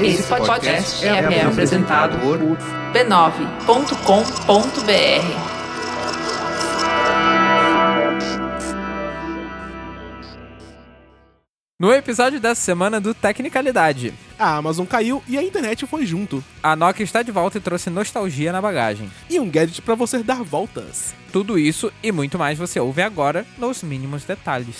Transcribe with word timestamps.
Esse 0.00 0.22
podcast 0.24 1.06
é, 1.06 1.08
é 1.08 1.42
apresentado 1.44 2.18
por 2.18 2.38
b9.com.br. 2.92 5.56
No 11.78 11.92
episódio 11.92 12.40
dessa 12.40 12.62
semana 12.62 12.98
do 12.98 13.12
Tecnicalidade, 13.12 14.14
A 14.38 14.56
Amazon 14.56 14.86
caiu 14.86 15.22
e 15.28 15.36
a 15.36 15.42
internet 15.42 15.86
foi 15.86 16.06
junto. 16.06 16.42
a 16.62 16.74
Nokia 16.74 17.04
está 17.04 17.22
de 17.22 17.30
volta 17.30 17.58
e 17.58 17.60
trouxe 17.60 17.90
nostalgia 17.90 18.50
na 18.50 18.62
bagagem. 18.62 19.10
E 19.28 19.38
um 19.38 19.50
gadget 19.50 19.82
pra 19.82 19.94
você 19.94 20.22
dar 20.22 20.42
voltas. 20.42 21.14
Tudo 21.30 21.58
isso 21.58 21.92
e 22.02 22.10
muito 22.10 22.38
mais 22.38 22.58
você 22.58 22.80
ouve 22.80 23.02
agora 23.02 23.44
nos 23.58 23.82
mínimos 23.82 24.24
detalhes. 24.24 24.76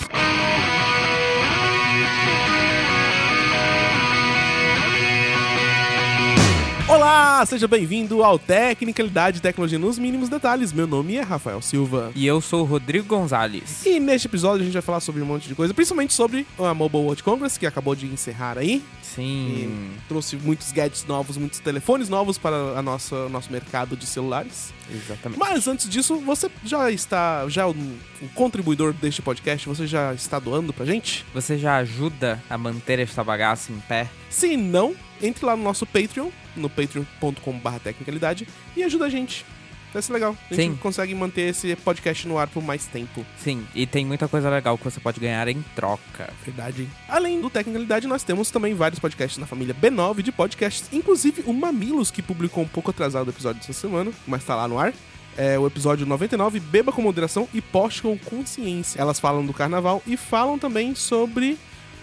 Olá, 6.97 7.45
seja 7.45 7.67
bem-vindo 7.67 8.23
ao 8.23 8.39
Tecnicalidade 8.39 9.37
e 9.37 9.41
Tecnologia 9.41 9.77
nos 9.77 9.99
mínimos 9.99 10.29
detalhes. 10.29 10.73
Meu 10.73 10.87
nome 10.87 11.15
é 11.15 11.21
Rafael 11.21 11.61
Silva. 11.61 12.11
E 12.15 12.25
eu 12.25 12.41
sou 12.41 12.61
o 12.61 12.63
Rodrigo 12.63 13.05
Gonzalez. 13.05 13.85
E 13.85 13.99
neste 13.99 14.27
episódio 14.27 14.61
a 14.61 14.65
gente 14.65 14.73
vai 14.73 14.81
falar 14.81 14.99
sobre 14.99 15.21
um 15.21 15.25
monte 15.25 15.47
de 15.47 15.53
coisa, 15.53 15.75
principalmente 15.75 16.11
sobre 16.15 16.47
a 16.57 16.73
Mobile 16.73 17.03
World 17.03 17.21
Congress, 17.21 17.59
que 17.59 17.67
acabou 17.67 17.93
de 17.93 18.07
encerrar 18.07 18.57
aí. 18.57 18.81
Sim, 19.03 19.21
E 19.23 19.99
trouxe 20.07 20.37
muitos 20.37 20.71
gadgets 20.71 21.05
novos, 21.05 21.37
muitos 21.37 21.59
telefones 21.59 22.09
novos 22.09 22.39
para 22.39 22.55
a 22.55 22.81
nossa, 22.81 23.29
nosso 23.29 23.51
mercado 23.51 23.95
de 23.95 24.07
celulares. 24.07 24.73
exatamente. 24.91 25.37
Mas 25.39 25.67
antes 25.67 25.87
disso, 25.87 26.17
você 26.21 26.49
já 26.65 26.89
está, 26.89 27.47
já 27.47 27.61
é 27.61 27.65
um, 27.67 27.95
um 28.23 28.27
contribuidor 28.33 28.91
deste 28.91 29.21
podcast, 29.21 29.67
você 29.69 29.85
já 29.85 30.15
está 30.15 30.39
doando 30.39 30.73
pra 30.73 30.83
gente? 30.83 31.23
Você 31.31 31.59
já 31.59 31.77
ajuda 31.77 32.41
a 32.49 32.57
manter 32.57 32.97
esta 32.97 33.23
bagaça 33.23 33.71
em 33.71 33.79
pé? 33.81 34.09
Se 34.31 34.57
não, 34.57 34.95
entre 35.21 35.45
lá 35.45 35.55
no 35.55 35.63
nosso 35.63 35.85
Patreon, 35.85 36.29
no 36.55 36.69
patreon.com.br 36.69 37.79
tecnicalidade, 37.83 38.47
e 38.75 38.83
ajuda 38.83 39.05
a 39.05 39.09
gente. 39.09 39.45
Vai 39.93 40.01
ser 40.01 40.13
legal. 40.13 40.35
A 40.51 40.53
gente 40.53 40.73
Sim. 40.73 40.77
consegue 40.77 41.15
manter 41.15 41.49
esse 41.49 41.75
podcast 41.77 42.27
no 42.27 42.37
ar 42.37 42.47
por 42.47 42.61
mais 42.61 42.85
tempo. 42.85 43.25
Sim, 43.37 43.65
e 43.73 43.85
tem 43.85 44.05
muita 44.05 44.27
coisa 44.27 44.49
legal 44.49 44.77
que 44.77 44.83
você 44.83 44.99
pode 44.99 45.19
ganhar 45.19 45.47
em 45.47 45.63
troca. 45.75 46.29
Verdade. 46.43 46.87
Além 47.07 47.39
do 47.39 47.49
Tecnicalidade, 47.49 48.05
nós 48.05 48.23
temos 48.23 48.51
também 48.51 48.73
vários 48.73 48.99
podcasts 48.99 49.37
na 49.37 49.47
família 49.47 49.73
B9 49.73 50.21
de 50.21 50.31
podcasts, 50.31 50.89
inclusive 50.91 51.43
o 51.47 51.53
Mamilos, 51.53 52.11
que 52.11 52.21
publicou 52.21 52.63
um 52.63 52.67
pouco 52.67 52.91
atrasado 52.91 53.27
o 53.27 53.31
episódio 53.31 53.61
dessa 53.61 53.73
semana, 53.73 54.11
mas 54.27 54.43
tá 54.43 54.55
lá 54.55 54.67
no 54.67 54.77
ar. 54.77 54.93
É 55.37 55.57
o 55.57 55.67
episódio 55.67 56.05
99, 56.05 56.59
Beba 56.59 56.91
com 56.91 57.01
Moderação 57.01 57.47
e 57.53 57.61
Poste 57.61 58.01
com 58.01 58.17
Consciência. 58.17 58.99
Elas 58.99 59.19
falam 59.19 59.45
do 59.45 59.53
carnaval 59.53 60.01
e 60.05 60.17
falam 60.17 60.57
também 60.57 60.95
sobre 60.95 61.57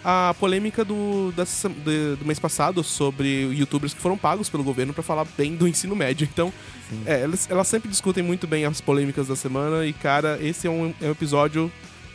a 0.05 0.35
polêmica 0.39 0.85
do, 0.85 1.33
dessa- 1.33 1.69
de- 1.69 2.17
do 2.17 2.25
mês 2.25 2.39
passado 2.39 2.83
sobre 2.85 3.29
youtubers 3.53 3.95
que 3.95 4.01
foram 4.01 4.19
pagos 4.19 4.49
pelo 4.51 4.63
governo 4.63 4.93
pra 4.93 5.03
falar 5.03 5.25
bem 5.37 5.57
do 5.57 5.67
ensino 5.67 5.97
médio. 5.97 6.29
Então, 6.31 6.53
é, 7.07 7.23
elas, 7.23 7.51
elas 7.51 7.67
sempre 7.69 7.89
discutem 7.89 8.23
muito 8.23 8.47
bem 8.47 8.65
as 8.67 8.81
polêmicas 8.81 9.29
da 9.29 9.37
semana 9.37 9.87
e, 9.87 9.93
cara, 9.93 10.39
esse 10.43 10.67
é 10.67 10.71
um, 10.71 10.93
é 11.01 11.07
um 11.07 11.11
episódio 11.13 11.73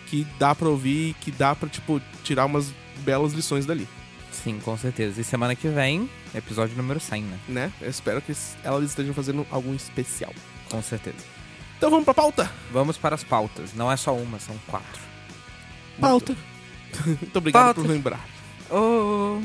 que 0.07 0.25
dá 0.37 0.53
pra 0.55 0.67
ouvir, 0.69 1.15
que 1.21 1.31
dá 1.31 1.55
pra, 1.55 1.67
tipo, 1.69 1.99
tirar 2.23 2.45
umas 2.45 2.71
belas 2.99 3.33
lições 3.33 3.65
dali, 3.65 3.87
Sim, 4.31 4.59
com 4.63 4.77
certeza. 4.77 5.19
E 5.19 5.23
semana 5.23 5.55
que 5.55 5.67
vem, 5.67 6.07
episódio 6.33 6.75
número 6.77 6.99
100, 6.99 7.23
né? 7.23 7.39
né? 7.47 7.71
Eu 7.81 7.89
espero 7.89 8.21
que 8.21 8.31
elas 8.63 8.83
estejam 8.85 9.13
fazendo 9.13 9.45
algum 9.51 9.73
especial. 9.73 10.33
Com 10.69 10.81
certeza. 10.81 11.17
Então 11.77 11.89
vamos 11.89 12.05
pra 12.05 12.13
pauta? 12.13 12.49
Vamos 12.71 12.95
para 12.97 13.15
as 13.15 13.23
pautas. 13.23 13.73
Não 13.73 13.91
é 13.91 13.97
só 13.97 14.15
uma, 14.15 14.37
são 14.39 14.55
quatro. 14.67 15.01
Pauta. 15.99 16.33
Muito 16.33 16.49
obrigado 17.35 17.63
Pauta. 17.75 17.81
por 17.81 17.87
lembrar. 17.89 18.25
Oh. 18.69 19.39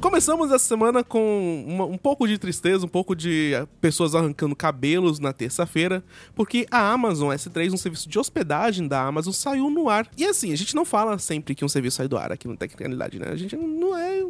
Começamos 0.00 0.48
essa 0.52 0.64
semana 0.64 1.02
com 1.02 1.64
uma- 1.66 1.86
um 1.86 1.96
pouco 1.98 2.28
de 2.28 2.36
tristeza, 2.38 2.84
um 2.84 2.88
pouco 2.88 3.16
de 3.16 3.52
pessoas 3.80 4.14
arrancando 4.14 4.54
cabelos 4.54 5.18
na 5.18 5.32
terça-feira, 5.32 6.04
porque 6.34 6.66
a 6.70 6.92
Amazon 6.92 7.32
S3, 7.34 7.72
um 7.72 7.76
serviço 7.76 8.08
de 8.08 8.18
hospedagem 8.18 8.86
da 8.86 9.02
Amazon, 9.02 9.32
saiu 9.32 9.70
no 9.70 9.88
ar. 9.88 10.06
E 10.16 10.24
assim, 10.24 10.52
a 10.52 10.56
gente 10.56 10.74
não 10.76 10.84
fala 10.84 11.18
sempre 11.18 11.54
que 11.54 11.64
um 11.64 11.68
serviço 11.68 11.96
sai 11.96 12.06
do 12.06 12.18
ar 12.18 12.30
aqui 12.30 12.46
no 12.46 12.56
Tecnicalidade, 12.56 13.18
né? 13.18 13.28
A 13.30 13.36
gente 13.36 13.56
não 13.56 13.96
é 13.96 14.24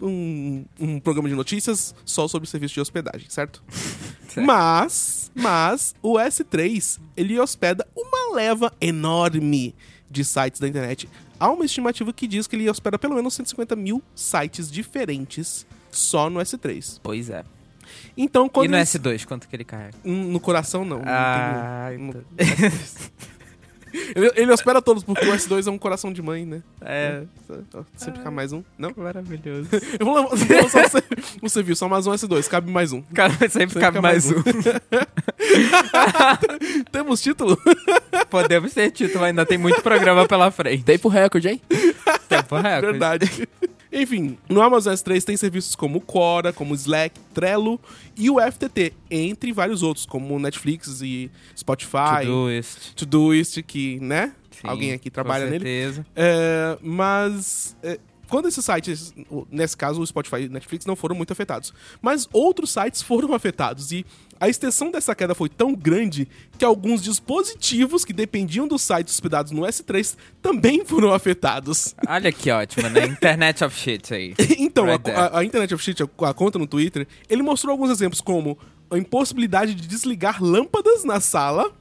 um, 0.00 0.64
um 0.78 1.00
programa 1.00 1.28
de 1.28 1.34
notícias 1.34 1.94
só 2.04 2.26
sobre 2.28 2.48
serviço 2.48 2.74
de 2.74 2.80
hospedagem, 2.80 3.26
certo? 3.28 3.62
Certo. 4.28 4.46
Mas, 4.46 5.30
mas, 5.32 5.94
o 6.02 6.14
S3, 6.14 6.98
ele 7.16 7.38
hospeda 7.38 7.86
uma 7.96 8.34
leva 8.34 8.72
enorme 8.80 9.72
de 10.10 10.24
sites 10.24 10.58
da 10.58 10.66
internet. 10.66 11.08
Há 11.38 11.50
uma 11.50 11.64
estimativa 11.64 12.12
que 12.12 12.26
diz 12.26 12.48
que 12.48 12.56
ele 12.56 12.68
hospeda 12.68 12.98
pelo 12.98 13.14
menos 13.14 13.32
150 13.34 13.76
mil 13.76 14.02
sites 14.12 14.68
diferentes 14.68 15.64
só 15.88 16.28
no 16.28 16.40
S3. 16.40 16.98
Pois 17.00 17.30
é. 17.30 17.44
Então, 18.16 18.48
quando 18.48 18.64
e 18.66 18.68
no 18.70 18.76
eles- 18.76 18.88
S2, 18.88 19.24
quanto 19.24 19.46
que 19.48 19.54
ele 19.54 19.62
carrega? 19.64 19.96
No 20.02 20.40
coração, 20.40 20.84
não. 20.84 20.98
não 20.98 21.04
Ah, 21.06 21.86
tem- 21.90 22.08
então. 22.08 22.24
ele, 24.14 24.30
ele 24.34 24.52
hospeda 24.52 24.82
todos, 24.82 25.02
porque 25.04 25.24
o 25.26 25.32
S2 25.32 25.66
é 25.66 25.70
um 25.70 25.78
coração 25.78 26.12
de 26.12 26.20
mãe, 26.20 26.44
né? 26.44 26.62
É. 26.80 27.22
Sempre 27.96 28.18
ficar 28.18 28.30
mais 28.30 28.52
um. 28.52 28.62
Não? 28.78 28.92
Maravilhoso. 28.96 29.68
Eu 29.98 30.06
vou 30.06 30.14
lançar 30.14 30.84
um 30.84 30.88
ser- 30.88 31.04
um 31.42 31.48
serviço, 31.48 31.84
Amazon 31.84 32.14
S2, 32.14 32.48
cabe 32.48 32.70
mais 32.70 32.92
um. 32.92 33.02
Cara, 33.14 33.32
sempre 33.48 33.80
cabe 33.80 33.96
cabe 33.96 34.00
mais 34.00 34.30
mais 34.30 34.38
um. 34.38 34.42
Temos 36.90 37.20
título? 37.20 37.58
Podemos 38.30 38.72
ter 38.72 38.90
título, 38.90 39.24
ainda 39.24 39.44
tem 39.46 39.58
muito 39.58 39.82
programa 39.82 40.26
pela 40.26 40.50
frente. 40.50 40.84
Tempo 40.84 41.08
recorde, 41.08 41.48
hein? 41.48 41.60
Tempo 42.28 42.56
recorde. 42.56 42.86
Verdade. 42.98 43.48
Enfim, 43.94 44.36
no 44.48 44.60
Amazon 44.60 44.92
S3 44.92 45.22
tem 45.22 45.36
serviços 45.36 45.76
como 45.76 46.00
Quora, 46.00 46.52
como 46.52 46.74
Slack, 46.74 47.18
Trello 47.32 47.80
e 48.16 48.28
o 48.28 48.40
FTT, 48.40 48.92
entre 49.08 49.52
vários 49.52 49.84
outros, 49.84 50.04
como 50.04 50.36
Netflix 50.38 51.00
e 51.00 51.30
Spotify, 51.56 52.26
Todoist. 52.26 52.94
Todoist, 52.96 53.62
que, 53.62 54.00
né? 54.00 54.32
Sim, 54.50 54.66
Alguém 54.66 54.92
aqui 54.92 55.10
trabalha 55.10 55.44
com 55.44 55.50
nele. 55.52 55.64
certeza. 55.64 56.06
É, 56.16 56.76
mas 56.82 57.76
é, 57.84 58.00
quando 58.28 58.48
esses 58.48 58.64
sites, 58.64 59.14
nesse 59.50 59.76
caso 59.76 60.00
o 60.00 60.06
Spotify 60.06 60.42
e 60.42 60.48
Netflix 60.48 60.86
não 60.86 60.96
foram 60.96 61.14
muito 61.14 61.32
afetados, 61.32 61.72
mas 62.02 62.28
outros 62.32 62.70
sites 62.72 63.00
foram 63.00 63.32
afetados 63.34 63.92
e 63.92 64.04
a 64.40 64.48
extensão 64.48 64.90
dessa 64.90 65.14
queda 65.14 65.34
foi 65.34 65.48
tão 65.48 65.74
grande 65.74 66.28
que 66.58 66.64
alguns 66.64 67.02
dispositivos 67.02 68.04
que 68.04 68.12
dependiam 68.12 68.66
dos 68.68 68.82
sites 68.82 69.14
hospedados 69.14 69.52
no 69.52 69.62
S3 69.62 70.16
também 70.42 70.84
foram 70.86 71.12
afetados. 71.12 71.94
Olha 72.08 72.30
que 72.32 72.50
ótimo, 72.50 72.88
né? 72.90 73.06
Internet 73.06 73.62
of 73.64 73.76
Shit 73.78 74.12
aí. 74.14 74.34
Então, 74.58 74.84
a, 74.84 74.92
Right 74.92 75.04
there. 75.04 75.18
a- 75.18 75.38
a 75.38 75.44
Internet 75.44 75.74
of 75.74 75.82
Shit, 75.84 76.02
a, 76.02 76.28
a 76.28 76.34
conta 76.34 76.58
no 76.58 76.66
Twitter, 76.66 77.06
ele 77.28 77.42
mostrou 77.42 77.72
alguns 77.72 77.90
exemplos 77.90 78.20
como 78.20 78.58
a 78.90 78.98
impossibilidade 78.98 79.74
de 79.74 79.86
desligar 79.88 80.42
lâmpadas 80.42 81.04
na 81.04 81.20
sala, 81.20 81.72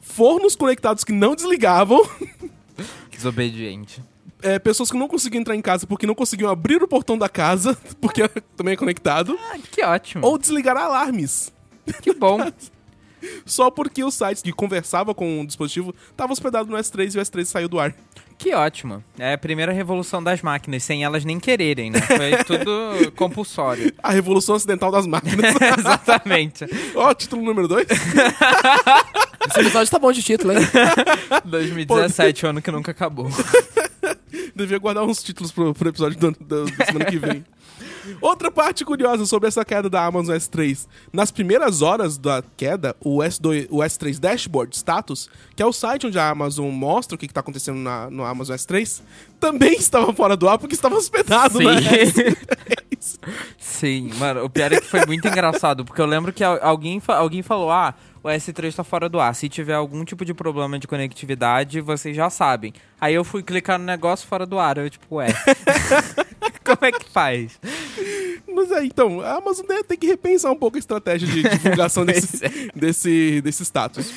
fornos 0.00 0.54
conectados 0.56 1.04
que 1.04 1.12
não 1.12 1.34
desligavam, 1.34 2.00
Desobediente. 3.10 4.02
É, 4.42 4.58
pessoas 4.58 4.90
que 4.90 4.96
não 4.96 5.08
conseguiam 5.08 5.40
entrar 5.40 5.54
em 5.56 5.62
casa 5.62 5.86
porque 5.86 6.06
não 6.06 6.14
conseguiam 6.14 6.50
abrir 6.50 6.82
o 6.82 6.88
portão 6.88 7.16
da 7.18 7.28
casa, 7.28 7.76
porque 8.00 8.28
também 8.56 8.74
é 8.74 8.76
conectado, 8.76 9.36
Ah, 9.52 9.56
que 9.70 9.82
ótimo. 9.84 10.26
ou 10.26 10.38
desligar 10.38 10.76
alarmes. 10.76 11.52
Que 12.02 12.12
bom. 12.12 12.40
Só 13.44 13.70
porque 13.70 14.04
os 14.04 14.14
sites 14.14 14.42
que 14.42 14.52
conversavam 14.52 15.14
com 15.14 15.40
o 15.40 15.46
dispositivo 15.46 15.94
estavam 16.10 16.32
hospedados 16.32 16.70
no 16.70 16.76
S3 16.76 17.14
e 17.14 17.18
o 17.18 17.22
S3 17.22 17.44
saiu 17.44 17.68
do 17.68 17.78
ar. 17.80 17.94
Que 18.38 18.54
ótimo. 18.54 19.02
É 19.18 19.32
a 19.32 19.38
primeira 19.38 19.72
revolução 19.72 20.22
das 20.22 20.42
máquinas, 20.42 20.82
sem 20.84 21.02
elas 21.02 21.24
nem 21.24 21.40
quererem, 21.40 21.90
né? 21.90 22.00
Foi 22.02 22.44
tudo 22.44 23.10
compulsório. 23.12 23.92
A 24.02 24.10
revolução 24.12 24.54
acidental 24.56 24.92
das 24.92 25.06
máquinas. 25.06 25.54
Exatamente. 25.78 26.66
Ó, 26.94 27.14
título 27.14 27.42
número 27.42 27.66
2. 27.66 27.86
Esse 29.48 29.60
episódio 29.60 29.90
tá 29.90 29.98
bom 29.98 30.12
de 30.12 30.22
título, 30.22 30.52
hein? 30.52 30.58
2017, 31.44 32.44
o 32.46 32.48
ano 32.50 32.60
que 32.62 32.70
nunca 32.70 32.90
acabou. 32.90 33.28
Devia 34.54 34.78
guardar 34.78 35.04
uns 35.04 35.22
títulos 35.22 35.50
pro, 35.52 35.74
pro 35.74 35.88
episódio 35.88 36.18
do, 36.18 36.30
do- 36.32 36.70
da 36.70 36.84
semana 36.86 37.04
que 37.06 37.18
vem. 37.18 37.44
Outra 38.22 38.50
parte 38.50 38.84
curiosa 38.84 39.26
sobre 39.26 39.48
essa 39.48 39.64
queda 39.64 39.90
da 39.90 40.04
Amazon 40.06 40.34
S3. 40.36 40.86
Nas 41.12 41.30
primeiras 41.32 41.82
horas 41.82 42.16
da 42.16 42.42
queda, 42.56 42.94
o, 43.00 43.18
S2, 43.18 43.66
o 43.68 43.78
S3 43.78 44.18
Dashboard 44.18 44.74
Status, 44.76 45.28
que 45.56 45.62
é 45.62 45.66
o 45.66 45.72
site 45.72 46.06
onde 46.06 46.18
a 46.18 46.30
Amazon 46.30 46.70
mostra 46.70 47.16
o 47.16 47.18
que 47.18 47.26
está 47.26 47.40
acontecendo 47.40 47.78
na, 47.78 48.08
no 48.08 48.24
Amazon 48.24 48.54
S3, 48.56 49.02
também 49.40 49.74
estava 49.76 50.12
fora 50.14 50.36
do 50.36 50.48
ar 50.48 50.56
porque 50.58 50.74
estava 50.74 50.94
hospedado 50.96 51.58
na 51.60 51.80
Sim. 51.80 53.16
Sim, 53.58 54.10
mano, 54.18 54.44
o 54.44 54.50
pior 54.50 54.72
é 54.72 54.80
que 54.80 54.86
foi 54.86 55.04
muito 55.06 55.26
engraçado, 55.28 55.84
porque 55.84 56.00
eu 56.00 56.06
lembro 56.06 56.32
que 56.32 56.42
al- 56.42 56.58
alguém, 56.62 57.02
alguém 57.08 57.42
falou, 57.42 57.70
ah, 57.70 57.94
o 58.26 58.28
S3 58.28 58.74
tá 58.74 58.82
fora 58.82 59.08
do 59.08 59.20
ar. 59.20 59.34
Se 59.34 59.48
tiver 59.48 59.74
algum 59.74 60.04
tipo 60.04 60.24
de 60.24 60.34
problema 60.34 60.78
de 60.78 60.88
conectividade, 60.88 61.80
vocês 61.80 62.16
já 62.16 62.28
sabem. 62.28 62.72
Aí 63.00 63.14
eu 63.14 63.22
fui 63.22 63.42
clicar 63.42 63.78
no 63.78 63.84
negócio 63.84 64.26
fora 64.26 64.44
do 64.44 64.58
ar, 64.58 64.78
eu 64.78 64.90
tipo, 64.90 65.16
ué. 65.16 65.28
Como 66.64 66.78
é 66.82 66.92
que 66.92 67.08
faz? 67.08 67.58
Mas 68.52 68.70
é, 68.72 68.84
então, 68.84 69.20
a 69.20 69.36
Amazon 69.36 69.66
né, 69.68 69.82
tem 69.86 69.96
que 69.96 70.06
repensar 70.06 70.50
um 70.50 70.56
pouco 70.56 70.76
a 70.76 70.80
estratégia 70.80 71.28
de 71.28 71.42
divulgação 71.48 72.04
desse, 72.04 72.70
desse, 72.74 73.40
desse 73.40 73.64
status. 73.64 74.12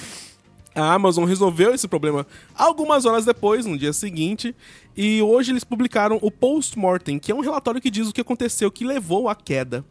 A 0.73 0.93
Amazon 0.93 1.25
resolveu 1.25 1.73
esse 1.73 1.87
problema 1.87 2.25
algumas 2.55 3.05
horas 3.05 3.25
depois, 3.25 3.65
no 3.65 3.77
dia 3.77 3.91
seguinte, 3.91 4.55
e 4.95 5.21
hoje 5.21 5.51
eles 5.51 5.63
publicaram 5.63 6.17
o 6.21 6.31
Postmortem, 6.31 7.19
que 7.19 7.31
é 7.31 7.35
um 7.35 7.41
relatório 7.41 7.81
que 7.81 7.89
diz 7.91 8.07
o 8.07 8.13
que 8.13 8.21
aconteceu 8.21 8.71
que 8.71 8.85
levou 8.85 9.27
à 9.27 9.35
queda. 9.35 9.83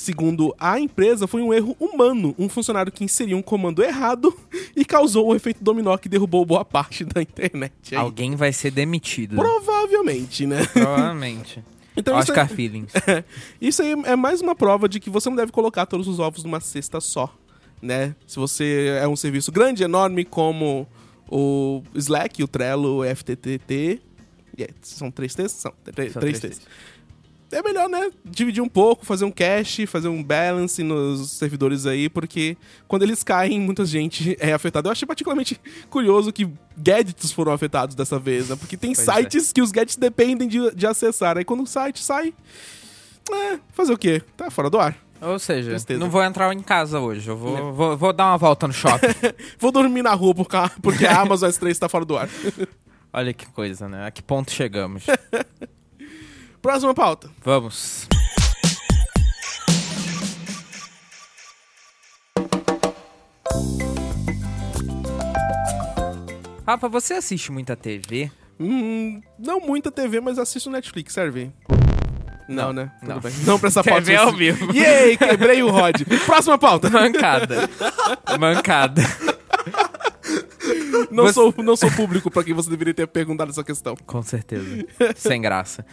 Segundo 0.00 0.54
a 0.58 0.80
empresa, 0.80 1.26
foi 1.26 1.42
um 1.42 1.52
erro 1.52 1.76
humano, 1.78 2.34
um 2.38 2.48
funcionário 2.48 2.90
que 2.90 3.04
inseriu 3.04 3.36
um 3.36 3.42
comando 3.42 3.82
errado 3.82 4.34
e 4.74 4.82
causou 4.82 5.26
o 5.26 5.34
efeito 5.34 5.62
dominó 5.62 5.94
que 5.98 6.08
derrubou 6.08 6.42
boa 6.46 6.64
parte 6.64 7.04
da 7.04 7.20
internet. 7.20 7.94
aí. 7.94 7.98
Alguém 7.98 8.34
vai 8.34 8.50
ser 8.50 8.70
demitido. 8.70 9.36
Provavelmente, 9.36 10.46
né? 10.46 10.64
Provavelmente. 10.72 11.62
Então 11.94 12.18
isso 12.18 12.30
Oscar 12.30 12.46
é- 12.46 12.54
Feelings. 12.54 12.92
Isso 13.60 13.82
aí 13.82 13.90
é 14.04 14.16
mais 14.16 14.40
uma 14.40 14.54
prova 14.54 14.88
de 14.88 15.00
que 15.00 15.10
você 15.10 15.28
não 15.28 15.36
deve 15.36 15.52
colocar 15.52 15.84
todos 15.84 16.08
os 16.08 16.18
ovos 16.18 16.44
numa 16.44 16.60
cesta 16.60 16.98
só, 16.98 17.34
né? 17.82 18.14
Se 18.26 18.36
você 18.36 18.96
é 19.02 19.08
um 19.08 19.16
serviço 19.16 19.52
grande, 19.52 19.82
enorme, 19.82 20.24
como 20.24 20.86
o 21.28 21.82
Slack, 21.94 22.42
o 22.42 22.48
Trello, 22.48 23.00
o 23.00 23.04
FTTT... 23.04 24.00
Yeah, 24.58 24.74
são 24.80 25.10
três 25.10 25.34
textos? 25.34 25.60
São, 25.60 25.72
três, 25.84 26.12
São 26.12 26.20
três 26.20 26.38
três 26.38 26.54
textos. 26.54 26.68
É 27.52 27.62
melhor, 27.62 27.88
né? 27.88 28.10
Dividir 28.24 28.62
um 28.62 28.68
pouco, 28.68 29.04
fazer 29.04 29.24
um 29.24 29.30
cache, 29.30 29.84
fazer 29.86 30.06
um 30.08 30.22
balance 30.22 30.82
nos 30.84 31.30
servidores 31.32 31.84
aí, 31.84 32.08
porque 32.08 32.56
quando 32.86 33.02
eles 33.02 33.24
caem, 33.24 33.58
muita 33.60 33.84
gente 33.84 34.36
é 34.40 34.52
afetada. 34.52 34.88
Eu 34.88 34.92
achei 34.92 35.06
particularmente 35.06 35.60
curioso 35.90 36.32
que 36.32 36.48
gadgets 36.76 37.32
foram 37.32 37.52
afetados 37.52 37.96
dessa 37.96 38.18
vez, 38.18 38.48
né? 38.48 38.56
Porque 38.56 38.76
tem 38.76 38.94
Pois 38.94 39.08
é. 39.08 39.12
sites 39.14 39.52
que 39.52 39.60
os 39.60 39.72
gadgets 39.72 39.96
dependem 39.96 40.46
de, 40.46 40.70
de 40.74 40.86
acessar. 40.86 41.36
Aí 41.38 41.44
quando 41.44 41.64
o 41.64 41.66
site 41.66 41.98
sai, 42.04 42.32
é, 43.32 43.58
fazer 43.72 43.92
o 43.92 43.98
quê? 43.98 44.22
Tá 44.36 44.50
fora 44.50 44.70
do 44.70 44.78
ar. 44.78 44.96
Ou 45.20 45.38
seja, 45.38 45.70
Tristeza. 45.70 46.00
não 46.00 46.08
vou 46.08 46.22
entrar 46.24 46.50
em 46.54 46.62
casa 46.62 46.98
hoje. 47.00 47.28
Eu 47.28 47.36
vou, 47.36 47.74
vou, 47.74 47.96
vou 47.96 48.12
dar 48.12 48.26
uma 48.26 48.38
volta 48.38 48.66
no 48.66 48.72
shopping. 48.72 49.06
Vou 49.58 49.70
dormir 49.70 50.00
na 50.02 50.14
rua 50.14 50.34
por 50.34 50.46
ca- 50.46 50.70
porque 50.80 51.04
a 51.04 51.18
Amazon 51.20 51.50
S3 51.50 51.76
tá 51.78 51.88
fora 51.90 52.06
do 52.06 52.16
ar. 52.16 52.26
Olha 53.12 53.34
que 53.34 53.44
coisa, 53.46 53.86
né? 53.88 54.06
A 54.06 54.10
que 54.10 54.22
ponto 54.22 54.50
chegamos? 54.50 55.04
Próxima 56.62 56.94
pauta. 56.94 57.30
Vamos. 57.42 58.06
Rafa, 66.66 66.88
você 66.88 67.14
assiste 67.14 67.50
muita 67.50 67.74
TV? 67.76 68.30
Hum, 68.58 69.20
não 69.38 69.60
muita 69.60 69.90
TV, 69.90 70.20
mas 70.20 70.38
assisto 70.38 70.70
Netflix, 70.70 71.12
serve? 71.14 71.50
Não, 72.48 72.66
Não, 72.66 72.72
né? 72.72 72.92
Tudo 73.00 73.08
não. 73.14 73.20
bem. 73.20 73.32
Não 73.46 73.58
pra 73.58 73.68
essa 73.68 73.82
pauta. 73.84 74.02
TV 74.02 74.16
ao 74.16 74.32
vivo. 74.32 74.72
Yay, 74.72 75.16
quebrei 75.16 75.62
o 75.62 75.70
Rod. 75.70 76.02
Próxima 76.26 76.58
pauta. 76.58 76.90
Mancada. 76.90 77.68
Mancada. 78.38 79.02
Não, 81.10 81.24
Você- 81.24 81.32
sou, 81.34 81.54
não 81.58 81.76
sou 81.76 81.90
público 81.92 82.30
pra 82.30 82.42
quem 82.44 82.54
você 82.54 82.70
deveria 82.70 82.94
ter 82.94 83.06
perguntado 83.06 83.50
essa 83.50 83.64
questão. 83.64 83.96
Com 84.06 84.22
certeza. 84.22 84.84
Sem 85.16 85.40
graça. 85.40 85.84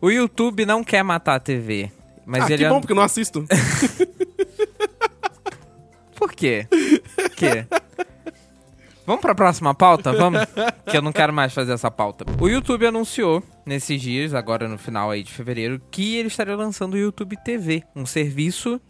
O 0.00 0.10
YouTube 0.10 0.64
não 0.66 0.84
quer 0.84 1.02
matar 1.02 1.36
a 1.36 1.40
TV. 1.40 1.90
Mas 2.26 2.44
ah, 2.44 2.46
ele 2.48 2.58
que 2.58 2.64
é- 2.64 2.68
bom, 2.68 2.80
porque 2.80 2.92
eu 2.92 2.96
não 2.96 3.02
assisto. 3.02 3.44
Por 6.14 6.32
quê? 6.32 6.66
Por 7.14 7.30
quê? 7.30 7.66
Vamos 9.06 9.22
pra 9.22 9.34
próxima 9.34 9.74
pauta? 9.74 10.12
Vamos? 10.12 10.40
Que 10.90 10.96
eu 10.96 11.02
não 11.02 11.12
quero 11.12 11.32
mais 11.32 11.52
fazer 11.54 11.72
essa 11.72 11.90
pauta. 11.90 12.26
O 12.40 12.48
YouTube 12.48 12.86
anunciou 12.86 13.42
nesses 13.64 14.00
dias, 14.02 14.34
agora 14.34 14.68
no 14.68 14.76
final 14.76 15.10
aí 15.10 15.22
de 15.22 15.32
fevereiro, 15.32 15.80
que 15.90 16.16
ele 16.16 16.28
estaria 16.28 16.56
lançando 16.56 16.94
o 16.94 16.98
YouTube 16.98 17.36
TV, 17.42 17.82
um 17.96 18.04
serviço 18.04 18.80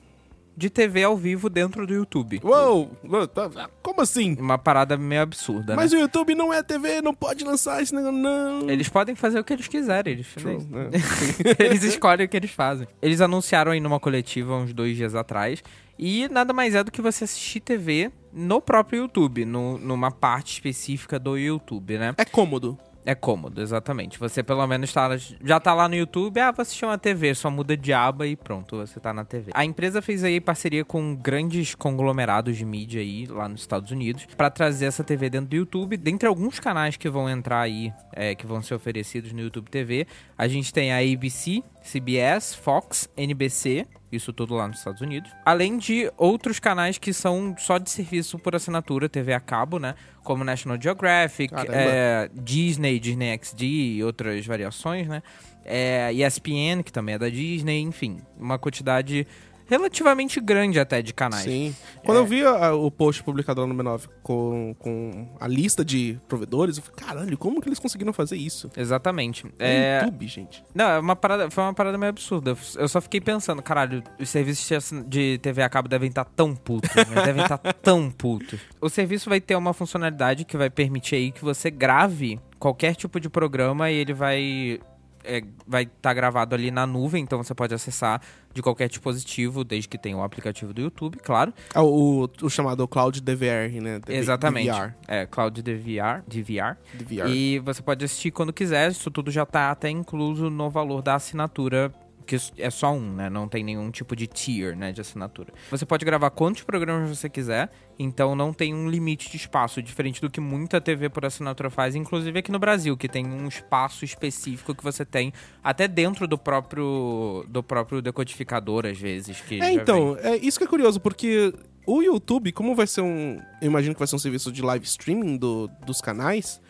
de 0.58 0.69
TV 0.69 1.05
ao 1.05 1.16
vivo 1.16 1.49
dentro 1.49 1.87
do 1.87 1.94
YouTube. 1.94 2.40
Uou, 2.43 2.90
tá- 3.32 3.70
como 3.81 4.00
assim? 4.00 4.37
Uma 4.40 4.58
parada 4.58 4.96
meio 4.96 5.22
absurda, 5.22 5.76
Mas 5.76 5.93
né? 5.93 5.99
o 5.99 6.00
YouTube 6.00 6.34
não 6.34 6.52
é 6.52 6.62
TV, 6.64 7.00
não 7.00 7.14
pode 7.14 7.44
lançar 7.44 7.81
esse 7.81 7.94
negócio, 7.94 8.19
não. 8.19 8.69
Eles 8.69 8.88
podem 8.88 9.14
fazer 9.14 9.38
o 9.38 9.44
que 9.44 9.52
eles 9.52 9.69
quiserem, 9.69 10.14
eles, 10.14 10.26
True, 10.34 10.58
né? 10.69 10.90
eles 11.60 11.84
escolhem 11.84 12.26
o 12.26 12.28
que 12.28 12.37
eles 12.37 12.50
fazem. 12.50 12.88
Eles 13.00 13.20
anunciaram 13.20 13.70
aí 13.70 13.78
numa 13.78 14.00
coletiva 14.00 14.56
uns 14.56 14.72
dois 14.75 14.96
dias 14.96 15.14
atrás. 15.14 15.62
E 15.96 16.28
nada 16.28 16.52
mais 16.52 16.75
é 16.75 16.82
do 16.84 16.90
que 16.93 17.00
você 17.02 17.25
assistir 17.25 17.60
TV 17.60 18.10
no 18.32 18.60
próprio 18.60 19.02
YouTube, 19.02 19.44
no- 19.44 19.78
numa 19.78 20.10
parte 20.10 20.52
específica 20.55 21.19
do 21.19 21.37
YouTube, 21.37 21.99
né? 21.99 22.14
É 22.16 22.25
cômodo. 22.25 22.76
É 23.04 23.14
cômodo, 23.14 23.62
exatamente. 23.62 24.18
Você 24.18 24.42
pelo 24.42 24.66
menos 24.66 24.92
tá, 24.92 25.08
já 25.42 25.58
tá 25.58 25.72
lá 25.72 25.88
no 25.88 25.94
YouTube, 25.94 26.38
ah, 26.40 26.50
vou 26.50 26.62
assistir 26.62 26.84
uma 26.84 26.98
TV, 26.98 27.34
só 27.34 27.50
muda 27.50 27.76
de 27.76 27.92
aba 27.92 28.26
e 28.26 28.36
pronto, 28.36 28.76
você 28.76 29.00
tá 29.00 29.14
na 29.14 29.24
TV. 29.24 29.50
A 29.54 29.64
empresa 29.64 30.02
fez 30.02 30.22
aí 30.24 30.40
parceria 30.40 30.84
com 30.84 31.14
grandes 31.14 31.74
conglomerados 31.74 32.56
de 32.56 32.64
mídia 32.64 33.00
aí, 33.00 33.26
lá 33.26 33.48
nos 33.48 33.60
Estados 33.60 33.90
Unidos, 33.90 34.26
pra 34.36 34.50
trazer 34.50 34.86
essa 34.86 35.02
TV 35.02 35.30
dentro 35.30 35.48
do 35.48 35.56
YouTube. 35.56 35.96
Dentre 35.96 36.28
alguns 36.28 36.60
canais 36.60 36.96
que 36.96 37.08
vão 37.08 37.30
entrar 37.30 37.60
aí, 37.60 37.92
é, 38.12 38.34
que 38.34 38.46
vão 38.46 38.60
ser 38.60 38.74
oferecidos 38.74 39.32
no 39.32 39.40
YouTube 39.40 39.70
TV, 39.70 40.06
a 40.36 40.46
gente 40.46 40.72
tem 40.72 40.92
a 40.92 40.98
ABC, 40.98 41.62
CBS, 41.82 42.54
Fox, 42.54 43.08
NBC, 43.16 43.86
isso 44.10 44.32
tudo 44.32 44.55
lá 44.55 44.66
nos 44.66 44.78
Estados 44.78 45.00
Unidos. 45.00 45.31
Além 45.44 45.76
de 45.76 46.10
outros 46.16 46.58
canais 46.58 46.99
que 46.99 47.12
são 47.12 47.55
só 47.58 47.78
de 47.78 47.90
serviço 47.90 48.38
por 48.38 48.55
assinatura, 48.55 49.08
TV 49.08 49.32
a 49.32 49.40
cabo, 49.40 49.78
né? 49.78 49.94
Como 50.22 50.44
National 50.44 50.81
Geographic, 50.81 51.52
é, 51.69 52.31
Disney, 52.34 52.99
Disney 52.99 53.38
XD 53.38 53.66
e 53.66 54.05
outras 54.05 54.44
variações, 54.46 55.06
né? 55.06 55.22
É, 55.64 56.10
ESPN, 56.14 56.82
que 56.82 56.90
também 56.90 57.16
é 57.16 57.19
da 57.19 57.28
Disney, 57.28 57.81
enfim, 57.81 58.20
uma 58.38 58.58
quantidade 58.58 59.26
relativamente 59.69 60.41
grande 60.41 60.81
até 60.81 61.03
de 61.03 61.12
canais. 61.12 61.43
Sim. 61.44 61.75
Quando 62.05 62.19
eu 62.19 62.26
vi 62.26 62.44
a- 62.44 62.75
o 62.75 62.91
post 62.91 63.23
publicado 63.23 63.61
lá 63.61 63.67
no 63.67 63.75
B9 63.75 64.09
com, 64.23 64.75
com 64.79 65.29
a 65.38 65.47
lista 65.47 65.85
de 65.85 66.19
provedores, 66.26 66.79
eu 66.79 66.82
falei, 66.82 66.99
caralho, 67.06 67.38
como 67.38 67.61
que 67.61 67.69
eles 67.69 67.79
conseguiram 67.79 68.12
fazer 68.12 68.37
isso? 68.37 68.70
Exatamente. 68.76 69.44
É, 69.59 70.00
YouTube, 70.03 70.26
gente. 70.26 70.65
Não, 70.75 70.88
é 70.91 70.99
uma 70.99 71.15
parada, 71.15 71.50
foi 71.50 71.62
uma 71.65 71.75
parada 71.75 71.99
meio 71.99 72.11
absurda. 72.11 72.56
Eu 72.76 72.88
só 72.88 73.00
fiquei 73.00 73.20
pensando, 73.20 73.62
caralho, 73.62 74.03
os 74.19 74.29
serviços 74.29 74.91
de 75.06 75.38
TV 75.38 75.62
a 75.62 75.69
cabo 75.69 75.88
devem 75.88 76.09
estar 76.09 76.25
tão 76.25 76.55
putos, 76.56 76.91
né? 76.94 77.05
devem 77.25 77.43
estar 77.43 77.59
tão 77.59 78.11
putos. 78.11 78.59
O 78.81 78.88
serviço 78.88 79.29
vai 79.29 79.41
ter 79.41 79.55
uma 79.56 79.73
funcionalidade 79.75 80.44
que 80.44 80.56
vai 80.56 80.70
permitir 80.70 81.17
aí 81.17 81.31
que 81.31 81.44
você 81.44 81.70
grave 81.70 82.41
qualquer 82.59 82.94
tipo 82.94 83.20
de 83.20 83.29
programa 83.29 83.91
e 83.91 83.94
ele 83.97 84.12
vai 84.15 84.81
é, 85.25 85.43
vai 85.67 85.85
estar 85.85 86.15
gravado 86.15 86.55
ali 86.55 86.70
na 86.70 86.87
nuvem, 86.87 87.23
então 87.23 87.43
você 87.43 87.55
pode 87.55 87.75
acessar 87.75 88.20
de 88.55 88.62
qualquer 88.62 88.88
dispositivo, 88.88 89.63
desde 89.65 89.89
que 89.89 89.98
tenha 89.98 90.17
o 90.17 90.22
aplicativo 90.22 90.72
do 90.72 90.81
YouTube, 90.81 91.19
claro. 91.19 91.53
Ah, 91.75 91.82
o, 91.82 92.29
o 92.43 92.48
chamado 92.51 92.87
Cloud 92.89 93.20
DVR, 93.20 93.81
né? 93.81 93.98
DV- 94.01 94.15
Exatamente. 94.17 94.70
DVR. 94.70 94.94
É, 95.06 95.27
Cloud 95.27 95.63
DVR, 95.63 96.22
DVR. 96.27 96.77
DVR. 96.94 97.29
E 97.31 97.58
você 97.60 97.82
pode 97.82 98.05
assistir 98.05 98.31
quando 98.31 98.53
quiser, 98.53 98.91
isso 98.91 99.10
tudo 99.10 99.31
já 99.31 99.44
tá 99.46 99.70
até 99.70 99.91
incluso 99.91 100.48
no 100.51 100.69
valor 100.70 101.03
da 101.03 101.15
assinatura, 101.17 101.93
que 102.29 102.37
é 102.58 102.69
só 102.69 102.93
um, 102.93 103.15
né? 103.15 103.31
Não 103.31 103.49
tem 103.49 103.65
nenhum 103.65 103.91
tipo 103.91 104.15
de 104.15 104.27
tier, 104.27 104.77
né, 104.77 104.93
de 104.93 105.01
assinatura. 105.01 105.53
Você 105.70 105.87
pode 105.87 106.05
gravar 106.05 106.29
quantos 106.31 106.63
programas 106.63 107.08
você 107.08 107.29
quiser, 107.29 107.70
então 107.99 108.37
não 108.37 108.53
tem 108.53 108.75
um 108.75 108.89
limite 108.91 109.31
de 109.31 109.37
espaço, 109.39 109.82
diferente 109.82 110.20
do 110.20 110.29
que 110.29 110.39
muita 110.41 110.79
TV 110.81 111.08
por 111.08 111.25
assinatura 111.25 111.70
faz, 111.70 111.94
inclusive 111.97 112.39
aqui 112.39 112.53
no 112.53 112.58
Brasil, 112.58 112.97
que 112.99 113.08
tem 113.08 113.27
um 113.27 113.49
espaço 113.49 114.05
específico 114.05 114.75
que 114.75 114.85
você 114.85 115.05
tem 115.06 115.32
até 115.65 115.89
dentro 115.89 116.29
do 116.29 116.37
próprio 116.37 117.44
do 117.49 117.63
próprio 117.63 118.03
decodificador 118.03 118.85
às 118.87 118.99
vezes, 118.99 119.41
que 119.41 119.61
É, 119.61 119.73
então, 119.73 120.17
é 120.20 120.37
isso 120.37 120.58
que 120.58 120.65
é 120.65 120.69
curioso, 120.69 121.01
porque 121.01 121.55
o 121.87 122.03
YouTube, 122.03 122.53
como 122.53 122.75
vai 122.75 122.87
ser 122.87 123.01
um. 123.01 123.39
Eu 123.63 123.69
imagino 123.70 123.94
que 123.94 123.99
vai 123.99 124.06
ser 124.06 124.17
um 124.17 124.19
serviço 124.19 124.53
de 124.53 124.61
live 124.61 124.85
streaming 124.85 125.39
do- 125.39 125.69
dos 125.87 126.03
canais, 126.03 126.61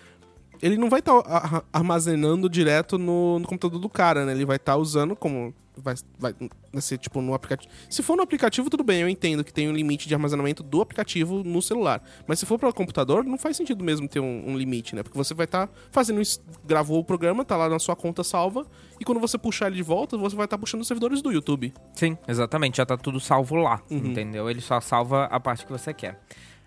ele 0.62 0.77
não 0.77 0.88
vai 0.91 1.00
estar 1.00 1.65
armazenando 1.73 2.49
direto 2.49 2.99
no, 2.99 3.38
no 3.38 3.47
computador 3.47 3.79
do 3.81 3.88
cara, 3.88 4.25
né? 4.25 4.33
Ele 4.33 4.45
vai 4.45 4.57
estar 4.57 4.77
usando 4.77 5.15
como. 5.17 5.55
Vai, 5.81 5.95
vai, 6.19 6.35
vai 6.73 6.83
ser 6.83 6.99
tipo 6.99 7.21
no 7.21 7.33
aplicativo. 7.35 7.73
Se 7.88 8.03
for 8.03 8.17
no 8.17 8.23
aplicativo, 8.25 8.69
tudo 8.69 8.83
bem, 8.83 9.00
eu 9.03 9.09
entendo 9.09 9.45
que 9.45 9.53
tem 9.53 9.69
um 9.69 9.73
limite 9.73 10.09
de 10.09 10.15
armazenamento 10.15 10.61
do 10.61 10.81
aplicativo 10.81 11.45
no 11.45 11.62
celular. 11.62 12.03
Mas 12.27 12.41
se 12.41 12.47
for 12.47 12.59
para 12.59 12.73
computador, 12.73 13.23
não 13.23 13.38
faz 13.38 13.57
sentido 13.57 13.85
mesmo 13.85 14.09
ter 14.09 14.19
um, 14.19 14.43
um 14.50 14.59
limite, 14.59 14.97
né? 14.97 15.05
Porque 15.05 15.17
você 15.17 15.35
vai 15.35 15.45
estar 15.45 15.71
fazendo 15.93 16.21
isso, 16.21 16.41
gravou 16.67 16.99
o 16.99 17.05
programa, 17.05 17.45
tá 17.45 17.57
lá 17.57 17.69
na 17.69 17.79
sua 17.79 17.95
conta 17.95 18.25
salva, 18.25 18.67
e 18.99 19.05
quando 19.05 19.21
você 19.21 19.38
puxar 19.38 19.69
ele 19.69 19.77
de 19.77 19.83
volta, 19.85 20.17
você 20.19 20.35
vai 20.35 20.47
estar 20.47 20.59
puxando 20.59 20.81
os 20.81 20.88
servidores 20.88 21.23
do 21.23 21.31
YouTube. 21.31 21.73
Sim, 21.95 22.19
exatamente. 22.27 22.79
Já 22.79 22.85
tá 22.87 22.97
tudo 22.97 23.21
salvo 23.21 23.55
lá, 23.55 23.81
Uhum. 23.88 23.99
entendeu? 23.99 24.50
Ele 24.50 24.61
só 24.61 24.81
salva 24.81 25.27
a 25.27 25.38
parte 25.38 25.65
que 25.65 25.71
você 25.71 25.95
quer. 25.95 26.21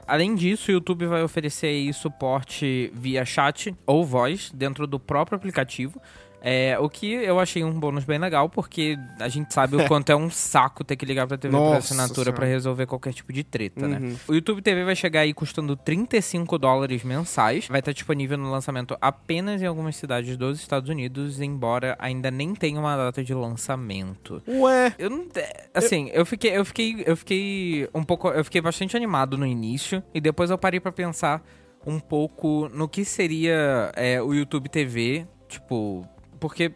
Além 0.07 0.35
disso, 0.35 0.69
o 0.69 0.73
YouTube 0.73 1.05
vai 1.05 1.23
oferecer 1.23 1.71
suporte 1.93 2.91
via 2.93 3.25
chat 3.25 3.75
ou 3.85 4.03
voz 4.03 4.51
dentro 4.53 4.85
do 4.85 4.99
próprio 4.99 5.35
aplicativo. 5.35 6.01
É, 6.43 6.75
o 6.79 6.89
que 6.89 7.11
eu 7.13 7.39
achei 7.39 7.63
um 7.63 7.79
bônus 7.79 8.03
bem 8.03 8.17
legal, 8.17 8.49
porque 8.49 8.97
a 9.19 9.27
gente 9.27 9.53
sabe 9.53 9.75
o 9.75 9.85
quanto 9.87 10.09
é 10.11 10.15
um 10.15 10.29
saco 10.29 10.83
ter 10.83 10.95
que 10.95 11.05
ligar 11.05 11.27
pra 11.27 11.37
TV 11.37 11.55
por 11.55 11.61
Nossa 11.61 11.77
assinatura 11.93 12.33
pra 12.33 12.45
resolver 12.47 12.87
qualquer 12.87 13.13
tipo 13.13 13.31
de 13.31 13.43
treta, 13.43 13.85
Uhum. 13.85 13.91
né? 13.99 14.15
O 14.27 14.33
YouTube 14.33 14.61
TV 14.61 14.83
vai 14.83 14.95
chegar 14.95 15.19
aí 15.21 15.33
custando 15.33 15.75
35 15.75 16.57
dólares 16.57 17.03
mensais. 17.03 17.67
Vai 17.67 17.79
estar 17.79 17.91
disponível 17.91 18.37
no 18.39 18.49
lançamento 18.49 18.97
apenas 18.99 19.61
em 19.61 19.65
algumas 19.67 19.95
cidades 19.95 20.35
dos 20.35 20.59
Estados 20.59 20.89
Unidos, 20.89 21.39
embora 21.39 21.95
ainda 21.99 22.31
nem 22.31 22.55
tenha 22.55 22.79
uma 22.79 22.95
data 22.97 23.23
de 23.23 23.33
lançamento. 23.33 24.41
Ué, 24.47 24.93
Eu 24.97 25.09
não. 25.09 25.25
Assim, 25.73 26.09
eu 26.13 26.25
fiquei, 26.25 26.57
eu 26.57 26.65
fiquei. 26.65 27.03
Eu 27.05 27.15
fiquei 27.15 27.87
um 27.93 28.03
pouco. 28.03 28.27
Eu 28.29 28.43
fiquei 28.43 28.61
bastante 28.61 28.97
animado 28.97 29.37
no 29.37 29.45
início. 29.45 30.01
E 30.13 30.19
depois 30.19 30.49
eu 30.49 30.57
parei 30.57 30.79
pra 30.79 30.91
pensar 30.91 31.43
um 31.85 31.99
pouco 31.99 32.69
no 32.73 32.87
que 32.87 33.05
seria 33.05 33.91
é, 33.95 34.21
o 34.21 34.33
YouTube 34.33 34.69
TV. 34.69 35.25
Tipo. 35.47 36.03
Porque, 36.41 36.73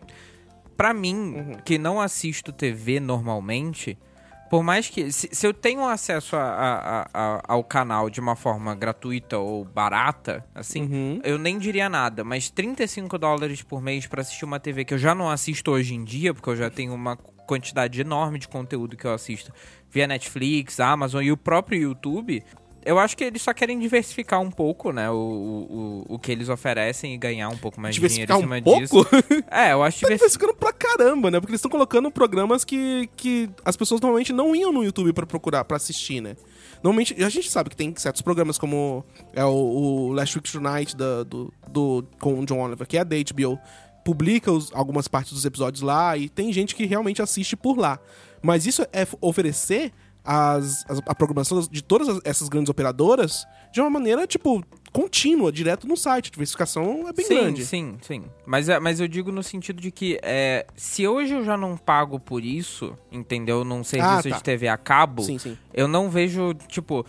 pra 0.77 0.93
mim, 0.93 1.57
que 1.65 1.77
não 1.77 1.99
assisto 1.99 2.53
TV 2.53 3.01
normalmente. 3.01 3.97
Por 4.49 4.61
mais 4.61 4.87
que. 4.87 5.11
Se, 5.11 5.27
se 5.31 5.45
eu 5.47 5.53
tenho 5.53 5.83
acesso 5.85 6.35
a- 6.35 6.39
a- 6.43 7.09
a- 7.11 7.41
ao 7.47 7.63
canal 7.63 8.09
de 8.11 8.19
uma 8.19 8.35
forma 8.35 8.75
gratuita 8.75 9.39
ou 9.39 9.65
barata, 9.65 10.45
assim, 10.53 10.83
Uhum. 10.83 11.19
eu 11.23 11.39
nem 11.39 11.57
diria 11.57 11.89
nada. 11.89 12.23
Mas 12.23 12.49
35 12.51 13.17
dólares 13.17 13.63
por 13.63 13.81
mês 13.81 14.05
pra 14.05 14.21
assistir 14.21 14.45
uma 14.45 14.59
TV 14.59 14.85
que 14.85 14.93
eu 14.93 14.99
já 14.99 15.15
não 15.15 15.29
assisto 15.31 15.71
hoje 15.71 15.95
em 15.95 16.03
dia, 16.03 16.31
porque 16.31 16.47
eu 16.49 16.55
já 16.55 16.69
tenho 16.69 16.93
uma 16.93 17.17
quantidade 17.17 17.99
enorme 17.99 18.37
de 18.39 18.47
conteúdo 18.47 18.95
que 18.95 19.05
eu 19.05 19.13
assisto 19.13 19.51
via 19.89 20.05
Netflix, 20.07 20.79
Amazon 20.79 21.23
e 21.23 21.31
o 21.31 21.37
próprio 21.37 21.81
YouTube. 21.81 22.43
Eu 22.85 22.99
acho 22.99 23.17
que 23.17 23.23
eles 23.23 23.41
só 23.41 23.51
querem 23.53 23.79
diversificar 23.79 24.39
um 24.39 24.51
pouco, 24.51 24.91
né? 24.91 25.09
O, 25.09 25.15
o, 26.07 26.15
o 26.15 26.19
que 26.19 26.31
eles 26.31 26.47
oferecem 26.49 27.13
e 27.13 27.17
ganhar 27.17 27.49
um 27.49 27.57
pouco 27.57 27.81
mais 27.81 27.95
de 27.95 28.07
dinheiro 28.07 28.31
em 28.31 28.35
um 28.35 28.39
cima 28.41 28.61
pouco? 28.61 28.79
disso. 28.81 28.95
É, 29.49 29.73
eu 29.73 29.81
acho 29.83 30.01
Tá 30.01 30.07
diversificar. 30.07 30.09
diversificando 30.17 30.53
pra 30.55 30.71
caramba, 30.71 31.31
né? 31.31 31.39
Porque 31.39 31.51
eles 31.51 31.59
estão 31.59 31.71
colocando 31.71 32.11
programas 32.11 32.63
que, 32.63 33.09
que 33.17 33.49
as 33.65 33.75
pessoas 33.75 33.99
normalmente 33.99 34.31
não 34.31 34.55
iam 34.55 34.71
no 34.71 34.83
YouTube 34.83 35.11
pra 35.13 35.25
procurar, 35.25 35.65
pra 35.65 35.77
assistir, 35.77 36.21
né? 36.21 36.35
Normalmente, 36.83 37.15
a 37.23 37.29
gente 37.29 37.49
sabe 37.49 37.69
que 37.71 37.75
tem 37.75 37.91
certos 37.97 38.21
programas 38.21 38.57
como 38.59 39.03
é 39.33 39.43
o, 39.43 39.49
o 39.49 40.11
Last 40.13 40.37
Week 40.37 40.51
Tonight 40.51 40.95
da, 40.95 41.23
do, 41.23 41.51
do, 41.67 42.05
com 42.19 42.39
o 42.39 42.45
John 42.45 42.59
Oliver, 42.59 42.85
que 42.87 42.97
é 42.99 43.03
da 43.03 43.15
HBO, 43.15 43.57
publica 44.03 44.51
os- 44.51 44.71
algumas 44.73 45.07
partes 45.07 45.33
dos 45.33 45.45
episódios 45.45 45.81
lá 45.81 46.15
e 46.15 46.29
tem 46.29 46.53
gente 46.53 46.75
que 46.75 46.85
realmente 46.85 47.21
assiste 47.21 47.55
por 47.55 47.77
lá. 47.77 47.97
Mas 48.43 48.67
isso 48.67 48.83
é 48.93 49.07
oferecer 49.19 49.91
as, 50.25 50.83
as- 50.89 51.01
a 51.05 51.13
programação 51.15 51.61
de 51.69 51.81
todas 51.83 52.09
as- 52.09 52.19
essas 52.23 52.49
grandes 52.49 52.69
operadoras 52.69 53.45
de 53.71 53.79
uma 53.79 53.89
maneira, 53.89 54.25
tipo, 54.25 54.63
contínua, 54.91 55.51
direto 55.51 55.85
no 55.87 55.95
site. 55.97 56.27
A 56.29 56.31
diversificação 56.31 57.07
é 57.07 57.13
bem 57.13 57.25
sim, 57.25 57.35
grande. 57.35 57.65
sim, 57.65 57.97
sim. 58.01 58.23
Mas, 58.45 58.69
é- 58.69 58.79
mas 58.79 58.99
eu 58.99 59.07
digo 59.07 59.31
no 59.31 59.43
sentido 59.43 59.81
de 59.81 59.91
que 59.91 60.17
é, 60.23 60.65
se 60.75 61.07
hoje 61.07 61.33
eu 61.33 61.43
já 61.43 61.55
não 61.57 61.77
pago 61.77 62.19
por 62.19 62.43
isso, 62.43 62.97
entendeu? 63.11 63.63
Num 63.63 63.83
serviço 63.83 64.29
tá. 64.29 64.37
de 64.37 64.43
TV 64.43 64.67
a 64.67 64.77
cabo, 64.77 65.21
Sim, 65.23 65.37
sim. 65.37 65.57
eu 65.73 65.87
não 65.87 66.09
vejo, 66.09 66.53
tipo. 66.67 67.05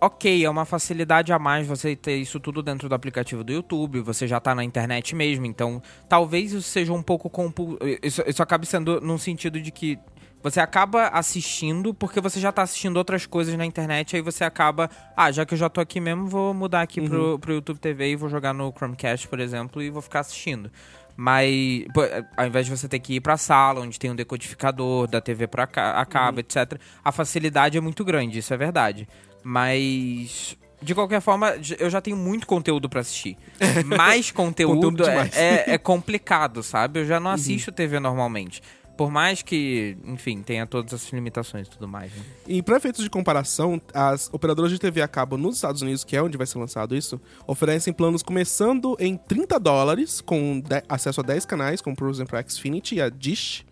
Ok, 0.00 0.44
é 0.44 0.50
uma 0.50 0.66
facilidade 0.66 1.32
a 1.32 1.38
mais 1.38 1.66
você 1.66 1.96
ter 1.96 2.16
isso 2.16 2.38
tudo 2.38 2.62
dentro 2.62 2.90
do 2.90 2.94
aplicativo 2.94 3.42
do 3.42 3.50
YouTube, 3.50 4.00
você 4.00 4.28
já 4.28 4.38
tá 4.38 4.54
na 4.54 4.62
internet 4.62 5.14
mesmo, 5.14 5.46
então 5.46 5.80
talvez 6.06 6.52
isso 6.52 6.68
seja 6.68 6.92
um 6.92 7.02
pouco 7.02 7.30
compul... 7.30 7.78
isso, 8.02 8.22
isso 8.26 8.42
acabe 8.42 8.66
sendo 8.66 9.00
num 9.00 9.16
sentido 9.16 9.58
de 9.58 9.70
que 9.70 9.98
você 10.44 10.60
acaba 10.60 11.08
assistindo 11.08 11.94
porque 11.94 12.20
você 12.20 12.38
já 12.38 12.52
tá 12.52 12.60
assistindo 12.60 12.98
outras 12.98 13.24
coisas 13.24 13.56
na 13.56 13.64
internet, 13.64 14.14
aí 14.14 14.20
você 14.20 14.44
acaba, 14.44 14.90
ah, 15.16 15.32
já 15.32 15.46
que 15.46 15.54
eu 15.54 15.58
já 15.58 15.70
tô 15.70 15.80
aqui 15.80 15.98
mesmo, 15.98 16.28
vou 16.28 16.52
mudar 16.52 16.82
aqui 16.82 17.00
pro, 17.00 17.38
pro 17.38 17.54
YouTube 17.54 17.78
TV 17.78 18.10
e 18.10 18.16
vou 18.16 18.28
jogar 18.28 18.52
no 18.52 18.70
Chromecast, 18.70 19.26
por 19.26 19.40
exemplo, 19.40 19.80
e 19.82 19.88
vou 19.88 20.02
ficar 20.02 20.20
assistindo. 20.20 20.70
Mas, 21.16 21.86
pô, 21.94 22.02
ao 22.36 22.46
invés 22.46 22.66
de 22.66 22.76
você 22.76 22.86
ter 22.86 22.98
que 22.98 23.14
ir 23.14 23.20
pra 23.20 23.38
sala, 23.38 23.80
onde 23.80 23.98
tem 23.98 24.10
um 24.10 24.14
decodificador 24.14 25.06
da 25.06 25.18
TV 25.18 25.46
pra 25.46 25.66
ca 25.66 25.92
a 25.92 26.04
cabo, 26.04 26.40
etc., 26.40 26.78
a 27.02 27.10
facilidade 27.10 27.78
é 27.78 27.80
muito 27.80 28.04
grande, 28.04 28.38
isso 28.38 28.52
é 28.52 28.56
verdade. 28.56 29.08
Mas. 29.42 30.58
De 30.82 30.94
qualquer 30.94 31.22
forma, 31.22 31.54
eu 31.78 31.88
já 31.88 32.02
tenho 32.02 32.16
muito 32.16 32.46
conteúdo 32.46 32.90
pra 32.90 33.00
assistir. 33.00 33.38
Mais 33.86 34.30
conteúdo, 34.30 34.90
Conteúdo 34.90 35.08
é, 35.08 35.30
é, 35.32 35.64
é 35.74 35.78
complicado, 35.78 36.62
sabe? 36.62 37.00
Eu 37.00 37.06
já 37.06 37.18
não 37.18 37.30
assisto 37.30 37.72
TV 37.72 37.98
normalmente. 37.98 38.60
Por 38.96 39.10
mais 39.10 39.42
que, 39.42 39.96
enfim, 40.04 40.42
tenha 40.42 40.66
todas 40.66 40.92
essas 40.92 41.12
limitações 41.12 41.66
e 41.66 41.70
tudo 41.70 41.88
mais. 41.88 42.12
Né? 42.12 42.22
E 42.46 42.62
para 42.62 42.76
efeitos 42.76 43.02
de 43.02 43.10
comparação, 43.10 43.80
as 43.92 44.28
operadoras 44.32 44.70
de 44.70 44.78
TV 44.78 45.02
a 45.02 45.08
cabo 45.08 45.36
nos 45.36 45.56
Estados 45.56 45.82
Unidos, 45.82 46.04
que 46.04 46.16
é 46.16 46.22
onde 46.22 46.36
vai 46.36 46.46
ser 46.46 46.58
lançado 46.58 46.94
isso, 46.94 47.20
oferecem 47.46 47.92
planos 47.92 48.22
começando 48.22 48.96
em 49.00 49.16
30 49.16 49.58
dólares, 49.58 50.20
com 50.20 50.62
acesso 50.88 51.20
a 51.20 51.24
10 51.24 51.44
canais, 51.44 51.80
como 51.80 51.96
por 51.96 52.08
exemplo 52.08 52.38
a 52.38 52.42
Xfinity 52.42 52.96
e 52.96 53.00
a 53.00 53.08
Dish. 53.08 53.64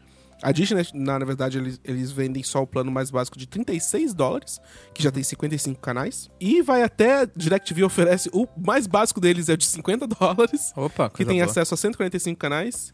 A 0.42 0.50
Dish, 0.50 0.72
né, 0.72 0.82
na, 0.92 1.20
na 1.20 1.24
verdade, 1.24 1.56
eles, 1.56 1.80
eles 1.84 2.10
vendem 2.10 2.42
só 2.42 2.62
o 2.62 2.66
plano 2.66 2.90
mais 2.90 3.12
básico 3.12 3.38
de 3.38 3.46
36 3.46 4.12
dólares, 4.12 4.60
que 4.92 5.00
já 5.00 5.12
tem 5.12 5.22
55 5.22 5.80
canais. 5.80 6.28
E 6.40 6.60
vai 6.62 6.82
até, 6.82 7.26
DirecTV 7.36 7.84
oferece, 7.84 8.28
o 8.32 8.48
mais 8.56 8.88
básico 8.88 9.20
deles 9.20 9.48
é 9.48 9.52
o 9.52 9.56
de 9.56 9.66
50 9.66 10.06
dólares, 10.08 10.72
Opa, 10.76 11.08
que 11.08 11.24
tem 11.24 11.40
acesso 11.42 11.74
a 11.74 11.76
145 11.76 12.36
canais. 12.36 12.92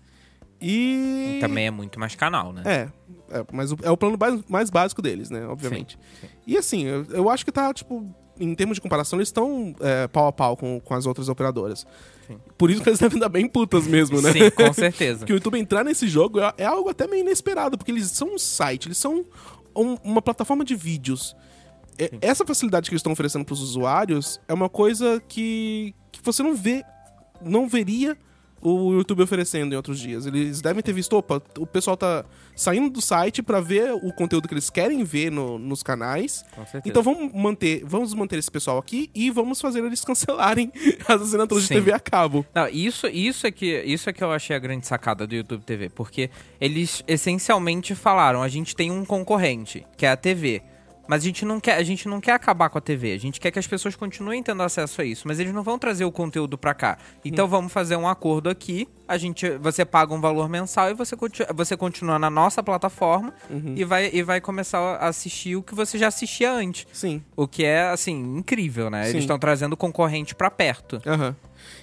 E... 0.60 1.38
Também 1.40 1.66
é 1.66 1.70
muito 1.70 1.98
mais 2.00 2.14
canal, 2.14 2.52
né? 2.52 2.62
É, 2.64 2.88
é, 3.38 3.44
mas 3.52 3.72
é 3.82 3.90
o 3.90 3.96
plano 3.96 4.16
mais, 4.18 4.42
mais 4.48 4.70
básico 4.70 5.00
deles, 5.00 5.30
né? 5.30 5.46
Obviamente. 5.46 5.98
E 6.46 6.56
assim, 6.56 6.84
eu, 6.84 7.04
eu 7.10 7.30
acho 7.30 7.44
que 7.44 7.52
tá, 7.52 7.72
tipo, 7.72 8.12
em 8.40 8.54
termos 8.54 8.76
de 8.76 8.80
comparação, 8.80 9.18
eles 9.18 9.28
estão 9.28 9.74
é, 9.80 10.08
pau 10.08 10.26
a 10.26 10.32
pau 10.32 10.56
com, 10.56 10.80
com 10.80 10.94
as 10.94 11.06
outras 11.06 11.28
operadoras. 11.28 11.86
Sim. 12.26 12.38
Por 12.56 12.70
isso 12.70 12.82
que 12.82 12.88
eles 12.88 12.98
devem 13.00 13.18
dar 13.18 13.28
bem 13.28 13.48
putas 13.48 13.86
mesmo, 13.86 14.20
né? 14.20 14.32
Sim, 14.32 14.50
com 14.50 14.72
certeza. 14.72 15.18
Porque 15.26 15.32
o 15.32 15.36
YouTube 15.36 15.58
entrar 15.58 15.84
nesse 15.84 16.08
jogo 16.08 16.40
é, 16.40 16.52
é 16.58 16.64
algo 16.64 16.88
até 16.88 17.06
meio 17.06 17.20
inesperado, 17.20 17.78
porque 17.78 17.90
eles 17.90 18.10
são 18.10 18.34
um 18.34 18.38
site, 18.38 18.88
eles 18.88 18.98
são 18.98 19.24
um- 19.76 19.94
uma 20.02 20.20
plataforma 20.22 20.64
de 20.64 20.74
vídeos. 20.74 21.36
E- 21.98 22.10
essa 22.20 22.44
facilidade 22.44 22.88
que 22.88 22.94
eles 22.94 23.00
estão 23.00 23.12
oferecendo 23.12 23.44
para 23.44 23.52
os 23.54 23.60
usuários 23.60 24.40
é 24.48 24.54
uma 24.54 24.68
coisa 24.68 25.22
que, 25.28 25.94
que 26.12 26.20
você 26.22 26.42
não 26.42 26.54
vê, 26.54 26.82
não 27.40 27.68
veria 27.68 28.16
o 28.60 28.92
YouTube 28.92 29.22
oferecendo 29.22 29.72
em 29.72 29.76
outros 29.76 29.98
dias. 29.98 30.26
Eles 30.26 30.60
devem 30.60 30.82
ter 30.82 30.92
visto, 30.92 31.14
opa, 31.16 31.40
o 31.58 31.66
pessoal 31.66 31.96
tá 31.96 32.24
saindo 32.56 32.90
do 32.90 33.00
site 33.00 33.42
para 33.42 33.60
ver 33.60 33.92
o 33.92 34.12
conteúdo 34.12 34.48
que 34.48 34.54
eles 34.54 34.68
querem 34.70 35.04
ver 35.04 35.30
no- 35.30 35.58
nos 35.58 35.82
canais. 35.82 36.44
Com 36.54 36.64
certeza. 36.64 36.82
Então 36.86 37.02
vamos 37.02 37.32
manter, 37.32 37.82
vamos 37.84 38.12
manter 38.14 38.38
esse 38.38 38.50
pessoal 38.50 38.78
aqui 38.78 39.10
e 39.14 39.30
vamos 39.30 39.60
fazer 39.60 39.82
eles 39.84 40.02
cancelarem 40.04 40.72
as 41.06 41.22
assinaturas 41.22 41.62
de 41.64 41.68
Sim. 41.68 41.74
TV 41.74 41.92
a 41.92 42.00
cabo. 42.00 42.44
Não, 42.54 42.68
isso, 42.68 43.06
isso, 43.06 43.46
é 43.46 43.50
que, 43.50 43.80
isso 43.82 44.10
é 44.10 44.12
que 44.12 44.22
eu 44.24 44.32
achei 44.32 44.54
a 44.56 44.58
grande 44.58 44.86
sacada 44.86 45.26
do 45.26 45.34
YouTube 45.34 45.64
TV, 45.64 45.88
porque 45.88 46.30
eles 46.60 47.02
essencialmente 47.06 47.94
falaram, 47.94 48.42
a 48.42 48.48
gente 48.48 48.74
tem 48.74 48.90
um 48.90 49.04
concorrente, 49.04 49.86
que 49.96 50.04
é 50.06 50.10
a 50.10 50.16
TV. 50.16 50.62
Mas 51.08 51.22
a 51.22 51.24
gente 51.26 51.44
não 51.44 51.58
quer, 51.58 51.76
a 51.76 51.82
gente 51.82 52.06
não 52.06 52.20
quer 52.20 52.32
acabar 52.32 52.68
com 52.68 52.76
a 52.76 52.80
TV, 52.80 53.12
a 53.14 53.18
gente 53.18 53.40
quer 53.40 53.50
que 53.50 53.58
as 53.58 53.66
pessoas 53.66 53.96
continuem 53.96 54.42
tendo 54.42 54.62
acesso 54.62 55.00
a 55.00 55.04
isso, 55.04 55.26
mas 55.26 55.40
eles 55.40 55.52
não 55.54 55.62
vão 55.62 55.78
trazer 55.78 56.04
o 56.04 56.12
conteúdo 56.12 56.58
pra 56.58 56.74
cá. 56.74 56.98
Então 57.24 57.46
Hum. 57.46 57.48
vamos 57.48 57.72
fazer 57.72 57.96
um 57.96 58.06
acordo 58.06 58.50
aqui, 58.50 58.86
a 59.08 59.16
gente, 59.16 59.48
você 59.58 59.86
paga 59.86 60.12
um 60.12 60.20
valor 60.20 60.48
mensal 60.50 60.90
e 60.90 60.94
você, 60.94 61.16
você 61.54 61.76
continua 61.78 62.18
na 62.18 62.28
nossa 62.28 62.62
plataforma 62.62 63.32
Uhum. 63.48 63.72
e, 63.74 63.84
vai, 63.84 64.10
e 64.12 64.22
vai 64.22 64.38
começar 64.40 64.78
a 64.78 65.08
assistir 65.08 65.56
o 65.56 65.62
que 65.62 65.74
você 65.74 65.96
já 65.96 66.08
assistia 66.08 66.52
antes. 66.52 66.86
Sim. 66.92 67.22
O 67.34 67.48
que 67.48 67.64
é, 67.64 67.88
assim, 67.88 68.14
incrível, 68.36 68.90
né? 68.90 69.04
Sim. 69.04 69.10
Eles 69.10 69.22
estão 69.22 69.38
trazendo 69.38 69.72
o 69.72 69.76
concorrente 69.78 70.34
pra 70.34 70.50
perto. 70.50 71.00
Aham. 71.06 71.34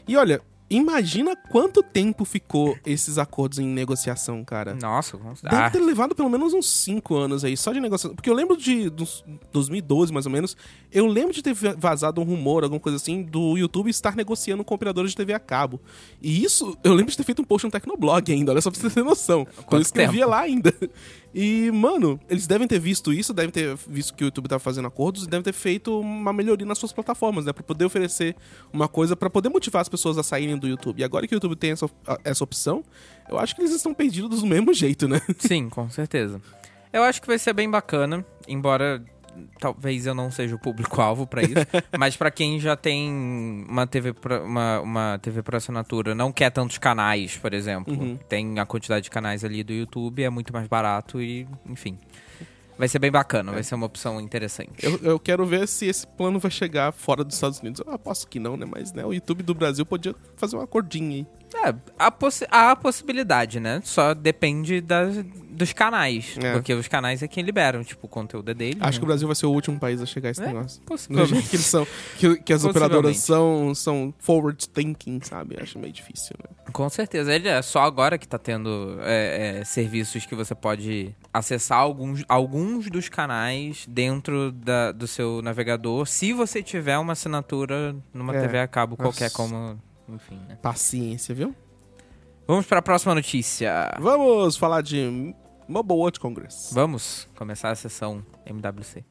E 0.08 0.15
olha, 0.15 0.39
imagina 0.69 1.36
quanto 1.36 1.84
tempo 1.84 2.25
ficou 2.25 2.77
esses 2.86 3.17
acordos 3.17 3.60
em 3.60 3.67
negociação, 3.67 4.43
cara. 4.43 4.74
Nossa, 4.75 5.17
como- 5.17 5.34
Deve 5.41 5.55
ah, 5.55 5.69
ter 5.69 5.79
levado 5.79 6.15
pelo 6.15 6.29
menos 6.29 6.53
uns 6.53 6.69
5 6.69 7.15
anos 7.15 7.43
aí, 7.43 7.55
só 7.55 7.72
de 7.72 7.79
negociação. 7.79 8.15
Porque 8.15 8.29
eu 8.29 8.34
lembro 8.34 8.57
de 8.57 8.89
dos 8.89 9.24
2012, 9.51 10.12
mais 10.12 10.25
ou 10.25 10.31
menos, 10.31 10.57
eu 10.91 11.05
lembro 11.07 11.34
de 11.34 11.41
ter 11.41 11.53
vazado 11.53 12.19
um 12.22 12.24
rumor, 12.24 12.63
alguma 12.63 12.79
coisa 12.79 12.95
assim, 12.95 13.22
do 13.24 13.57
YouTube 13.57 13.89
estar 13.89 14.15
negociando 14.15 14.63
com 14.63 14.74
operadores 14.74 15.12
de 15.12 15.17
TV 15.17 15.34
a 15.34 15.39
cabo. 15.39 15.79
E 16.22 16.43
isso, 16.43 16.77
eu 16.84 16.93
lembro 16.93 17.12
de 17.12 17.17
ter 17.17 17.24
feito 17.24 17.41
um 17.41 17.45
post 17.45 17.65
no 17.65 17.72
Tecnoblog 17.72 18.31
ainda, 18.31 18.51
olha 18.51 18.62
só 18.62 18.72
pra 18.72 18.79
você 18.79 18.89
ter 18.89 19.03
noção. 19.03 19.45
Quando 19.65 19.81
eu 19.81 19.81
escrevia 19.81 20.22
tempo? 20.22 20.31
lá 20.31 20.39
ainda. 20.41 20.74
E, 21.38 21.70
mano, 21.70 22.18
eles 22.30 22.48
devem 22.48 22.65
ter 22.65 22.80
visto 22.80 23.12
isso, 23.12 23.34
devem 23.34 23.51
ter 23.51 23.75
visto 23.89 24.13
que 24.13 24.24
o 24.24 24.27
YouTube 24.27 24.48
tava 24.48 24.60
fazendo 24.60 24.88
acordos 24.88 25.25
e 25.25 25.27
devem 25.27 25.44
ter 25.44 25.51
feito 25.51 26.00
uma 26.00 26.32
melhoria 26.32 26.65
nas 26.65 26.77
suas 26.77 26.94
plataformas, 26.94 27.44
né? 27.44 27.51
Pra 27.51 27.62
poder 27.62 27.84
oferecer 27.84 28.38
uma 28.72 28.88
coisa, 28.88 29.18
pra 29.18 29.30
poder 29.30 29.50
motivar 29.50 29.82
as 29.82 29.89
pessoas 29.89 30.18
a 30.18 30.24
saírem 30.24 30.58
do 30.58 30.65
YouTube. 30.65 31.01
E 31.01 31.04
agora 31.04 31.27
que 31.27 31.34
o 31.34 31.36
YouTube 31.36 31.58
tem 31.58 31.72
essa, 31.72 31.89
essa 32.24 32.42
opção, 32.42 32.86
eu 33.30 33.38
acho 33.38 33.54
que 33.54 33.62
eles 33.62 33.74
estão 33.74 33.94
perdidos 33.94 34.39
do 34.39 34.48
mesmo 34.48 34.72
jeito, 34.74 35.10
né? 35.10 35.20
Sim, 35.38 35.68
com 35.68 35.89
certeza. 35.89 36.42
Eu 36.94 37.04
acho 37.04 37.22
que 37.22 37.27
vai 37.27 37.38
ser 37.38 37.51
bem 37.51 37.70
bacana, 37.70 38.25
embora 38.48 39.04
talvez 39.60 40.06
eu 40.06 40.13
não 40.15 40.30
seja 40.32 40.56
o 40.56 40.60
público-alvo 40.60 41.25
pra 41.27 41.42
isso, 41.44 41.54
mas 41.98 42.15
pra 42.15 42.30
quem 42.32 42.60
já 42.60 42.75
tem 42.75 43.10
uma 43.70 43.86
TV 43.88 44.13
pra, 44.13 44.42
uma, 44.44 44.80
uma 44.82 45.20
TV 45.22 45.42
por 45.44 45.56
assinatura, 45.56 46.13
não 46.15 46.32
quer 46.32 46.50
tantos 46.51 46.77
canais, 46.77 47.38
por 47.38 47.54
exemplo, 47.54 47.94
Uhum. 47.94 48.18
tem 48.30 48.60
a 48.60 48.65
quantidade 48.65 49.04
de 49.06 49.10
canais 49.10 49.44
ali 49.44 49.63
do 49.63 49.74
YouTube, 49.74 50.24
é 50.24 50.30
muito 50.30 50.51
mais 50.54 50.68
barato 50.68 51.22
e, 51.22 51.48
enfim. 51.65 51.98
Vai 52.77 52.89
ser 52.89 53.00
bem 53.00 53.10
bacana, 53.10 53.54
vai 53.54 53.63
ser 53.63 53.74
uma 53.75 53.86
opção 53.86 54.20
interessante. 54.20 54.72
Eu, 54.86 54.98
eu 55.01 55.18
quero 55.18 55.46
ver 55.46 55.65
se 55.65 55.86
esse 55.86 56.06
plano 56.06 56.39
vai 56.39 56.51
chegar 56.51 56.92
fora 56.92 57.24
dos 57.24 57.36
Estados 57.36 57.60
Unidos. 57.62 57.82
Eu 57.86 57.94
aposto 57.94 58.27
que 58.27 58.38
não, 58.38 58.58
né? 58.58 58.65
Mas 58.70 58.92
né, 58.92 59.06
o 59.06 59.13
YouTube 59.13 59.44
do 59.44 59.54
Brasil 59.56 59.86
podia 59.86 60.13
fazer 60.36 60.58
um 60.58 60.62
acordinho 60.62 61.10
aí. 61.13 61.27
É, 61.63 61.74
a 61.97 62.12
possi- 62.12 62.45
há 62.51 62.71
a 62.71 62.75
possibilidade, 62.75 63.59
né? 63.59 63.81
Só 63.83 64.13
depende 64.13 64.81
das, 64.81 65.17
dos 65.50 65.71
canais. 65.74 66.38
É. 66.41 66.53
Porque 66.53 66.74
os 66.74 66.88
canais 66.88 67.24
é 67.24 67.27
quem 67.27 67.43
liberam, 67.43 67.83
tipo, 67.83 68.05
o 68.05 68.09
conteúdo 68.09 68.51
é 68.51 68.53
dele. 68.53 68.77
Acho 68.81 68.97
né? 68.97 69.00
que 69.00 69.03
o 69.03 69.07
Brasil 69.07 69.27
vai 69.27 69.35
ser 69.35 69.45
o 69.45 69.51
último 69.51 69.79
país 69.79 70.01
a 70.01 70.05
chegar 70.05 70.29
a 70.29 70.31
esse 70.31 70.43
É, 70.43 70.47
negócio. 70.47 70.81
Possivelmente. 70.83 71.50
que 71.50 71.55
eles 71.55 71.65
são. 71.65 71.88
Que, 72.17 72.35
que 72.38 72.53
as 72.53 72.63
operadoras 72.65 73.17
são, 73.17 73.74
são 73.74 74.13
forward 74.19 74.67
thinking, 74.69 75.19
sabe? 75.24 75.57
Acho 75.62 75.79
meio 75.79 75.93
difícil, 75.93 76.35
né? 76.43 76.55
Com 76.74 76.89
certeza. 76.89 77.33
Ele 77.33 77.47
é 77.47 77.62
só 77.62 77.81
agora 77.83 78.17
que 78.17 78.27
tá 78.27 78.38
tendo 78.38 78.97
é, 79.01 79.59
é, 79.59 79.63
serviços 79.65 80.25
que 80.25 80.35
você 80.35 80.53
pode 80.53 81.15
acessar 81.33 81.77
alguns, 81.79 82.24
alguns 82.27 82.89
dos 82.89 83.07
canais 83.09 83.85
dentro 83.88 84.51
da- 84.51 84.91
do 84.91 85.07
seu 85.07 85.41
navegador, 85.41 86.05
se 86.05 86.33
você 86.33 86.62
tiver 86.62 86.97
uma 86.97 87.13
assinatura 87.13 87.95
numa 88.13 88.35
É. 88.35 88.41
TV 88.41 88.59
a 88.59 88.67
cabo 88.67 88.95
qualquer, 88.97 89.25
Nossa. 89.25 89.35
como. 89.35 89.79
Enfim, 90.07 90.39
né? 90.47 90.55
Paciência, 90.62 91.33
viu? 91.33 91.55
Vamos 92.47 92.65
para 92.65 92.79
a 92.79 92.81
próxima 92.81 93.15
notícia. 93.15 93.91
Vamos 94.00 94.55
falar 94.55 94.81
de 94.81 95.33
Mobile 95.67 96.00
World 96.00 96.19
Congress. 96.19 96.74
Vamos 96.74 97.27
começar 97.35 97.71
a 97.71 97.75
sessão 97.75 98.24
MWC. 98.45 99.03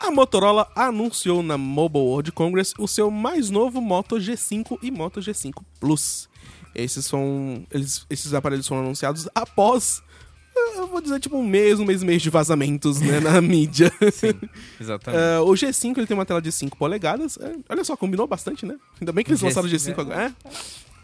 A 0.00 0.10
Motorola 0.10 0.68
anunciou 0.74 1.44
na 1.44 1.56
Mobile 1.56 2.04
World 2.04 2.32
Congress 2.32 2.74
o 2.76 2.88
seu 2.88 3.08
mais 3.08 3.50
novo 3.50 3.80
Moto 3.80 4.16
G5 4.16 4.78
e 4.82 4.90
Moto 4.90 5.20
G5 5.20 5.62
Plus. 5.78 6.28
Esses 6.74 7.06
são. 7.06 7.64
Eles, 7.70 8.06
esses 8.08 8.32
aparelhos 8.34 8.66
foram 8.66 8.82
anunciados 8.82 9.28
após. 9.34 10.02
Eu 10.76 10.86
vou 10.86 11.00
dizer, 11.00 11.18
tipo, 11.18 11.36
um 11.36 11.46
mês, 11.46 11.80
um 11.80 11.84
mês 11.84 12.02
e 12.02 12.04
meio 12.04 12.20
de 12.20 12.28
vazamentos 12.28 13.00
né, 13.00 13.20
na 13.20 13.40
mídia. 13.42 13.90
Sim, 14.12 14.34
exatamente. 14.80 15.20
É, 15.22 15.40
o 15.40 15.48
G5 15.48 15.96
ele 15.96 16.06
tem 16.06 16.14
uma 16.14 16.26
tela 16.26 16.42
de 16.42 16.52
5 16.52 16.76
polegadas. 16.76 17.38
É, 17.38 17.54
olha 17.70 17.82
só, 17.84 17.96
combinou 17.96 18.26
bastante, 18.26 18.66
né? 18.66 18.76
Ainda 19.00 19.12
bem 19.12 19.24
que 19.24 19.30
eles 19.30 19.40
O 19.42 19.46
lançaram 19.46 19.66
o 19.66 19.70
G5 19.70 19.94
G5 19.94 19.98
agora. 19.98 20.34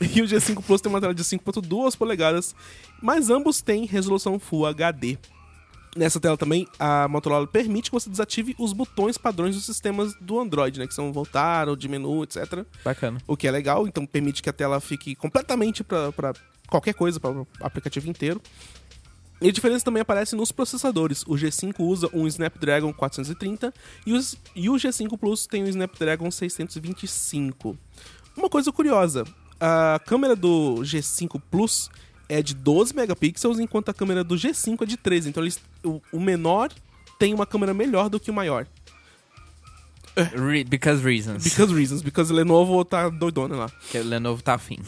É. 0.01 0.09
E 0.15 0.23
o 0.23 0.27
G5 0.27 0.63
Plus 0.63 0.81
tem 0.81 0.91
uma 0.91 1.01
tela 1.01 1.15
de 1.15 1.25
5.2 1.25 1.97
polegadas, 1.97 2.55
mas 3.03 3.31
ambos 3.31 3.61
têm 3.61 3.85
resolução 3.85 4.39
Full 4.39 4.67
HD. 4.67 5.19
Nessa 5.97 6.21
tela 6.21 6.37
também, 6.37 6.67
a 6.79 7.09
Motorola 7.09 7.47
permite 7.47 7.91
que 7.91 7.95
você 7.97 8.09
desative 8.11 8.55
os 8.59 8.73
botões 8.73 9.19
padrões 9.19 9.55
dos 9.57 9.65
sistemas 9.65 10.15
do 10.21 10.39
Android, 10.39 10.79
né? 10.79 10.87
Que 10.87 10.95
são 10.95 11.13
voltar 11.13 11.69
ou 11.69 11.75
de 11.75 11.89
menu, 11.89 12.23
etc. 12.23 12.65
Bacana. 12.85 13.21
O 13.27 13.37
que 13.37 13.49
é 13.49 13.51
legal, 13.51 13.87
então 13.89 14.07
permite 14.07 14.43
que 14.43 14.49
a 14.49 14.53
tela 14.53 14.81
fique 14.81 15.15
completamente 15.17 15.83
para 15.83 16.33
qualquer 16.69 16.95
coisa, 16.95 17.19
para 17.19 17.31
o 17.33 17.47
aplicativo 17.61 18.09
inteiro. 18.09 18.41
E 19.41 19.49
a 19.49 19.53
diferença 19.53 19.85
também 19.85 20.01
aparece 20.01 20.35
nos 20.35 20.51
processadores. 20.51 21.23
O 21.23 21.35
G5 21.37 21.75
usa 21.79 22.09
um 22.13 22.27
Snapdragon 22.27 22.93
430 22.93 23.73
e, 24.05 24.13
os- 24.13 24.37
e 24.55 24.69
o 24.69 24.75
G5 24.75 25.17
Plus 25.17 25.47
tem 25.47 25.63
um 25.63 25.69
Snapdragon 25.69 26.29
625. 26.31 27.77
Uma 28.37 28.49
coisa 28.49 28.71
curiosa, 28.73 29.25
a 29.61 30.01
câmera 30.05 30.35
do 30.37 30.77
G5 30.83 31.41
Plus 31.51 31.89
é 32.29 32.43
de 32.43 32.55
12 32.55 32.95
megapixels, 32.95 33.59
enquanto 33.59 33.89
a 33.89 33.95
câmera 33.95 34.23
do 34.23 34.35
G5 34.35 34.83
é 34.83 34.87
de 34.87 34.97
13. 34.97 35.29
Então 35.31 35.43
eles, 35.43 35.59
o, 35.85 36.01
o 36.13 36.21
menor 36.21 36.71
tem 37.19 37.33
uma 37.35 37.47
câmera 37.47 37.73
melhor 37.75 38.09
do 38.09 38.21
que 38.21 38.31
o 38.31 38.35
maior. 38.35 38.67
Re- 40.17 40.65
because 40.65 41.03
reasons. 41.05 41.45
Because 41.45 41.73
reasons, 41.73 42.03
because 42.03 42.33
Lenovo 42.33 42.85
tá 42.85 43.09
doidona 43.09 43.55
lá. 43.55 43.71
Que 43.91 43.99
o 43.99 44.05
Lenovo 44.05 44.43
tá 44.43 44.55
afim. 44.55 44.79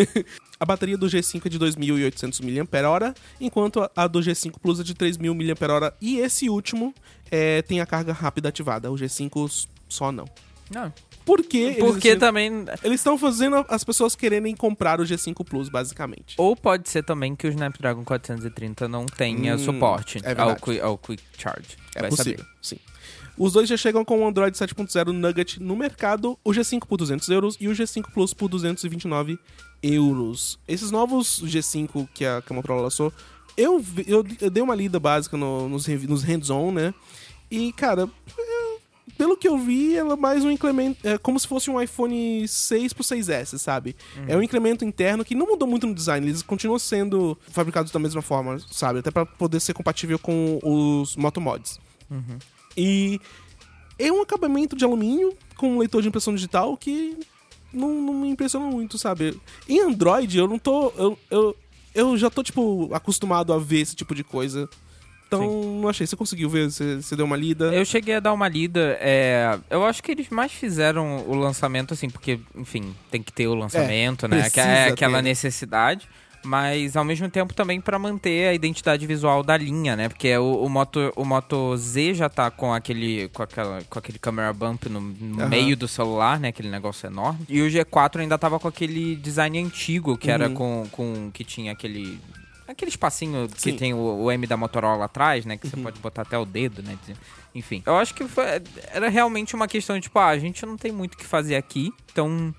A 0.58 0.64
bateria 0.64 0.96
do 0.96 1.06
G5 1.06 1.44
é 1.44 1.48
de 1.50 1.58
2.800 1.58 2.40
mAh, 2.42 3.14
enquanto 3.38 3.90
a- 3.94 4.06
do 4.06 4.20
G5 4.20 4.54
Plus 4.58 4.80
é 4.80 4.82
de 4.82 4.94
3.000 4.94 5.34
mAh. 5.34 5.92
E 6.00 6.16
esse 6.18 6.48
último 6.48 6.94
é, 7.30 7.60
tem 7.62 7.80
a 7.80 7.84
carga 7.86 8.12
rápida 8.14 8.48
ativada. 8.48 8.90
O 8.90 8.94
G5 8.94 9.44
s- 9.44 9.66
só 9.88 10.10
não. 10.10 10.24
Não. 10.72 10.90
Por 11.26 11.42
quê? 11.42 11.76
Porque 11.78 12.08
eles, 12.08 12.20
também. 12.20 12.64
eles 12.84 13.00
estão 13.00 13.18
fazendo 13.18 13.56
as 13.68 13.82
pessoas 13.84 14.14
quererem 14.16 14.54
comprar 14.56 15.00
o 15.00 15.04
G5 15.04 15.44
Plus, 15.44 15.68
basicamente. 15.68 16.34
Ou 16.38 16.56
pode 16.56 16.88
ser 16.88 17.02
também 17.02 17.34
que 17.36 17.46
o 17.46 17.50
Snapdragon 17.50 18.04
430 18.04 18.86
não 18.88 19.04
tenha 19.04 19.56
Hum, 19.56 19.58
suporte 19.58 20.20
é 20.24 20.40
ao, 20.40 20.50
ao 20.88 20.96
Quick 20.96 21.22
Charge. 21.36 21.76
É 21.96 22.00
Vai 22.02 22.10
possível, 22.10 22.38
saber. 22.38 22.50
sim. 22.62 22.78
Os 23.36 23.52
dois 23.52 23.68
já 23.68 23.76
chegam 23.76 24.02
com 24.04 24.20
o 24.20 24.26
Android 24.26 24.56
7.0 24.56 25.08
Nugget 25.12 25.60
no 25.60 25.76
mercado, 25.76 26.38
o 26.42 26.50
G5 26.52 26.86
por 26.86 26.96
200 26.96 27.28
euros 27.28 27.56
e 27.60 27.68
o 27.68 27.72
G5 27.72 28.04
Plus 28.14 28.32
por 28.32 28.48
229 28.48 29.38
euros. 29.82 30.58
Esses 30.66 30.90
novos 30.90 31.42
G5 31.44 32.08
que 32.14 32.24
a, 32.24 32.40
que 32.40 32.52
a 32.52 32.56
Motorola 32.56 32.82
lançou, 32.82 33.12
eu, 33.56 33.84
eu, 34.06 34.24
eu 34.40 34.48
dei 34.50 34.62
uma 34.62 34.74
lida 34.74 34.98
básica 35.00 35.36
no- 35.36 35.68
nos, 35.68 35.86
nos 35.86 36.22
hands-on, 36.22 36.72
né? 36.72 36.94
E, 37.50 37.72
cara, 37.74 38.08
pelo 39.16 39.36
que 39.36 39.48
eu 39.48 39.58
vi, 39.58 39.96
ela 39.96 40.14
é 40.14 40.16
mais 40.16 40.44
um 40.44 40.50
incremento. 40.50 41.06
É 41.06 41.16
como 41.18 41.38
se 41.38 41.46
fosse 41.46 41.70
um 41.70 41.80
iPhone 41.80 42.46
6 42.46 42.92
pro 42.92 43.02
6S, 43.04 43.58
sabe? 43.58 43.96
É 44.28 44.36
um 44.36 44.42
incremento 44.42 44.84
interno 44.84 45.24
que 45.24 45.34
não 45.34 45.46
mudou 45.46 45.66
muito 45.66 45.86
no 45.86 45.94
design. 45.94 46.26
Eles 46.26 46.42
continuam 46.42 46.78
sendo 46.78 47.36
fabricados 47.50 47.90
da 47.92 47.98
mesma 47.98 48.22
forma, 48.22 48.58
sabe? 48.70 48.98
Até 48.98 49.10
pra 49.10 49.24
poder 49.24 49.60
ser 49.60 49.72
compatível 49.74 50.18
com 50.18 50.58
os 50.62 51.16
Motomods. 51.16 51.78
E 52.76 53.20
é 53.98 54.12
um 54.12 54.20
acabamento 54.22 54.76
de 54.76 54.84
alumínio 54.84 55.32
com 55.56 55.72
um 55.74 55.78
leitor 55.78 56.02
de 56.02 56.08
impressão 56.08 56.34
digital 56.34 56.76
que 56.76 57.16
não, 57.72 57.88
não 58.02 58.14
me 58.14 58.28
impressiona 58.28 58.66
muito, 58.66 58.98
sabe? 58.98 59.40
Em 59.68 59.80
Android, 59.80 60.36
eu 60.38 60.46
não 60.46 60.58
tô. 60.58 60.92
Eu, 60.96 61.18
eu, 61.30 61.56
eu 61.94 62.16
já 62.16 62.28
tô, 62.28 62.42
tipo, 62.42 62.90
acostumado 62.92 63.52
a 63.52 63.58
ver 63.58 63.80
esse 63.80 63.96
tipo 63.96 64.14
de 64.14 64.22
coisa. 64.22 64.68
Então, 65.26 65.80
não 65.80 65.88
achei. 65.88 66.06
Você 66.06 66.14
conseguiu 66.16 66.48
ver? 66.48 66.70
Você, 66.70 66.96
você 67.02 67.16
deu 67.16 67.26
uma 67.26 67.36
lida? 67.36 67.72
Eu 67.74 67.84
cheguei 67.84 68.14
a 68.16 68.20
dar 68.20 68.32
uma 68.32 68.48
lida. 68.48 68.96
É, 69.00 69.58
eu 69.68 69.84
acho 69.84 70.02
que 70.02 70.12
eles 70.12 70.28
mais 70.30 70.52
fizeram 70.52 71.24
o 71.28 71.34
lançamento, 71.34 71.92
assim, 71.94 72.08
porque, 72.08 72.38
enfim, 72.54 72.94
tem 73.10 73.22
que 73.22 73.32
ter 73.32 73.46
o 73.48 73.54
lançamento, 73.54 74.28
né? 74.28 74.48
Que 74.48 74.60
é 74.60 74.88
aquela 74.88 75.18
ter. 75.18 75.22
necessidade. 75.28 76.08
Mas 76.44 76.96
ao 76.96 77.04
mesmo 77.04 77.28
tempo 77.28 77.52
também 77.52 77.80
pra 77.80 77.98
manter 77.98 78.46
a 78.48 78.54
identidade 78.54 79.04
visual 79.04 79.42
da 79.42 79.56
linha, 79.56 79.96
né? 79.96 80.08
Porque 80.08 80.36
o, 80.38 80.62
o 80.64 80.68
Moto, 80.68 81.12
o 81.16 81.24
Moto 81.24 81.76
Z 81.76 82.14
já 82.14 82.28
tá 82.28 82.52
com 82.52 82.72
aquele, 82.72 83.28
com 83.30 83.42
aquela, 83.42 83.82
com 83.90 83.98
aquele 83.98 84.16
camera 84.20 84.52
bump 84.52 84.84
no, 84.88 85.00
no 85.00 85.40
Aham. 85.40 85.48
meio 85.48 85.76
do 85.76 85.88
celular, 85.88 86.38
né? 86.38 86.48
Aquele 86.48 86.70
negócio 86.70 87.08
enorme. 87.08 87.40
E 87.48 87.60
o 87.62 87.66
G4 87.68 88.20
ainda 88.20 88.38
tava 88.38 88.60
com 88.60 88.68
aquele 88.68 89.16
design 89.16 89.58
antigo, 89.58 90.16
que 90.16 90.30
era 90.30 90.46
Uhum. 90.48 90.54
com, 90.54 90.86
com. 90.92 91.30
que 91.32 91.42
tinha 91.42 91.72
aquele. 91.72 92.20
Aquele 92.68 92.88
espacinho 92.90 93.48
que 93.48 93.60
Sim. 93.60 93.70
Uhum. 93.72 93.76
tem 93.76 93.94
o, 93.94 93.98
o 94.24 94.32
M 94.32 94.46
da 94.46 94.56
Motorola 94.56 95.04
atrás, 95.04 95.44
né? 95.44 95.56
Que 95.56 95.68
você 95.68 95.76
pode 95.76 95.98
botar 96.00 96.22
até 96.22 96.36
o 96.38 96.44
dedo, 96.44 96.82
né? 96.82 96.98
Enfim. 97.54 97.82
Eu 97.86 97.96
acho 97.96 98.14
que 98.14 98.26
foi- 98.28 98.44
era 98.92 99.08
realmente 99.08 99.54
uma 99.54 99.66
questão 99.68 99.96
de, 99.96 100.02
tipo, 100.02 100.18
ah, 100.18 100.26
a 100.28 100.38
gente 100.38 100.64
não 100.66 100.76
tem 100.76 100.90
muito 100.92 101.14
o 101.14 101.16
que 101.16 101.24
fazer 101.24 101.54
aqui, 101.56 101.92
então 102.12 102.54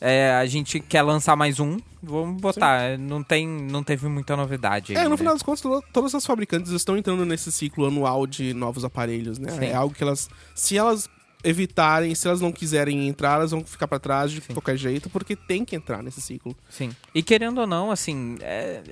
é, 0.00 0.32
a 0.34 0.44
gente 0.46 0.78
quer 0.80 1.00
lançar 1.02 1.34
mais 1.36 1.58
um, 1.58 1.78
vamos 2.02 2.40
botar. 2.40 2.98
Não, 2.98 3.22
tem, 3.22 3.46
não 3.46 3.82
teve 3.82 4.06
muita 4.08 4.36
novidade 4.36 4.94
aí, 4.96 5.04
É, 5.04 5.08
no 5.08 5.16
final 5.16 5.32
das 5.32 5.42
contas, 5.42 5.60
to- 5.62 5.82
todas 5.92 6.14
as 6.14 6.26
fabricantes 6.26 6.70
estão 6.72 6.96
entrando 6.98 7.24
nesse 7.24 7.50
ciclo 7.50 7.86
anual 7.86 8.26
de 8.26 8.52
novos 8.52 8.84
aparelhos, 8.84 9.38
né? 9.38 9.50
Sim. 9.52 9.64
É 9.66 9.74
algo 9.74 9.94
que 9.94 10.02
elas. 10.02 10.28
Se 10.54 10.76
elas 10.76 11.08
evitarem, 11.44 12.14
se 12.14 12.26
elas 12.26 12.40
não 12.40 12.50
quiserem 12.50 13.06
entrar, 13.08 13.34
elas 13.36 13.52
vão 13.52 13.64
ficar 13.64 13.86
pra 13.86 13.98
trás 14.00 14.32
de 14.32 14.40
Sim. 14.40 14.52
qualquer 14.52 14.76
jeito, 14.76 15.08
porque 15.08 15.36
tem 15.36 15.64
que 15.64 15.76
entrar 15.76 16.02
nesse 16.02 16.20
ciclo. 16.20 16.56
Sim. 16.68 16.90
E 17.14 17.22
querendo 17.22 17.58
ou 17.60 17.66
não, 17.66 17.90
assim, 17.92 18.36
é, 18.40 18.82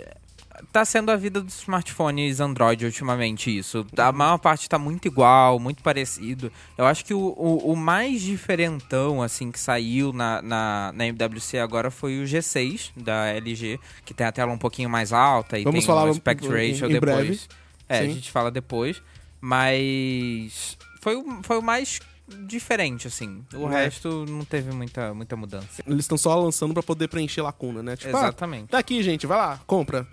tá 0.72 0.84
sendo 0.84 1.10
a 1.10 1.16
vida 1.16 1.40
dos 1.40 1.60
smartphones 1.60 2.40
Android 2.40 2.84
ultimamente 2.84 3.56
isso. 3.56 3.86
A 3.96 4.12
maior 4.12 4.38
parte 4.38 4.68
tá 4.68 4.78
muito 4.78 5.06
igual, 5.06 5.58
muito 5.58 5.82
parecido. 5.82 6.50
Eu 6.78 6.86
acho 6.86 7.04
que 7.04 7.12
o, 7.14 7.18
o, 7.36 7.72
o 7.72 7.76
mais 7.76 8.20
diferentão, 8.22 9.22
assim, 9.22 9.50
que 9.50 9.58
saiu 9.58 10.12
na, 10.12 10.40
na, 10.42 10.92
na 10.94 11.06
MWC 11.06 11.58
agora 11.58 11.90
foi 11.90 12.20
o 12.20 12.24
G6 12.24 12.90
da 12.96 13.26
LG, 13.28 13.78
que 14.04 14.14
tem 14.14 14.26
a 14.26 14.32
tela 14.32 14.52
um 14.52 14.58
pouquinho 14.58 14.88
mais 14.88 15.12
alta 15.12 15.58
e 15.58 15.64
Vamos 15.64 15.80
tem 15.80 15.86
falar 15.86 16.04
o 16.06 16.10
aspect 16.10 16.44
em- 16.46 16.48
ratio 16.48 16.86
em 16.86 16.92
depois. 16.92 17.00
breve. 17.00 17.40
É, 17.88 17.98
Sim. 18.02 18.10
a 18.10 18.14
gente 18.14 18.30
fala 18.30 18.50
depois. 18.50 19.02
Mas 19.40 20.76
foi, 21.00 21.16
o- 21.16 21.40
foi 21.42 21.58
o 21.58 21.62
mais 21.62 22.00
diferente, 22.46 23.06
assim. 23.06 23.44
O 23.54 23.68
É. 23.68 23.84
resto 23.84 24.24
não 24.26 24.44
teve 24.44 24.72
muita, 24.72 25.12
muita 25.12 25.36
mudança. 25.36 25.82
Eles 25.86 26.00
estão 26.00 26.16
só 26.16 26.34
lançando 26.40 26.72
pra 26.72 26.82
poder 26.82 27.08
preencher 27.08 27.42
lacuna, 27.42 27.82
né? 27.82 27.96
Tipo, 27.96 28.16
ah, 28.16 28.20
Exatamente. 28.20 28.68
tá 28.68 28.78
aqui, 28.78 29.02
gente, 29.02 29.26
vai 29.26 29.36
lá, 29.36 29.60
compra. 29.66 30.06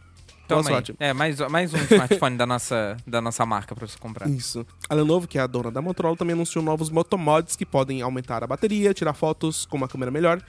Toma 0.57 0.63
sorte. 0.63 0.95
É, 0.99 1.13
mais, 1.13 1.39
mais 1.49 1.73
um 1.73 1.77
smartphone 1.77 2.37
da, 2.37 2.45
nossa, 2.45 2.97
da 3.05 3.21
nossa 3.21 3.45
marca 3.45 3.75
pra 3.75 3.87
você 3.87 3.97
comprar. 3.97 4.29
Isso. 4.29 4.65
A 4.89 4.95
Lenovo, 4.95 5.27
que 5.27 5.37
é 5.37 5.41
a 5.41 5.47
dona 5.47 5.71
da 5.71 5.81
Motorola, 5.81 6.15
também 6.15 6.33
anunciou 6.33 6.63
novos 6.63 6.89
motomods 6.89 7.55
que 7.55 7.65
podem 7.65 8.01
aumentar 8.01 8.43
a 8.43 8.47
bateria, 8.47 8.93
tirar 8.93 9.13
fotos 9.13 9.65
com 9.65 9.77
uma 9.77 9.87
câmera 9.87 10.11
melhor 10.11 10.41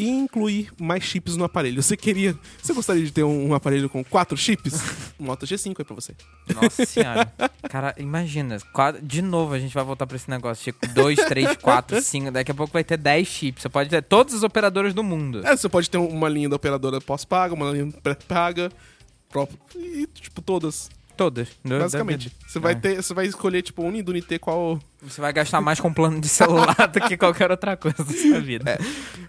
e 0.00 0.08
incluir 0.08 0.72
mais 0.80 1.04
chips 1.04 1.36
no 1.36 1.44
aparelho. 1.44 1.82
Você 1.82 1.94
queria. 1.96 2.34
Você 2.60 2.72
gostaria 2.72 3.04
de 3.04 3.12
ter 3.12 3.22
um, 3.22 3.52
aparelho 3.52 3.88
com 3.88 4.02
quatro 4.02 4.36
chips? 4.36 4.82
Moto 5.20 5.44
G5 5.44 5.74
aí 5.78 5.84
pra 5.84 5.94
você. 5.94 6.14
Nossa 6.54 6.86
senhora. 6.86 7.30
Cara, 7.68 7.94
imagina. 7.98 8.56
De 9.02 9.20
novo 9.20 9.52
a 9.52 9.58
gente 9.58 9.74
vai 9.74 9.84
voltar 9.84 10.06
pra 10.06 10.16
esse 10.16 10.30
negócio. 10.30 10.72
Tipo, 10.72 10.86
2, 10.94 11.18
3, 11.26 11.56
4, 11.56 12.00
5. 12.00 12.30
Daqui 12.30 12.50
a 12.50 12.54
pouco 12.54 12.72
vai 12.72 12.82
ter 12.82 12.96
10 12.96 13.28
chips. 13.28 13.62
Você 13.62 13.68
pode 13.68 13.90
ter 13.90 14.02
todos 14.02 14.32
os 14.32 14.42
operadores 14.42 14.94
do 14.94 15.04
mundo. 15.04 15.46
É, 15.46 15.54
você 15.54 15.68
pode 15.68 15.90
ter 15.90 15.98
uma 15.98 16.28
linha 16.30 16.48
da 16.48 16.56
operadora 16.56 16.98
pós-paga, 17.00 17.54
uma 17.54 17.70
linha 17.70 17.92
pré-paga. 18.02 18.72
Próprio. 19.30 19.58
E, 19.76 20.06
tipo, 20.06 20.42
todas. 20.42 20.90
Todas. 21.16 21.48
Do- 21.64 21.78
Basicamente. 21.78 22.32
Você 22.48 22.58
vai 22.58 22.72
É. 22.72 22.74
ter. 22.76 22.96
Você 23.02 23.12
vai 23.14 23.26
escolher, 23.26 23.62
tipo, 23.62 23.82
Unidunité 23.82 24.38
qual. 24.38 24.78
Você 25.02 25.20
vai 25.20 25.32
gastar 25.32 25.60
mais 25.60 25.78
com 25.80 25.92
plano 25.92 26.20
de 26.20 26.28
celular 26.28 26.74
do 26.88 27.00
que 27.02 27.16
qualquer 27.16 27.50
outra 27.50 27.76
coisa 27.76 28.02
da 28.02 28.12
sua 28.12 28.40
vida. 28.40 28.78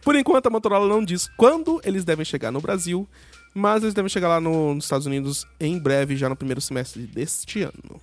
Por 0.02 0.16
enquanto, 0.16 0.48
a 0.48 0.50
Motorola 0.50 0.88
não 0.88 1.04
diz 1.04 1.30
quando 1.38 1.82
eles 1.84 2.04
devem 2.06 2.24
chegar 2.26 2.50
no 2.52 2.62
Brasil, 2.62 3.08
mas 3.54 3.84
eles 3.84 3.94
devem 3.94 4.08
chegar 4.10 4.28
lá 4.30 4.40
no- 4.40 4.74
nos 4.76 4.86
Estados 4.86 5.06
Unidos 5.06 5.46
em 5.60 5.78
breve, 5.78 6.16
já 6.16 6.30
no 6.30 6.36
primeiro 6.36 6.62
semestre 6.62 7.04
deste 7.04 7.62
ano. 7.64 8.00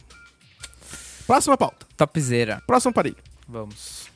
Próxima 1.26 1.56
pauta. 1.56 1.86
Topzera. 1.96 2.62
Próximo 2.66 2.90
aparelho. 2.90 3.16
Vamos. 3.48 4.06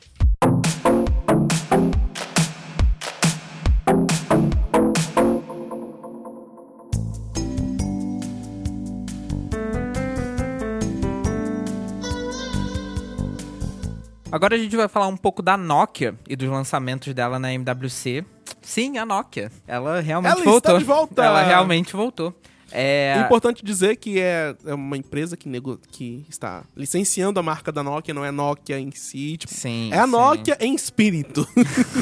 Agora 14.33 14.55
a 14.55 14.57
gente 14.57 14.75
vai 14.75 14.87
falar 14.87 15.05
um 15.05 15.15
pouco 15.15 15.43
da 15.43 15.55
Nokia 15.55 16.15
e 16.27 16.35
dos 16.35 16.49
lançamentos 16.49 17.13
dela 17.13 17.37
na 17.37 17.53
MWC. 17.53 18.25
Sim, 18.63 18.97
a 18.97 19.05
Nokia. 19.05 19.51
Ela 19.67 20.01
realmente 20.01 20.31
Ela 20.31 20.39
está 20.39 20.49
voltou. 20.49 20.77
de 20.79 20.83
volta! 20.83 21.23
Ela 21.23 21.43
realmente 21.43 21.95
voltou. 21.95 22.33
É... 22.71 23.13
É 23.15 23.21
importante 23.21 23.63
dizer 23.63 23.95
que 23.97 24.19
é, 24.19 24.55
é 24.65 24.73
uma 24.73 24.97
empresa 24.97 25.37
que, 25.37 25.47
nego, 25.47 25.79
que 25.91 26.25
está 26.27 26.63
licenciando 26.75 27.39
a 27.39 27.43
marca 27.43 27.71
da 27.71 27.83
Nokia, 27.83 28.11
não 28.11 28.25
é 28.25 28.31
Nokia 28.31 28.79
em 28.79 28.89
si. 28.89 29.37
Tipo, 29.37 29.53
Sim, 29.53 29.91
é 29.93 29.99
a 29.99 30.05
sim. 30.05 30.11
Nokia 30.11 30.57
em 30.59 30.73
espírito. 30.73 31.47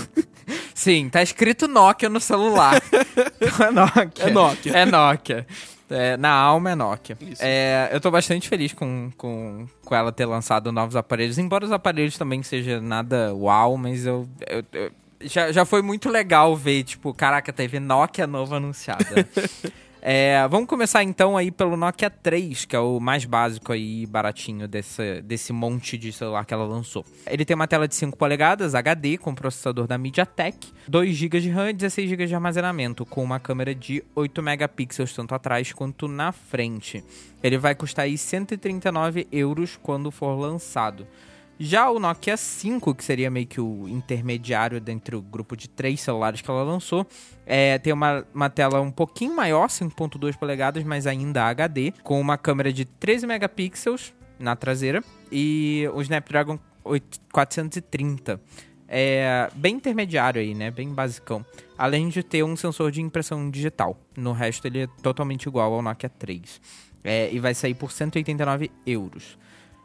Sim, 0.73 1.09
tá 1.09 1.21
escrito 1.21 1.67
Nokia 1.67 2.07
no 2.07 2.21
celular. 2.21 2.81
Então 3.41 3.67
é 3.67 3.71
Nokia. 3.71 4.23
É 4.23 4.31
Nokia. 4.31 4.71
É 4.71 4.85
Nokia. 4.85 5.47
É, 5.91 6.15
na 6.17 6.31
alma 6.31 6.71
é 6.71 6.75
Nokia. 6.75 7.17
É, 7.39 7.89
eu 7.91 7.99
tô 7.99 8.09
bastante 8.09 8.47
feliz 8.47 8.73
com, 8.73 9.11
com, 9.17 9.65
com 9.83 9.95
ela 9.95 10.11
ter 10.11 10.25
lançado 10.25 10.71
novos 10.71 10.95
aparelhos, 10.95 11.37
embora 11.37 11.65
os 11.65 11.71
aparelhos 11.71 12.17
também 12.17 12.41
seja 12.43 12.79
nada 12.79 13.33
uau, 13.35 13.77
mas 13.77 14.05
eu, 14.05 14.27
eu- 14.49 14.63
eu- 14.71 14.91
já, 15.23 15.51
já 15.51 15.65
foi 15.65 15.81
muito 15.83 16.09
legal 16.09 16.55
ver, 16.55 16.83
tipo, 16.83 17.13
caraca, 17.13 17.53
teve 17.53 17.79
Nokia 17.79 18.25
novo 18.25 18.55
anunciada. 18.55 19.27
É, 20.03 20.47
vamos 20.47 20.67
começar 20.67 21.03
então 21.03 21.37
aí 21.37 21.51
pelo 21.51 21.77
Nokia 21.77 22.09
3, 22.09 22.65
que 22.65 22.75
é 22.75 22.79
o 22.79 22.99
mais 22.99 23.23
básico 23.23 23.71
aí, 23.71 24.07
baratinho 24.07 24.67
desse, 24.67 25.21
desse 25.21 25.53
monte 25.53 25.95
de 25.95 26.11
celular 26.11 26.43
que 26.43 26.55
ela 26.55 26.65
lançou. 26.65 27.05
Ele 27.27 27.45
tem 27.45 27.53
uma 27.53 27.67
tela 27.67 27.87
de 27.87 27.93
5 27.93 28.17
polegadas, 28.17 28.73
HD, 28.73 29.19
com 29.19 29.35
processador 29.35 29.85
da 29.85 29.99
MediaTek, 29.99 30.73
2 30.87 31.15
GB 31.15 31.39
de 31.41 31.49
RAM 31.51 31.69
e 31.69 31.73
16 31.73 32.09
GB 32.09 32.25
de 32.25 32.33
armazenamento, 32.33 33.05
com 33.05 33.23
uma 33.23 33.39
câmera 33.39 33.75
de 33.75 34.03
8 34.15 34.41
megapixels, 34.41 35.13
tanto 35.13 35.35
atrás 35.35 35.71
quanto 35.71 36.07
na 36.07 36.31
frente. 36.31 37.03
Ele 37.43 37.59
vai 37.59 37.75
custar 37.75 38.05
aí 38.05 38.17
139 38.17 39.27
euros 39.31 39.77
quando 39.77 40.09
for 40.09 40.33
lançado. 40.33 41.05
Já 41.63 41.91
o 41.91 41.99
Nokia 41.99 42.35
5, 42.35 42.95
que 42.95 43.03
seria 43.03 43.29
meio 43.29 43.45
que 43.45 43.61
o 43.61 43.87
intermediário 43.87 44.81
dentre 44.81 45.15
o 45.15 45.21
grupo 45.21 45.55
de 45.55 45.69
três 45.69 46.01
celulares 46.01 46.41
que 46.41 46.49
ela 46.49 46.63
lançou, 46.63 47.05
é, 47.45 47.77
tem 47.77 47.93
uma, 47.93 48.25
uma 48.33 48.49
tela 48.49 48.81
um 48.81 48.89
pouquinho 48.89 49.35
maior, 49.35 49.67
5.2 49.67 50.35
polegadas, 50.35 50.83
mas 50.83 51.05
ainda 51.05 51.43
HD, 51.43 51.93
com 52.01 52.19
uma 52.19 52.35
câmera 52.35 52.73
de 52.73 52.83
13 52.83 53.27
megapixels 53.27 54.11
na 54.39 54.55
traseira 54.55 55.03
e 55.31 55.87
o 55.93 56.01
Snapdragon 56.01 56.57
8 56.83 57.21
430. 57.31 58.41
É 58.87 59.47
bem 59.53 59.75
intermediário 59.75 60.41
aí, 60.41 60.55
né? 60.55 60.71
Bem 60.71 60.89
basicão. 60.89 61.45
Além 61.77 62.09
de 62.09 62.23
ter 62.23 62.41
um 62.41 62.55
sensor 62.55 62.91
de 62.91 63.03
impressão 63.03 63.51
digital. 63.51 63.95
No 64.17 64.31
resto 64.31 64.65
ele 64.65 64.79
é 64.79 64.87
totalmente 65.03 65.45
igual 65.45 65.71
ao 65.75 65.83
Nokia 65.83 66.09
3. 66.09 66.59
É, 67.03 67.31
e 67.31 67.37
vai 67.37 67.53
sair 67.53 67.75
por 67.75 67.91
189 67.91 68.71
euros. 68.83 69.37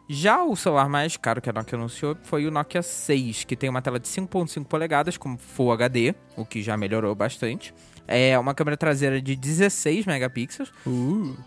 Já 0.08 0.44
o 0.44 0.54
celular 0.54 0.88
mais 0.88 1.16
caro 1.16 1.40
que 1.40 1.50
a 1.50 1.52
Nokia 1.52 1.76
anunciou 1.76 2.16
foi 2.22 2.46
o 2.46 2.50
Nokia 2.50 2.80
6, 2.80 3.42
que 3.42 3.56
tem 3.56 3.68
uma 3.68 3.82
tela 3.82 3.98
de 3.98 4.06
5.5 4.06 4.64
polegadas 4.64 5.16
com 5.16 5.36
Full 5.36 5.72
HD, 5.72 6.14
o 6.36 6.44
que 6.44 6.62
já 6.62 6.76
melhorou 6.76 7.12
bastante. 7.12 7.74
É 8.06 8.38
uma 8.38 8.54
câmera 8.54 8.76
traseira 8.76 9.20
de 9.20 9.34
16 9.34 10.06
megapixels 10.06 10.72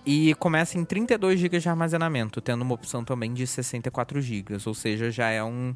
e 0.06 0.36
começa 0.36 0.78
em 0.78 0.84
32 0.84 1.40
GB 1.40 1.58
de 1.58 1.70
armazenamento, 1.70 2.42
tendo 2.42 2.62
uma 2.64 2.74
opção 2.74 3.02
também 3.02 3.34
de 3.34 3.48
64 3.48 4.20
GB, 4.20 4.58
ou 4.66 4.74
seja, 4.74 5.10
já 5.10 5.30
é 5.30 5.42
um 5.42 5.74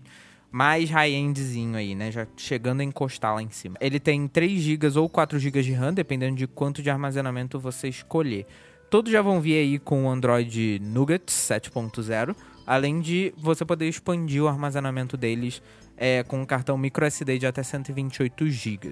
mais 0.52 0.90
high-endzinho 0.90 1.78
aí, 1.78 1.96
né? 1.96 2.12
Já 2.12 2.28
chegando 2.36 2.82
a 2.82 2.84
encostar 2.84 3.34
lá 3.34 3.42
em 3.42 3.50
cima. 3.50 3.78
Ele 3.80 3.98
tem 3.98 4.28
3 4.28 4.60
GB 4.62 5.00
ou 5.00 5.08
4 5.08 5.40
GB 5.40 5.64
de 5.64 5.72
RAM, 5.72 5.94
dependendo 5.94 6.36
de 6.36 6.48
quanto 6.48 6.84
de 6.84 6.90
armazenamento 6.90 7.58
você 7.58 7.88
escolher. 7.88 8.46
Todos 8.90 9.12
já 9.12 9.22
vão 9.22 9.42
vir 9.42 9.58
aí 9.58 9.80
com 9.80 10.06
o 10.06 10.10
Android 10.10 10.80
Nougat 10.84 11.24
7.0, 11.26 12.36
além 12.66 13.00
de 13.02 13.34
você 13.38 13.64
poder 13.66 13.88
expandir 13.88 14.44
o 14.44 14.48
armazenamento 14.48 15.16
deles 15.18 15.62
é, 15.98 16.24
com 16.24 16.42
um 16.42 16.46
cartão 16.46 16.78
microSD 16.78 17.38
de 17.40 17.46
até 17.46 17.62
128 17.64 18.48
GB. 18.50 18.92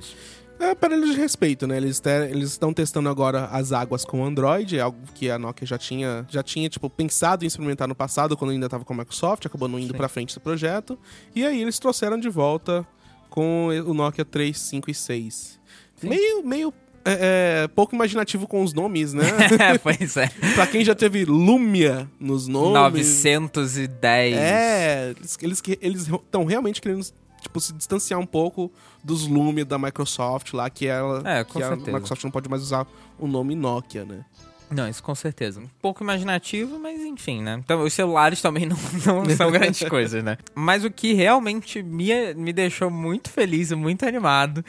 É 0.60 0.70
aparelho 0.72 1.06
de 1.08 1.14
respeito, 1.14 1.66
né? 1.66 1.78
Eles 1.78 2.00
te- 2.00 2.10
eles 2.30 2.52
estão 2.52 2.72
testando 2.72 3.10
agora 3.10 3.46
as 3.46 3.72
águas 3.72 4.06
com 4.06 4.24
Android, 4.24 4.78
é 4.78 4.82
algo 4.82 5.00
que 5.16 5.28
a 5.32 5.40
Nokia 5.40 5.66
já 5.66 5.78
tinha, 5.78 6.24
já 6.30 6.44
tinha 6.44 6.70
tipo, 6.70 6.88
pensado 6.88 7.44
em 7.44 7.48
experimentar 7.48 7.88
no 7.88 7.96
passado, 7.96 8.38
quando 8.38 8.52
ainda 8.52 8.68
estava 8.68 8.86
com 8.86 8.94
a 8.94 8.98
Microsoft, 8.98 9.44
acabou 9.48 9.68
não 9.68 9.80
indo 9.80 9.96
pra 9.96 10.08
frente 10.08 10.30
esse 10.30 10.40
projeto. 10.40 11.00
E 11.36 11.44
aí 11.44 11.60
eles 11.60 11.80
trouxeram 11.80 12.20
de 12.20 12.30
volta 12.30 12.86
com 13.28 13.70
o 13.70 13.94
Nokia 13.94 14.24
3, 14.24 14.56
5 14.56 14.92
e 14.92 14.94
6. 14.94 15.60
Sim. 15.96 16.10
Meio, 16.10 16.44
meio 16.46 16.72
é, 17.06 17.64
é, 17.64 17.68
pouco 17.70 17.96
imaginativo 17.96 18.48
com 18.48 18.64
os 18.64 18.74
nomes, 18.74 19.14
né? 19.14 19.24
pois 19.82 20.18
é. 20.18 20.28
pra 20.56 20.68
quem 20.68 20.84
já 20.86 20.94
teve 20.96 21.26
Lumia 21.26 22.10
nos 22.20 22.48
nomes. 22.48 22.74
910. 22.74 24.36
É, 24.38 25.14
eles 25.18 25.38
eles 25.42 25.62
que- 25.62 25.80
eles 25.82 26.08
estão 26.08 26.46
realmente 26.46 26.82
querendo 26.82 27.06
tipo 27.42 27.60
se 27.60 27.74
distanciar 27.74 28.20
um 28.20 28.26
pouco 28.26 28.72
dos 29.04 29.26
Lumia 29.28 29.66
da 29.66 29.78
Microsoft 29.80 30.54
lá 30.54 30.70
que 30.70 30.86
ela 30.88 31.24
É, 31.26 31.44
que 31.44 31.62
a 31.62 31.68
certeza. 31.70 31.92
Microsoft 31.92 32.24
não 32.24 32.32
pode 32.32 32.48
mais 32.50 32.62
usar 32.62 32.86
o 33.18 33.28
nome 33.28 33.56
Nokia, 33.56 34.06
né? 34.06 34.24
Não, 34.70 34.88
isso 34.88 35.04
com 35.04 35.14
certeza. 35.14 35.60
Um 35.60 35.68
pouco 35.82 36.02
imaginativo, 36.02 36.80
mas 36.80 37.02
enfim, 37.02 37.42
né? 37.42 37.60
Então, 37.62 37.84
os 37.84 37.92
celulares 37.92 38.42
também 38.42 38.66
não, 38.66 38.78
não 39.06 39.36
são 39.36 39.52
grandes 39.52 39.84
coisas, 39.90 40.24
né? 40.24 40.38
Mas 40.56 40.86
o 40.86 40.90
que 40.90 41.12
realmente 41.14 41.84
me, 41.84 42.34
me 42.36 42.54
deixou 42.54 42.90
muito 42.90 43.30
feliz 43.30 43.72
e 43.72 43.76
muito 43.76 44.06
animado 44.06 44.64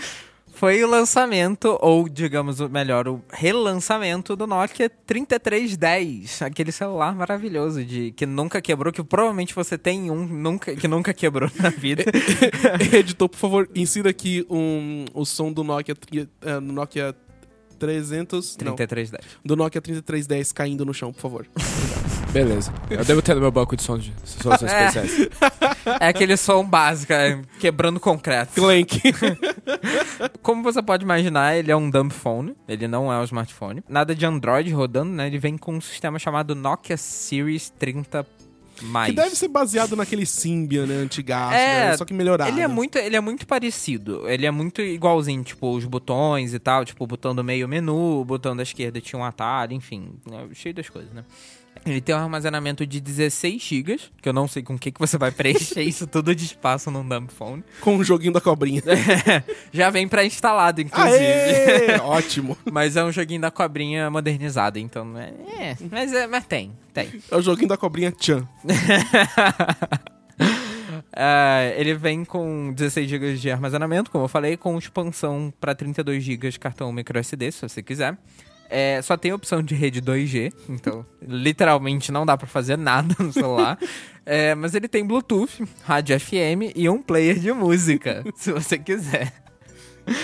foi 0.52 0.82
o 0.84 0.86
lançamento, 0.86 1.78
ou 1.80 2.08
digamos 2.08 2.60
melhor, 2.60 3.08
o 3.08 3.22
relançamento 3.32 4.36
do 4.36 4.46
Nokia 4.46 4.88
3310. 4.88 6.42
Aquele 6.42 6.70
celular 6.70 7.14
maravilhoso 7.14 7.84
de 7.84 8.12
que 8.12 8.26
nunca 8.26 8.60
quebrou, 8.60 8.92
que 8.92 9.02
provavelmente 9.02 9.54
você 9.54 9.76
tem 9.76 10.10
um 10.10 10.26
nunca, 10.26 10.74
que 10.76 10.86
nunca 10.86 11.12
quebrou 11.12 11.50
na 11.58 11.70
vida. 11.70 12.04
Editor, 12.92 13.28
por 13.28 13.38
favor, 13.38 13.68
insira 13.74 14.10
aqui 14.10 14.46
um, 14.48 15.04
o 15.14 15.24
som 15.24 15.52
do 15.52 15.64
Nokia 15.64 15.94
do 15.94 16.72
Nokia 16.72 17.14
300, 17.86 18.56
não, 18.58 18.76
3310. 18.76 19.24
do 19.44 19.56
Nokia 19.56 19.80
3310 19.80 20.52
caindo 20.52 20.84
no 20.84 20.94
chão, 20.94 21.12
por 21.12 21.20
favor. 21.20 21.46
Beleza. 22.32 22.72
Eu 22.88 23.04
devo 23.04 23.20
ter 23.20 23.34
no 23.34 23.40
meu 23.40 23.50
banco 23.50 23.76
de 23.76 23.82
som 23.82 23.98
de 23.98 24.14
soluções 24.24 24.72
É. 24.72 24.86
especiais. 24.86 25.28
É 26.00 26.06
aquele 26.06 26.36
som 26.36 26.64
básico, 26.64 27.12
é, 27.12 27.42
quebrando 27.58 27.98
concreto. 27.98 28.52
Clank. 28.54 29.02
Como 30.42 30.62
você 30.62 30.80
pode 30.80 31.02
imaginar, 31.04 31.56
ele 31.56 31.70
é 31.72 31.76
um 31.76 31.90
dumb 31.90 32.10
phone, 32.12 32.54
ele 32.68 32.86
não 32.86 33.12
é 33.12 33.18
um 33.18 33.24
smartphone. 33.24 33.82
Nada 33.88 34.14
de 34.14 34.24
Android 34.24 34.72
rodando, 34.72 35.10
né? 35.12 35.26
Ele 35.26 35.38
vem 35.38 35.58
com 35.58 35.74
um 35.74 35.80
sistema 35.80 36.18
chamado 36.20 36.54
Nokia 36.54 36.96
Series 36.96 37.68
30 37.78 38.24
mais. 38.82 39.10
que 39.10 39.16
deve 39.16 39.36
ser 39.36 39.48
baseado 39.48 39.94
naquele 39.96 40.24
Symbian, 40.24 40.86
né, 40.86 40.94
antigaço, 40.94 41.54
É, 41.54 41.90
né? 41.90 41.96
Só 41.96 42.04
que 42.04 42.14
melhorado. 42.14 42.50
Ele 42.50 42.60
é 42.60 42.66
muito, 42.68 42.96
ele 42.98 43.16
é 43.16 43.20
muito 43.20 43.46
parecido. 43.46 44.28
Ele 44.28 44.46
é 44.46 44.50
muito 44.50 44.80
igualzinho, 44.80 45.42
tipo, 45.42 45.74
os 45.76 45.84
botões 45.84 46.54
e 46.54 46.58
tal, 46.58 46.84
tipo, 46.84 47.04
o 47.04 47.06
botão 47.06 47.34
do 47.34 47.44
meio 47.44 47.68
menu, 47.68 48.24
botão 48.24 48.56
da 48.56 48.62
esquerda 48.62 49.00
tinha 49.00 49.18
um 49.20 49.24
atalho, 49.24 49.72
enfim, 49.74 50.10
né, 50.28 50.46
cheio 50.52 50.74
das 50.74 50.88
coisas, 50.88 51.12
né? 51.12 51.24
Ele 51.84 52.00
tem 52.00 52.14
um 52.14 52.18
armazenamento 52.18 52.86
de 52.86 53.00
16 53.00 53.60
GB, 53.60 53.98
que 54.20 54.28
eu 54.28 54.32
não 54.32 54.46
sei 54.46 54.62
com 54.62 54.74
o 54.74 54.78
que, 54.78 54.92
que 54.92 55.00
você 55.00 55.18
vai 55.18 55.32
preencher 55.32 55.82
isso 55.82 56.06
tudo 56.06 56.34
de 56.34 56.44
espaço 56.44 56.90
num 56.90 57.06
dumb 57.06 57.28
phone. 57.32 57.64
com 57.80 57.96
o 57.96 58.04
joguinho 58.04 58.32
da 58.32 58.40
cobrinha. 58.40 58.82
Já 59.72 59.90
vem 59.90 60.06
pré-instalado, 60.06 60.80
inclusive. 60.80 61.16
Aê! 61.16 61.98
Ótimo. 62.02 62.56
Mas 62.70 62.96
é 62.96 63.04
um 63.04 63.10
joguinho 63.10 63.40
da 63.40 63.50
cobrinha 63.50 64.08
modernizado, 64.10 64.78
então 64.78 65.18
é. 65.18 65.32
é, 65.58 65.76
mas, 65.90 66.12
é 66.12 66.26
mas 66.28 66.46
tem, 66.46 66.72
tem. 66.94 67.10
É 67.30 67.36
o 67.36 67.42
joguinho 67.42 67.68
da 67.68 67.76
cobrinha 67.76 68.14
Chan. 68.18 68.46
É, 71.14 71.74
ele 71.76 71.94
vem 71.94 72.24
com 72.24 72.72
16 72.72 73.08
GB 73.08 73.34
de 73.34 73.50
armazenamento, 73.50 74.10
como 74.10 74.24
eu 74.24 74.28
falei, 74.28 74.56
com 74.56 74.78
expansão 74.78 75.52
para 75.60 75.74
32 75.74 76.22
GB 76.22 76.50
de 76.50 76.58
cartão 76.58 76.92
microSD, 76.92 77.52
se 77.52 77.68
você 77.68 77.82
quiser. 77.82 78.16
É, 78.74 79.02
só 79.02 79.18
tem 79.18 79.34
opção 79.34 79.62
de 79.62 79.74
rede 79.74 80.00
2G, 80.00 80.50
então 80.66 81.04
literalmente 81.20 82.10
não 82.10 82.24
dá 82.24 82.38
pra 82.38 82.46
fazer 82.46 82.78
nada 82.78 83.14
no 83.18 83.30
celular. 83.30 83.78
É, 84.24 84.54
mas 84.54 84.74
ele 84.74 84.88
tem 84.88 85.04
Bluetooth, 85.04 85.62
rádio 85.84 86.18
FM 86.18 86.72
e 86.74 86.88
um 86.88 87.02
player 87.02 87.38
de 87.38 87.52
música, 87.52 88.24
se 88.34 88.50
você 88.50 88.78
quiser. 88.78 89.30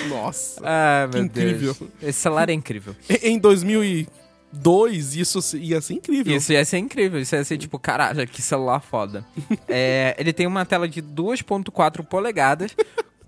Nossa. 0.09 0.63
Ah, 0.65 1.09
meu 1.13 1.25
incrível. 1.25 1.77
Deus. 1.79 1.91
Esse 2.03 2.21
celular 2.21 2.49
é 2.49 2.53
incrível. 2.55 2.97
Em 3.23 3.39
2000 3.39 3.85
e 3.85 4.09
2, 4.51 5.17
isso 5.17 5.57
ia 5.57 5.81
ser 5.81 5.95
incrível. 5.95 6.35
Isso 6.35 6.51
ia 6.51 6.65
ser 6.65 6.79
incrível, 6.79 7.21
isso 7.21 7.37
ia 7.37 7.45
ser 7.45 7.59
tipo, 7.59 7.79
caralho, 7.79 8.27
que 8.27 8.41
celular 8.41 8.81
foda. 8.81 9.25
É, 9.69 10.17
ele 10.19 10.33
tem 10.33 10.47
uma 10.47 10.65
tela 10.65 10.89
de 10.89 11.03
2.4 11.03 12.03
polegadas, 12.03 12.75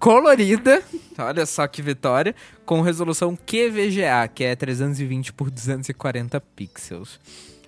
colorida, 0.00 0.82
olha 1.18 1.44
só 1.46 1.68
que 1.68 1.82
vitória, 1.82 2.34
com 2.64 2.80
resolução 2.80 3.36
QVGA, 3.36 4.26
que 4.34 4.42
é 4.42 4.56
320 4.56 5.32
por 5.34 5.50
240 5.50 6.40
pixels. 6.40 7.20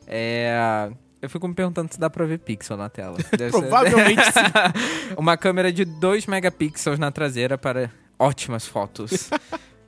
É, 0.06 0.90
eu 1.20 1.28
fico 1.28 1.46
me 1.46 1.54
perguntando 1.54 1.92
se 1.92 2.00
dá 2.00 2.08
pra 2.10 2.24
ver 2.24 2.38
pixel 2.38 2.76
na 2.76 2.88
tela. 2.88 3.16
Deve 3.36 3.52
ser- 3.52 3.60
Provavelmente 3.60 4.22
sim. 4.24 4.40
uma 5.16 5.36
câmera 5.36 5.70
de 5.70 5.84
2 5.84 6.26
megapixels 6.26 6.98
na 6.98 7.12
traseira 7.12 7.56
para 7.58 7.90
ótimas 8.18 8.66
fotos. 8.66 9.30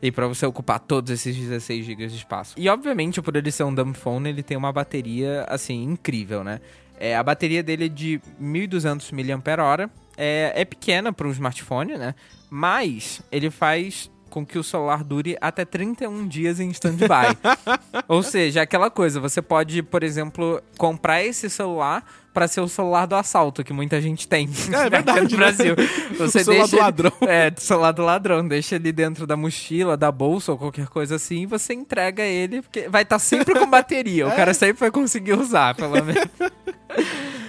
E 0.03 0.13
pra 0.13 0.27
você 0.27 0.45
ocupar 0.45 0.79
todos 0.81 1.11
esses 1.11 1.35
16 1.35 1.87
GB 1.87 2.07
de 2.09 2.17
espaço. 2.17 2.55
E 2.59 2.69
obviamente, 2.69 3.23
por 3.23 3.35
ele 3.37 3.51
ser 3.51 3.65
um 3.65 3.75
dumb 3.75 3.97
phone, 3.97 4.29
ele 4.29 4.43
tem 4.43 4.55
uma 4.57 4.71
bateria, 4.71 5.47
assim, 5.49 5.83
incrível, 5.83 6.45
né? 6.45 6.61
É, 7.01 7.17
a 7.17 7.23
bateria 7.23 7.63
dele 7.63 7.87
é 7.87 7.89
de 7.89 8.21
1200 8.39 9.11
mAh. 9.13 9.91
É, 10.17 10.53
é 10.55 10.65
pequena 10.65 11.13
para 11.13 11.27
um 11.27 11.31
smartphone, 11.31 11.97
né? 11.99 12.15
Mas 12.51 13.21
ele 13.33 13.51
faz 13.51 14.11
com 14.31 14.45
que 14.45 14.59
o 14.59 14.65
celular 14.65 15.05
dure 15.05 15.37
até 15.41 15.65
31 15.65 16.27
dias 16.27 16.59
em 16.59 16.69
stand-by. 16.71 17.37
Ou 18.09 18.21
seja, 18.21 18.63
aquela 18.63 18.91
coisa, 18.91 19.21
você 19.21 19.41
pode, 19.41 19.81
por 19.81 20.03
exemplo, 20.03 20.61
comprar 20.77 21.23
esse 21.23 21.49
celular 21.49 22.05
para 22.33 22.49
ser 22.49 22.61
o 22.61 22.67
celular 22.67 23.07
do 23.07 23.15
assalto, 23.15 23.63
que 23.63 23.73
muita 23.73 24.01
gente 24.01 24.27
tem 24.27 24.51
É 24.73 24.91
verdade, 24.91 25.21
no 25.21 25.31
né? 25.31 25.37
Brasil. 25.37 25.77
Você 26.19 26.41
O 26.41 26.45
celular 26.45 26.63
deixa 26.63 26.77
do 26.77 26.81
ladrão. 26.83 27.13
É, 27.29 27.49
do 27.51 27.61
celular 27.61 27.93
do 27.93 28.03
ladrão. 28.03 28.49
Deixa 28.49 28.75
ele 28.75 28.91
dentro 28.91 29.25
da 29.25 29.37
mochila, 29.37 29.97
da 29.97 30.11
bolsa 30.11 30.51
ou 30.51 30.59
qualquer 30.59 30.89
coisa 30.89 31.15
assim, 31.15 31.43
e 31.43 31.47
você 31.47 31.73
entrega 31.73 32.25
ele, 32.25 32.61
porque 32.61 32.89
vai 32.89 33.03
estar 33.03 33.21
sempre 33.21 33.57
com 33.57 33.71
bateria. 33.71 34.27
O 34.27 34.31
É. 34.35 34.35
cara 34.35 34.53
sempre 34.53 34.81
vai 34.81 34.91
conseguir 34.91 35.35
usar, 35.35 35.77
pelo 35.77 35.93
menos. 36.05 36.25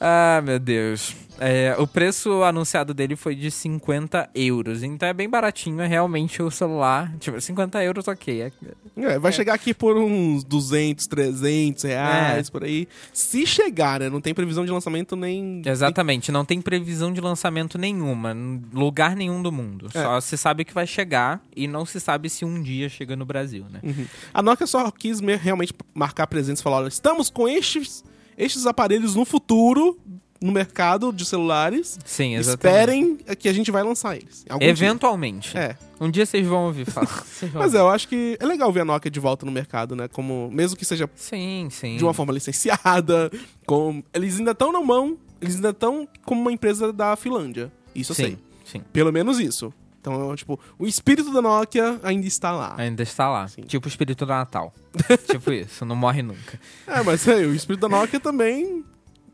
ah, 0.00 0.40
meu 0.44 0.58
Deus. 0.58 1.14
É, 1.42 1.74
o 1.78 1.86
preço 1.86 2.42
anunciado 2.42 2.92
dele 2.92 3.16
foi 3.16 3.34
de 3.34 3.50
50 3.50 4.28
euros. 4.34 4.82
Então 4.82 5.08
é 5.08 5.12
bem 5.14 5.26
baratinho, 5.26 5.80
é 5.80 5.86
realmente 5.86 6.42
o 6.42 6.50
celular. 6.50 7.10
Tipo, 7.18 7.40
50 7.40 7.82
euros, 7.82 8.06
ok. 8.08 8.42
É- 8.42 8.52
É, 8.96 9.18
vai 9.18 9.32
chegar 9.32 9.54
aqui 9.54 9.72
por 9.72 9.96
uns 9.96 10.44
200, 10.44 11.06
300 11.06 11.84
reais, 11.84 12.48
É. 12.48 12.50
por 12.50 12.62
aí. 12.64 12.86
Se 13.14 13.46
chegar, 13.46 14.00
né? 14.00 14.10
Não 14.10 14.20
tem 14.20 14.34
previsão 14.34 14.66
de 14.66 14.70
lançamento 14.70 15.16
nem... 15.16 15.62
Exatamente, 15.64 16.30
não 16.30 16.44
tem 16.44 16.60
previsão 16.60 17.10
de 17.10 17.22
lançamento 17.22 17.78
nenhuma, 17.78 18.32
em 18.32 18.62
lugar 18.74 19.16
nenhum 19.16 19.40
do 19.42 19.50
mundo. 19.50 19.86
É. 19.94 20.02
Só 20.02 20.20
se 20.20 20.36
sabe 20.36 20.62
que 20.66 20.74
vai 20.74 20.86
chegar 20.86 21.40
e 21.56 21.66
não 21.66 21.86
se 21.86 21.98
sabe 22.00 22.28
se 22.28 22.44
um 22.44 22.62
dia 22.62 22.90
chega 22.90 23.16
no 23.16 23.24
Brasil, 23.24 23.64
né? 23.70 23.80
Uhum. 23.82 24.04
A 24.34 24.42
Nokia 24.42 24.66
só 24.66 24.90
quis 24.90 25.22
me- 25.22 25.36
realmente 25.36 25.72
marcar 25.94 26.26
presença 26.26 26.60
e 26.60 26.64
falar: 26.64 26.78
olha, 26.78 26.88
estamos 26.88 27.30
com 27.30 27.48
estes, 27.48 28.04
estes 28.40 28.66
aparelhos 28.66 29.14
no 29.14 29.24
futuro 29.24 29.98
no 30.40 30.50
mercado 30.50 31.12
de 31.12 31.24
celulares. 31.24 31.98
Sim, 32.04 32.34
exatamente. 32.34 32.78
Esperem 32.78 33.16
que 33.38 33.48
a 33.48 33.52
gente 33.52 33.70
vai 33.70 33.82
lançar 33.82 34.16
eles. 34.16 34.44
Eventualmente. 34.58 35.52
dia. 35.52 35.60
É. 35.60 35.76
Um 36.00 36.10
dia 36.10 36.24
vocês 36.24 36.46
vão 36.46 36.66
ouvir 36.66 36.86
falar. 36.86 37.24
Mas 37.52 37.74
é, 37.74 37.78
eu 37.78 37.88
acho 37.90 38.08
que 38.08 38.38
é 38.40 38.46
legal 38.46 38.72
ver 38.72 38.80
a 38.80 38.84
Nokia 38.84 39.10
de 39.10 39.20
volta 39.20 39.44
no 39.44 39.52
mercado, 39.52 39.94
né? 39.94 40.08
Como, 40.08 40.50
mesmo 40.50 40.78
que 40.78 40.84
seja 40.84 41.08
Sim, 41.14 41.68
sim. 41.70 41.96
de 41.96 42.04
uma 42.04 42.14
forma 42.14 42.32
licenciada, 42.32 43.30
com, 43.66 44.02
eles 44.14 44.38
ainda 44.38 44.52
estão 44.52 44.72
na 44.72 44.80
mão, 44.80 45.18
eles 45.42 45.56
ainda 45.56 45.70
estão 45.70 46.08
como 46.24 46.40
uma 46.40 46.52
empresa 46.52 46.90
da 46.90 47.14
Finlândia. 47.16 47.70
Isso 47.94 48.12
eu 48.12 48.16
sim, 48.16 48.22
sei. 48.22 48.38
sim. 48.64 48.82
Pelo 48.92 49.12
menos 49.12 49.38
isso. 49.38 49.74
Então, 50.00 50.34
tipo, 50.34 50.58
o 50.78 50.86
espírito 50.86 51.30
da 51.32 51.42
Nokia 51.42 52.00
ainda 52.02 52.26
está 52.26 52.50
lá. 52.52 52.74
Ainda 52.78 53.02
está 53.02 53.28
lá. 53.28 53.46
Sim. 53.48 53.62
Tipo 53.62 53.86
o 53.86 53.88
espírito 53.88 54.24
do 54.24 54.28
Natal. 54.30 54.72
tipo 55.30 55.52
isso, 55.52 55.84
não 55.84 55.94
morre 55.94 56.22
nunca. 56.22 56.58
É, 56.86 57.02
mas 57.02 57.28
aí, 57.28 57.44
o 57.44 57.54
espírito 57.54 57.82
da 57.82 57.88
Nokia 57.88 58.18
também 58.18 58.82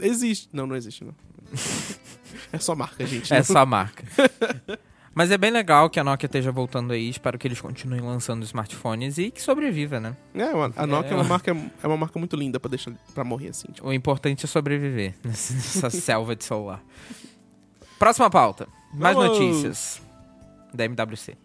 existe. 0.00 0.48
Não, 0.52 0.66
não 0.66 0.74
existe, 0.76 1.04
não. 1.04 1.14
É 2.52 2.58
só 2.58 2.74
marca, 2.76 3.04
gente. 3.06 3.32
É 3.32 3.38
não- 3.38 3.44
só 3.44 3.64
marca. 3.66 4.04
Mas 5.14 5.30
é 5.30 5.38
bem 5.38 5.50
legal 5.50 5.88
que 5.88 5.98
a 5.98 6.04
Nokia 6.04 6.26
esteja 6.26 6.52
voltando 6.52 6.92
aí. 6.92 7.08
Espero 7.08 7.38
que 7.38 7.48
eles 7.48 7.58
continuem 7.60 8.02
lançando 8.02 8.44
smartphones 8.44 9.16
e 9.16 9.30
que 9.30 9.40
sobreviva, 9.40 9.98
né? 9.98 10.14
É, 10.34 10.42
a 10.76 10.86
Nokia 10.86 11.12
é, 11.12 11.14
É. 11.14 11.16
uma 11.16 11.24
marca, 11.24 11.56
é 11.82 11.86
uma 11.86 11.96
marca 11.96 12.18
muito 12.18 12.36
linda 12.36 12.60
pra 12.60 12.68
deixar 12.68 12.92
pra 13.14 13.24
morrer 13.24 13.48
assim. 13.48 13.68
Tipo. 13.72 13.88
O 13.88 13.92
importante 13.94 14.44
é 14.44 14.46
sobreviver 14.48 15.14
nessa 15.24 15.88
selva 15.88 16.36
de 16.36 16.44
celular. 16.44 16.82
Próxima 17.98 18.28
pauta. 18.28 18.68
Mais 18.92 19.16
Vamos. 19.16 19.38
notícias 19.38 20.02
da 20.76 20.84
MWC 20.84 21.36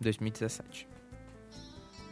2017. 0.00 0.88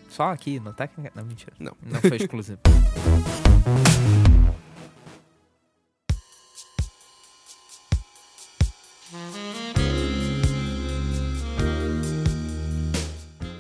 Só 0.09 0.31
aqui, 0.31 0.61
no 0.61 0.73
técnica. 0.73 1.13
Não, 1.15 1.25
mentira. 1.25 1.53
Não. 1.59 1.77
Não 1.83 2.01
foi 2.01 2.17
exclusivo. 2.17 2.61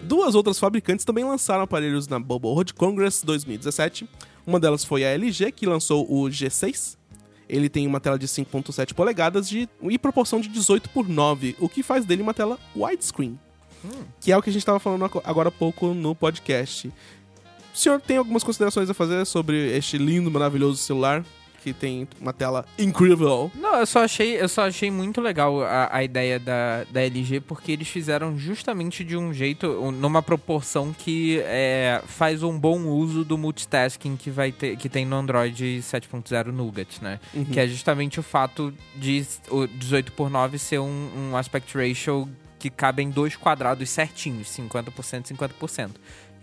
Duas 0.07 0.35
outras 0.35 0.59
fabricantes 0.59 1.05
também 1.05 1.25
lançaram 1.25 1.63
aparelhos 1.63 2.09
na 2.09 2.19
Mobile 2.19 2.53
World 2.53 2.75
Congress 2.75 3.25
2017. 3.27 4.09
Uma 4.47 4.59
delas 4.59 4.85
foi 4.85 5.05
a 5.05 5.09
LG, 5.09 5.53
que 5.53 5.67
lançou 5.67 6.05
o 6.11 6.29
G6. 6.29 6.96
Ele 7.49 7.69
tem 7.69 7.87
uma 7.87 8.01
tela 8.01 8.19
de 8.19 8.27
5.7 8.27 8.95
polegadas 8.95 9.49
de, 9.49 9.69
e 9.83 9.99
proporção 9.99 10.41
de 10.41 10.49
18 10.49 10.91
por 10.91 11.09
9, 11.09 11.57
o 11.61 11.69
que 11.69 11.83
faz 11.83 12.05
dele 12.05 12.23
uma 12.23 12.35
tela 12.35 12.59
widescreen. 12.75 13.39
Que 14.21 14.33
é 14.33 14.37
o 14.37 14.43
que 14.43 14.51
a 14.51 14.53
gente 14.53 14.63
estava 14.63 14.81
falando 14.81 15.09
agora 15.25 15.49
há 15.49 15.53
pouco 15.53 15.95
no 15.95 16.15
podcast. 16.15 16.89
O 17.73 17.79
senhor 17.79 18.01
tem 18.01 18.17
algumas 18.17 18.43
considerações 18.43 18.91
a 18.91 18.95
fazer 18.95 19.25
sobre 19.27 19.77
este 19.77 19.97
lindo, 19.99 20.31
maravilhoso 20.31 20.79
celular 20.79 21.25
que 21.67 21.73
tem 21.73 22.07
uma 22.21 22.33
tela 22.33 22.65
incrível? 22.79 23.51
Não, 23.57 23.81
eu 23.81 23.87
só 23.87 24.05
achei, 24.05 24.41
eu 24.41 24.49
só 24.49 24.69
achei 24.69 24.89
muito 24.89 25.21
legal 25.21 25.61
a, 25.65 25.89
a 25.91 26.05
ideia 26.05 26.39
da, 26.39 26.85
da 26.89 27.03
LG, 27.03 27.41
porque 27.41 27.73
eles 27.73 27.89
fizeram 27.89 28.39
justamente 28.39 29.03
de 29.03 29.17
um 29.17 29.33
jeito, 29.35 29.67
um- 29.67 29.91
numa 29.91 30.23
proporção 30.23 30.95
que 30.97 31.41
é, 31.45 32.01
faz 32.07 32.45
um 32.45 32.57
bom 32.57 32.83
uso 32.85 33.25
do 33.25 33.37
multitasking 33.37 34.15
que, 34.17 34.31
vai 34.31 34.53
ter, 34.53 34.77
que 34.77 34.89
tem 34.89 35.05
no 35.05 35.17
Android 35.17 35.81
7.0 35.83 36.53
Nougat, 36.53 37.01
né? 37.03 37.19
Que 37.53 37.59
é 37.59 37.67
justamente 37.67 38.21
o 38.21 38.23
fato 38.23 38.73
de 38.95 39.27
o 39.51 39.67
18 39.67 40.13
por 40.13 40.31
9 40.31 40.59
ser 40.59 40.79
um, 40.79 41.09
um 41.33 41.37
aspect 41.37 41.77
ratio 41.77 42.29
que 42.61 42.71
cabe 42.71 43.03
em 43.03 43.11
dois 43.11 43.35
quadrados 43.35 43.91
certinhos, 43.91 44.49
50% 44.57 45.31
e 45.31 45.35
50%. 45.35 45.91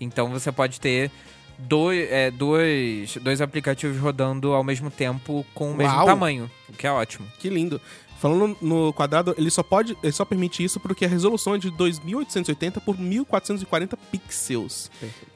Então 0.02 0.30
você 0.30 0.52
pode 0.52 0.82
ter 0.82 1.10
dois, 1.58 2.10
é, 2.12 2.32
dois, 2.32 3.18
dois 3.18 3.42
aplicativos 3.42 3.98
rodando 3.98 4.54
ao 4.54 4.64
mesmo 4.64 4.90
tempo 4.90 5.46
com 5.54 5.72
o 5.72 5.76
mesmo 5.76 5.96
Uau! 5.96 6.06
tamanho, 6.06 6.50
o 6.70 6.74
que 6.74 6.88
é 6.88 6.92
ótimo. 6.92 7.28
Que 7.40 7.50
lindo. 7.50 7.80
Falando 8.24 8.56
no 8.62 8.94
quadrado, 8.94 9.36
ele 9.38 9.50
só 9.50 9.62
pode, 9.62 9.98
ele 10.02 10.14
só 10.14 10.24
permite 10.24 10.64
isso 10.64 10.80
porque 10.80 11.04
a 11.04 11.10
resolução 11.10 11.56
é 11.56 11.58
de 11.58 11.70
2880 11.70 12.80
por 12.80 12.98
1440 12.98 13.98
pixels. 13.98 14.90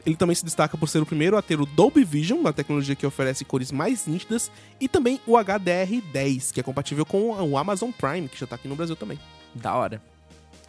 Ele 0.06 0.16
também 0.16 0.34
se 0.34 0.46
destaca 0.46 0.78
por 0.78 0.88
ser 0.88 1.02
o 1.02 1.06
primeiro 1.06 1.36
a 1.36 1.42
ter 1.42 1.60
o 1.60 1.66
Dolby 1.66 2.06
Vision, 2.06 2.40
uma 2.40 2.54
tecnologia 2.54 2.96
que 2.96 3.06
oferece 3.06 3.44
cores 3.44 3.74
mais 3.74 4.08
nítidas, 4.08 4.50
e 4.80 4.88
também 4.88 5.20
o 5.28 5.34
HDR10, 5.34 6.54
que 6.54 6.62
é 6.62 6.64
compatível 6.64 7.06
com 7.06 7.32
o 7.32 7.58
Amazon 7.58 7.92
Prime, 7.92 8.30
que 8.30 8.40
já 8.40 8.48
tá 8.48 8.56
aqui 8.56 8.70
no 8.70 8.76
Brasil 8.78 8.96
também. 8.96 9.20
Da 9.54 9.76
hora. 9.76 10.02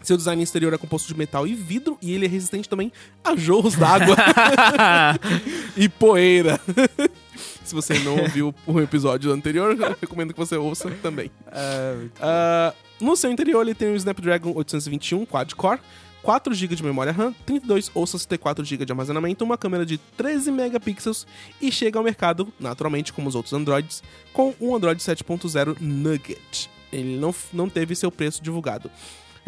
Seu 0.03 0.17
design 0.17 0.43
exterior 0.43 0.73
é 0.73 0.79
composto 0.79 1.09
de 1.09 1.19
metal 1.19 1.47
e 1.47 1.55
vidro, 1.55 1.99
e 2.01 2.13
ele 2.13 2.27
é 2.27 2.29
resistente 2.29 2.69
também 2.69 2.93
a 3.25 3.37
jorros 3.37 3.75
d'água 3.75 4.17
e 5.77 5.89
poeira. 5.89 6.61
Se 7.65 7.75
você 7.75 7.99
não 7.99 8.17
ouviu 8.17 8.55
o 8.67 8.81
episódio 8.81 9.31
anterior, 9.31 9.79
eu 9.79 9.97
recomendo 10.01 10.33
que 10.33 10.39
você 10.39 10.57
ouça 10.57 10.91
também. 11.03 11.31
Ah, 12.21 12.73
no 13.01 13.15
seu 13.15 13.31
interior, 13.31 13.61
ele 13.63 13.75
tem 13.75 13.93
o 13.93 13.97
Snapdragon 13.97 14.53
821 14.55 15.27
quad-core, 15.27 15.81
4 16.23 16.53
GB 16.53 16.75
de 16.75 16.83
memória 16.83 17.13
RAM, 17.13 17.33
32 17.47 17.91
ou 17.95 18.07
64 18.07 18.65
GB 18.65 18.85
de 18.85 18.93
armazenamento, 18.93 19.45
uma 19.45 19.57
câmera 19.57 19.87
de 19.87 19.99
13 19.99 20.51
megapixels 20.51 21.27
e 21.61 21.71
chega 21.71 21.99
ao 21.99 22.05
mercado, 22.05 22.53
naturalmente 22.59 23.13
como 23.13 23.29
os 23.29 23.35
outros 23.35 23.53
Androids, 23.53 24.03
com 24.33 24.55
um 24.61 24.75
Android 24.75 25.01
7.0 25.01 25.77
Nugget. 25.81 26.71
Ele 26.93 27.19
não, 27.19 27.35
não 27.53 27.69
teve 27.69 27.95
seu 27.95 28.11
preço 28.11 28.43
divulgado. 28.43 28.91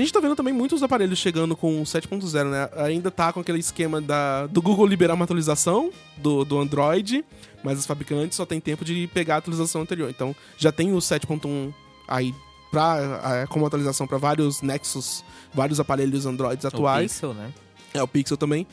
A 0.01 0.03
gente 0.03 0.15
tá 0.15 0.21
vendo 0.21 0.35
também 0.35 0.55
muitos 0.55 0.83
aparelhos 0.83 1.19
chegando 1.19 1.55
com 1.55 1.83
o 1.83 1.85
7.0, 1.85 2.49
né? 2.49 2.71
Ainda 2.87 3.11
tá 3.11 3.35
com 3.35 3.41
aquele 3.41 3.59
esquema 3.59 4.01
da, 4.01 4.47
do 4.47 4.63
Google 4.63 4.87
liberar 4.87 5.13
uma 5.13 5.25
atualização 5.25 5.93
do, 6.17 6.43
do 6.43 6.59
Android, 6.59 7.23
mas 7.63 7.79
os 7.79 7.85
fabricantes 7.85 8.35
só 8.35 8.47
tem 8.47 8.59
tempo 8.61 8.83
de 8.83 9.11
pegar 9.13 9.35
a 9.35 9.39
atualização 9.39 9.83
anterior. 9.83 10.09
Então 10.09 10.35
já 10.57 10.73
tem 10.73 10.95
o 10.95 10.97
7.1 10.97 11.71
aí 12.09 12.35
pra, 12.71 13.43
eh, 13.43 13.47
como 13.49 13.67
atualização 13.67 14.07
para 14.07 14.17
vários 14.17 14.63
Nexus, 14.63 15.23
vários 15.53 15.79
aparelhos 15.79 16.25
Androids 16.25 16.65
O 16.65 16.69
atuais. 16.69 17.13
Pixel, 17.13 17.35
né? 17.35 17.53
É 17.93 18.03
o 18.03 18.09
Pixel 18.09 18.39
também. 18.39 18.67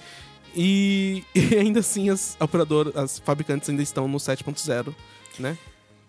E, 0.55 1.25
e 1.35 1.55
ainda 1.57 1.81
assim 1.81 2.09
as 2.09 2.37
operadoras, 2.39 2.95
as 2.95 3.19
fabricantes 3.19 3.69
ainda 3.69 3.83
estão 3.83 4.07
no 4.07 4.17
7.0, 4.17 4.95
né? 5.39 5.57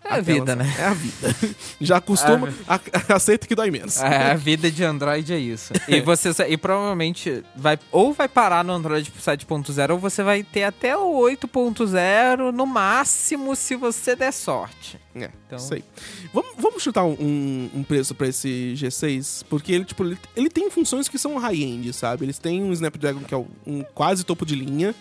É 0.04 0.14
a 0.14 0.20
vida, 0.20 0.56
né? 0.56 0.74
É 0.78 0.84
a 0.84 0.94
vida. 0.94 1.34
Já 1.80 1.96
acostuma, 1.98 2.52
a- 2.66 2.80
aceita 3.14 3.46
que 3.46 3.54
dói 3.54 3.70
menos. 3.70 4.00
É, 4.00 4.30
a 4.30 4.34
vida 4.34 4.70
de 4.70 4.82
Android 4.82 5.32
é 5.34 5.38
isso. 5.38 5.72
E 5.86 6.00
você 6.00 6.32
sa- 6.32 6.48
e 6.48 6.56
provavelmente 6.56 7.44
vai 7.54 7.78
ou 7.92 8.14
vai 8.14 8.26
parar 8.28 8.64
no 8.64 8.72
Android 8.72 9.12
7.0 9.20 9.90
ou 9.92 9.98
você 9.98 10.22
vai 10.22 10.42
ter 10.42 10.62
até 10.64 10.96
o 10.96 11.12
8.0 11.18 12.52
no 12.52 12.64
máximo 12.64 13.54
se 13.54 13.76
você 13.76 14.14
der 14.16 14.32
sorte. 14.32 14.98
É, 15.14 15.30
Então- 15.46 15.58
aí. 15.72 15.84
Vamos, 16.32 16.52
vamos 16.58 16.82
chutar 16.82 17.04
um- 17.04 17.70
um, 17.74 17.82
preço 17.82 18.14
pra 18.14 18.28
esse 18.28 18.74
G6, 18.76 19.42
porque 19.48 19.72
ele, 19.72 19.84
tipo, 19.84 20.04
ele, 20.04 20.18
ele 20.36 20.48
tem 20.48 20.70
funções 20.70 21.08
que 21.08 21.18
são 21.18 21.36
high-end, 21.38 21.92
sabe? 21.92 22.24
Eles 22.24 22.38
têm 22.38 22.62
um 22.62 22.72
Snapdragon 22.72 23.20
que 23.20 23.34
é 23.34 23.44
um 23.66 23.82
quase 23.94 24.24
topo 24.24 24.46
de 24.46 24.54
linha, 24.54 24.94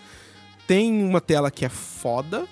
tem 0.66 1.02
uma 1.04 1.20
tela 1.20 1.50
que 1.50 1.64
é 1.64 1.68
foda, 1.68 2.44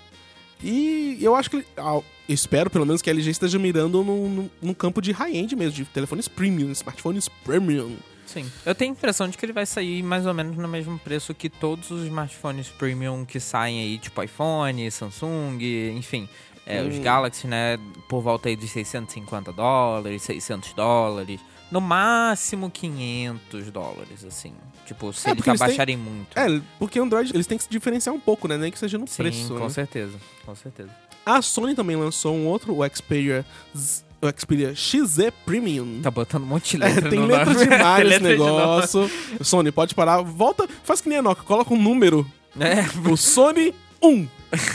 e 0.62 1.18
eu 1.20 1.35
acho 1.35 1.50
que 1.50 1.56
ele, 1.56 1.66
ah, 1.76 2.00
espero 2.28 2.68
pelo 2.70 2.84
menos 2.86 3.00
que 3.02 3.10
a 3.10 3.12
LG 3.12 3.30
esteja 3.30 3.58
mirando 3.58 4.02
num, 4.02 4.28
num- 4.28 4.50
num 4.60 4.74
campo 4.74 5.00
de 5.00 5.12
high-end 5.12 5.54
mesmo, 5.56 5.72
de 5.76 5.84
telefones 5.84 6.28
premium, 6.28 6.70
smartphones 6.72 7.28
premium. 7.44 7.96
Sim. 8.26 8.50
Eu 8.64 8.74
tenho 8.74 8.90
a 8.90 8.94
impressão 8.94 9.28
de 9.28 9.38
que 9.38 9.46
ele 9.46 9.52
vai 9.52 9.64
sair 9.64 10.02
mais 10.02 10.26
ou 10.26 10.34
menos 10.34 10.56
no 10.56 10.66
mesmo 10.66 10.98
preço 10.98 11.32
que 11.32 11.48
todos 11.48 11.90
os 11.92 12.04
smartphones 12.04 12.68
premium 12.68 13.24
que 13.24 13.38
saem 13.38 13.80
aí, 13.80 13.98
tipo 13.98 14.20
iPhone, 14.22 14.90
Samsung, 14.90 15.58
enfim. 15.96 16.28
É, 16.68 16.82
Os 16.82 16.96
Hum. 16.96 17.02
Galaxy, 17.02 17.46
né, 17.46 17.78
por 18.08 18.20
volta 18.22 18.48
aí 18.48 18.56
dos 18.56 18.70
650 18.70 19.52
dólares, 19.52 20.22
600 20.22 20.72
dólares. 20.72 21.40
No 21.70 21.80
máximo 21.80 22.68
500 22.70 23.70
dólares, 23.70 24.24
assim. 24.24 24.52
Tipo, 24.84 25.12
se 25.12 25.28
É, 25.28 25.32
eles 25.32 25.46
eles 25.46 25.58
têm- 25.58 25.64
abaixarem 25.66 25.96
muito. 25.96 26.36
É, 26.36 26.60
porque 26.78 26.98
Android, 26.98 27.32
eles 27.34 27.46
têm 27.46 27.56
que 27.58 27.64
se 27.64 27.70
diferenciar 27.70 28.14
um 28.14 28.20
pouco, 28.20 28.46
né? 28.48 28.56
Nem 28.56 28.70
que 28.72 28.78
seja 28.78 28.98
no 28.98 29.06
Sim, 29.06 29.16
preço. 29.22 29.54
com 29.54 29.60
né? 29.64 29.68
certeza. 29.68 30.16
Com 30.44 30.54
certeza. 30.56 30.90
A 31.26 31.42
Sony 31.42 31.74
também 31.74 31.96
lançou 31.96 32.34
um 32.36 32.46
outro, 32.46 32.78
o 32.80 32.88
Xperia, 32.88 33.44
Z- 33.76 34.04
o 34.22 34.40
Xperia 34.40 34.72
XZ 34.76 35.30
Premium. 35.44 36.00
Tá 36.00 36.10
botando 36.10 36.44
um 36.44 36.46
monte 36.46 36.76
de 36.76 36.84
É, 36.84 36.86
letra 36.86 37.10
tem 37.10 37.18
no 37.18 37.26
letra 37.26 37.52
nome. 37.52 37.66
demais 37.66 38.04
nesse 38.08 38.22
letra 38.22 38.36
de 38.36 38.42
negócio. 38.42 39.10
Sony, 39.42 39.72
pode 39.72 39.94
parar. 39.94 40.22
Volta, 40.22 40.68
faz 40.84 41.00
que 41.00 41.08
nem 41.08 41.18
a 41.18 41.22
Nokia, 41.22 41.42
coloca 41.44 41.74
um 41.74 41.82
número. 41.82 42.24
É, 42.58 42.84
O 43.10 43.16
Sony 43.16 43.74
1. 44.02 44.28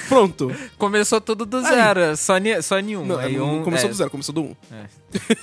Pronto. 0.08 0.52
começou 0.78 1.22
tudo 1.22 1.46
do 1.46 1.58
Aí. 1.58 1.64
zero. 1.64 2.18
Sony, 2.18 2.62
Sony 2.62 2.98
1. 2.98 3.06
Não, 3.06 3.18
aí 3.18 3.38
não 3.38 3.60
um, 3.60 3.64
começou 3.64 3.88
é, 3.88 3.90
do 3.90 3.96
zero, 3.96 4.10
começou 4.10 4.34
do 4.34 4.42
1. 4.42 4.56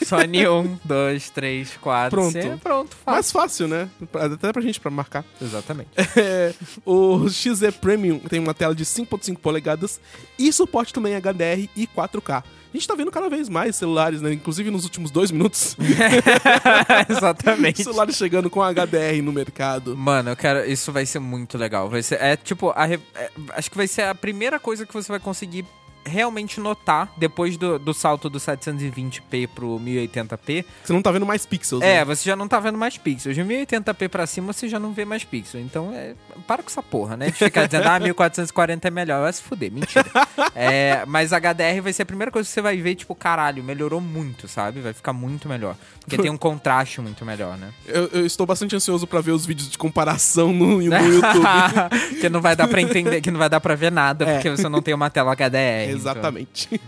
Sony 0.05 0.47
1, 0.47 0.79
2, 0.85 1.31
3, 1.31 1.77
4. 1.81 2.11
Pronto. 2.11 2.33
Sim, 2.33 2.59
pronto, 2.59 2.97
fácil. 2.97 3.13
Mais 3.13 3.33
fácil, 3.33 3.69
né? 3.69 3.89
Até 4.15 4.53
pra 4.53 4.63
gente 4.63 4.81
pra 4.81 4.91
marcar. 4.91 5.25
Exatamente. 5.41 5.91
É, 6.17 6.55
o 6.85 7.29
XZ 7.29 7.75
Premium 7.81 8.19
tem 8.19 8.39
uma 8.39 8.55
tela 8.55 8.75
de 8.75 8.85
5.5 8.85 9.39
polegadas 9.39 10.01
e 10.39 10.53
suporte 10.53 10.93
também 10.93 11.15
HDR 11.15 11.69
e 11.77 11.87
4K. 11.87 12.43
A 12.73 12.77
gente 12.77 12.87
tá 12.87 12.95
vendo 12.95 13.11
cada 13.11 13.29
vez 13.31 13.49
mais 13.49 13.77
celulares, 13.77 14.21
né? 14.21 14.33
Inclusive 14.33 14.71
nos 14.71 14.85
últimos 14.85 15.11
dois 15.11 15.31
minutos, 15.31 15.77
Exatamente. 17.09 17.83
celulares 17.83 18.17
chegando 18.17 18.51
com 18.51 18.61
HDR 18.61 19.23
no 19.23 19.33
mercado. 19.33 19.97
Mano, 19.97 20.31
eu 20.31 20.37
quero. 20.37 20.71
Isso 20.71 20.93
vai 20.93 21.07
ser 21.07 21.19
muito 21.19 21.57
legal. 21.57 21.89
Vai 21.89 22.03
ser. 22.03 22.21
É 22.21 22.37
tipo. 22.37 22.73
a 22.77 22.89
é, 22.89 23.01
acho 23.55 23.71
que 23.71 23.77
vai 23.77 23.87
ser 23.87 24.03
a 24.03 24.15
primeira 24.15 24.59
coisa 24.59 24.85
que 24.85 24.93
você 24.93 25.11
vai 25.11 25.21
conseguir 25.21 25.65
realmente 26.09 26.61
notar 26.61 27.13
depois 27.17 27.57
do, 27.57 27.79
do 27.79 27.95
salto 27.95 28.29
do 28.29 28.39
720p 28.39 29.49
pro 29.49 29.79
1080p. 29.79 30.65
Você 30.85 30.93
não 30.93 31.03
tá 31.03 31.11
vendo 31.11 31.27
mais 31.27 31.45
pixels. 31.47 31.83
É, 31.83 31.99
né? 31.99 32.05
você 32.05 32.25
já 32.25 32.37
não 32.37 32.49
tá 32.49 32.59
vendo 32.61 32.79
mais 32.79 32.97
pixels. 32.97 33.35
De 33.35 33.43
1080p 33.43 34.09
pra 34.09 34.27
cima 34.27 34.53
você 34.53 34.69
já 34.69 34.79
não 34.79 34.93
vê 34.93 35.05
mais 35.05 35.25
pixels. 35.25 35.65
Então, 35.65 35.93
é, 35.95 36.15
para 36.47 36.63
com 36.63 36.69
essa 36.71 36.83
porra, 36.83 37.17
né? 37.17 37.27
De 37.27 37.33
ficar 37.33 37.67
dizendo, 37.67 37.87
ah, 37.89 37.99
1440 38.01 38.89
é 38.89 38.91
melhor. 38.91 39.23
Vai 39.23 39.33
se 39.33 39.43
fuder, 39.43 39.71
mentira. 39.73 40.07
É, 40.55 41.05
mas 41.07 41.33
HDR 41.33 41.81
vai 41.83 41.93
ser 41.93 42.03
a 42.03 42.07
primeira 42.07 42.33
coisa 42.33 42.49
que 42.49 42.53
você 42.53 42.61
vai 42.61 42.77
ver, 42.79 42.95
tipo, 42.97 43.15
caralho, 43.15 43.63
melhorou 43.63 44.01
muito, 44.01 44.49
sabe? 44.49 44.81
Vai 44.81 44.93
ficar 44.93 45.13
muito 45.13 45.49
melhor. 45.49 45.77
Porque 46.01 46.17
tem 46.17 46.31
um 46.31 46.37
contraste 46.37 47.01
muito 47.01 47.25
melhor, 47.25 47.57
né? 47.57 47.71
Eu, 47.87 48.09
eu 48.09 48.27
estou 48.27 48.45
bastante 48.47 48.75
ansioso 48.75 49.07
pra 49.07 49.21
ver 49.21 49.33
os 49.33 49.47
vídeos 49.47 49.71
de 49.71 49.79
comparação 49.79 50.53
no, 50.53 50.79
no 50.79 50.83
YouTube. 50.83 51.45
que 52.21 52.29
não 52.29 52.41
vai 52.41 52.57
dar 52.57 52.67
pra 52.67 52.81
entender, 52.81 53.21
que 53.21 53.31
não 53.31 53.39
vai 53.39 53.49
dar 53.49 53.61
pra 53.61 53.75
ver 53.75 53.93
nada, 53.93 54.25
É. 54.25 54.35
porque 54.35 54.51
você 54.51 54.69
não 54.69 54.83
tem 54.83 54.95
uma 54.95 55.11
tela 55.11 55.33
HDR. 55.35 55.98
Exatamente. 56.01 56.81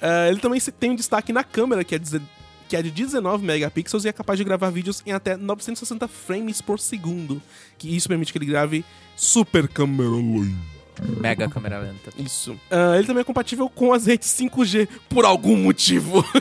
Ah, 0.00 0.28
ele 0.30 0.40
também 0.40 0.60
tem 0.78 0.90
um 0.90 0.94
destaque 0.96 1.32
na 1.32 1.42
câmera, 1.44 1.82
que 1.84 1.94
é, 1.94 1.98
deze- 1.98 2.20
que 2.68 2.76
é 2.76 2.82
de 2.82 2.90
19 2.90 3.44
megapixels 3.44 4.04
e 4.04 4.08
é 4.08 4.12
capaz 4.12 4.38
de 4.38 4.44
gravar 4.44 4.70
vídeos 4.70 5.02
em 5.06 5.12
até 5.12 5.36
960 5.36 6.06
frames 6.08 6.60
por 6.60 6.78
segundo. 6.78 7.40
Que 7.78 7.94
isso 7.96 8.08
permite 8.08 8.32
que 8.32 8.38
ele 8.38 8.46
grave 8.46 8.84
super 9.16 9.66
câmera 9.68 10.10
lenta. 10.10 10.80
Mega 11.20 11.48
câmera 11.48 11.78
lenta. 11.78 12.12
Isso. 12.18 12.58
Ah, 12.70 12.96
ele 12.96 13.06
também 13.06 13.22
é 13.22 13.24
compatível 13.24 13.68
com 13.70 13.92
as 13.92 14.06
redes 14.06 14.28
5G 14.28 14.86
por 15.08 15.24
algum 15.24 15.56
motivo. 15.56 16.24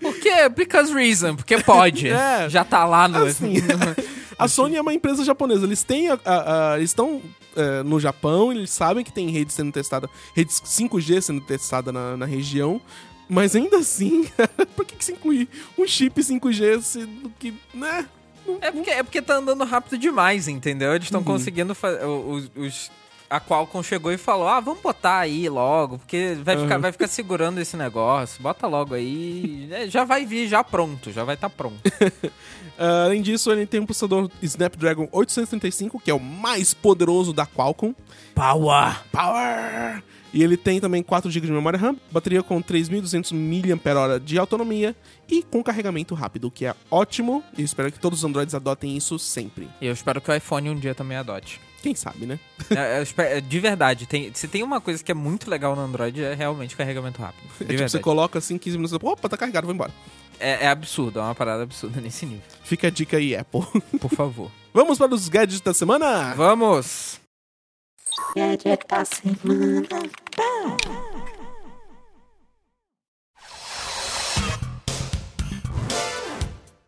Por 0.00 0.14
quê? 0.20 0.48
Because 0.48 0.94
reason, 0.94 1.34
porque 1.34 1.58
pode. 1.58 2.06
É. 2.08 2.48
Já 2.48 2.64
tá 2.64 2.84
lá 2.84 3.08
no. 3.08 3.24
Assim, 3.26 3.54
a 4.38 4.46
Sony 4.48 4.76
é 4.76 4.80
uma 4.80 4.94
empresa 4.94 5.24
japonesa. 5.24 5.64
Eles 5.66 5.82
têm 5.82 6.08
a- 6.10 6.18
a- 6.24 6.72
a- 6.72 6.76
eles 6.78 6.90
estão 6.90 7.20
é, 7.56 7.82
no 7.82 7.98
Japão, 7.98 8.52
eles 8.52 8.70
sabem 8.70 9.04
que 9.04 9.10
tem 9.12 9.28
rede 9.30 9.52
sendo 9.52 9.72
testada, 9.72 10.08
redes 10.34 10.60
5G 10.64 11.20
sendo 11.20 11.40
testada 11.40 11.90
na, 11.90 12.16
na 12.16 12.24
região. 12.26 12.80
Mas 13.28 13.56
ainda 13.56 13.78
assim, 13.78 14.26
por 14.76 14.84
que, 14.84 14.94
que 14.96 15.04
se 15.04 15.12
incluir 15.12 15.48
um 15.76 15.86
chip 15.86 16.20
5G 16.20 16.80
se, 16.80 17.04
do 17.04 17.30
que, 17.30 17.52
né? 17.74 18.06
É 18.60 18.70
porque, 18.70 18.90
é 18.90 19.02
porque 19.02 19.20
tá 19.20 19.34
andando 19.36 19.62
rápido 19.64 19.98
demais, 19.98 20.46
entendeu? 20.48 20.94
Eles 20.94 21.10
Uhum. 21.10 21.18
estão 21.18 21.24
conseguindo 21.24 21.74
fazer. 21.74 22.04
Os, 22.06 22.50
os- 22.56 22.90
a 23.30 23.40
Qualcomm 23.40 23.82
chegou 23.82 24.12
e 24.12 24.16
falou: 24.18 24.48
Ah, 24.48 24.60
vamos 24.60 24.80
botar 24.80 25.18
aí 25.18 25.48
logo, 25.48 25.98
porque 25.98 26.36
vai, 26.42 26.56
ficar, 26.56 26.76
Uhum. 26.76 26.80
vai 26.82 26.92
ficar 26.92 27.08
segurando 27.08 27.58
esse 27.60 27.76
negócio. 27.76 28.42
Bota 28.42 28.66
logo 28.66 28.94
aí. 28.94 29.68
É, 29.70 29.88
já 29.88 30.04
vai 30.04 30.24
vir, 30.26 30.48
já 30.48 30.62
pronto, 30.64 31.10
já 31.12 31.24
vai 31.24 31.34
estar 31.34 31.50
pronto. 31.50 31.78
Ah, 32.80 33.06
além 33.06 33.20
disso, 33.20 33.50
ele 33.50 33.66
tem 33.66 33.80
um 33.80 33.84
processador 33.86 34.30
Snapdragon 34.40 35.08
835, 35.10 35.98
que 35.98 36.12
é 36.12 36.14
o 36.14 36.20
mais 36.20 36.72
poderoso 36.72 37.32
da 37.32 37.44
Qualcomm. 37.44 37.92
Power! 38.36 39.02
Power! 39.10 40.00
E 40.32 40.44
ele 40.44 40.56
tem 40.56 40.78
também 40.78 41.02
4 41.02 41.28
GB 41.28 41.48
de 41.48 41.52
memória 41.52 41.76
RAM, 41.76 41.96
bateria 42.12 42.40
com 42.40 42.62
3.200 42.62 43.32
mAh 43.34 44.18
de 44.20 44.38
autonomia 44.38 44.94
e 45.28 45.42
com 45.42 45.60
carregamento 45.60 46.14
rápido, 46.14 46.44
o 46.46 46.50
que 46.52 46.66
é 46.66 46.74
ótimo. 46.88 47.42
E 47.56 47.62
eu 47.62 47.64
espero 47.64 47.90
que 47.90 47.98
todos 47.98 48.20
os 48.20 48.24
Androids 48.24 48.54
adotem 48.54 48.96
isso 48.96 49.18
sempre. 49.18 49.68
E 49.80 49.86
eu 49.86 49.92
espero 49.92 50.20
que 50.20 50.30
o 50.30 50.34
iPhone 50.34 50.70
um 50.70 50.78
dia 50.78 50.94
também 50.94 51.16
adote. 51.16 51.60
Quem 51.82 51.94
sabe, 51.94 52.26
né? 52.26 52.38
É, 52.76 53.00
espero- 53.02 53.40
de 53.40 53.60
verdade, 53.60 54.06
tem, 54.06 54.30
se 54.34 54.46
tem 54.48 54.62
uma 54.62 54.80
coisa 54.80 55.02
que 55.02 55.10
é 55.10 55.14
muito 55.14 55.48
legal 55.50 55.74
no 55.74 55.82
Android 55.82 56.22
é 56.22 56.34
realmente 56.34 56.76
carregamento 56.76 57.20
rápido. 57.22 57.48
De 57.64 57.74
É 57.74 57.76
tipo, 57.76 57.88
você 57.88 57.98
coloca 58.00 58.38
assim 58.38 58.58
15 58.58 58.76
minutos, 58.76 58.98
opa, 59.02 59.28
tá 59.28 59.36
carregado, 59.36 59.66
vou 59.66 59.74
embora. 59.74 59.92
É, 60.40 60.64
é 60.66 60.68
absurdo, 60.68 61.18
é 61.18 61.22
uma 61.22 61.34
parada 61.34 61.62
absurda 61.62 62.00
nesse 62.00 62.26
nível. 62.26 62.42
Fica 62.62 62.88
a 62.88 62.90
dica 62.90 63.16
aí, 63.16 63.34
Apple. 63.34 63.62
Por 63.98 64.10
favor. 64.10 64.50
Vamos 64.74 64.98
para 64.98 65.14
os 65.14 65.28
gadgets 65.28 65.60
da 65.60 65.72
semana? 65.74 66.34
Vamos! 66.34 67.18
Gadget 68.36 68.84
da 68.88 69.04
semana. 69.04 69.86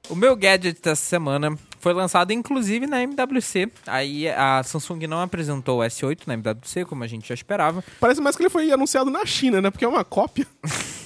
O 0.09 0.15
meu 0.15 0.35
gadget 0.37 0.81
dessa 0.83 0.97
semana 1.05 1.57
foi 1.81 1.93
lançado 1.93 2.33
inclusive 2.33 2.87
na 2.87 3.03
MWC. 3.03 3.69
Aí 3.87 4.29
a 4.29 4.63
Samsung 4.63 5.07
não 5.09 5.21
apresentou 5.21 5.81
o 5.81 5.83
S8 5.83 6.21
na 6.27 6.35
MWC, 6.35 6.85
como 6.85 7.03
a 7.03 7.07
gente 7.09 7.29
já 7.29 7.35
esperava. 7.35 7.83
Parece 7.99 8.21
mais 8.21 8.37
que 8.37 8.43
ele 8.43 8.51
foi 8.51 8.71
anunciado 8.71 9.11
na 9.11 9.27
China, 9.27 9.61
né? 9.61 9.71
Porque 9.71 9.85
é 9.85 9.89
uma 9.89 10.05
cópia. 10.05 10.47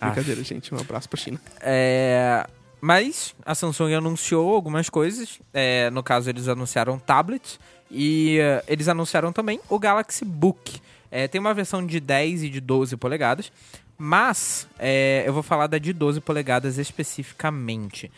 Ah. 0.00 0.06
Brincadeira, 0.06 0.42
gente. 0.42 0.74
Um 0.74 0.78
abraço 0.78 1.08
pra 1.10 1.20
China. 1.20 1.38
É, 1.60 2.46
Mas 2.80 3.34
a 3.44 3.54
Samsung 3.54 3.92
anunciou 3.92 4.54
algumas 4.54 4.88
coisas. 4.88 5.38
É, 5.52 5.90
no 5.90 6.02
caso, 6.02 6.30
eles 6.30 6.48
anunciaram 6.48 6.98
tablets. 6.98 7.60
E 7.90 8.38
eh, 8.38 8.64
eles 8.68 8.88
anunciaram 8.88 9.32
também 9.32 9.60
o 9.68 9.78
Galaxy 9.78 10.24
Book. 10.24 10.80
É, 11.10 11.26
tem 11.28 11.40
uma 11.40 11.52
versão 11.52 11.84
de 11.84 11.98
10 11.98 12.44
e 12.44 12.48
de 12.48 12.60
12 12.60 12.96
polegadas. 12.96 13.52
Mas 13.98 14.66
é, 14.78 15.24
eu 15.26 15.34
vou 15.34 15.42
falar 15.42 15.66
da 15.66 15.76
de 15.76 15.92
12 15.92 16.20
polegadas 16.20 16.78
especificamente. 16.78 18.10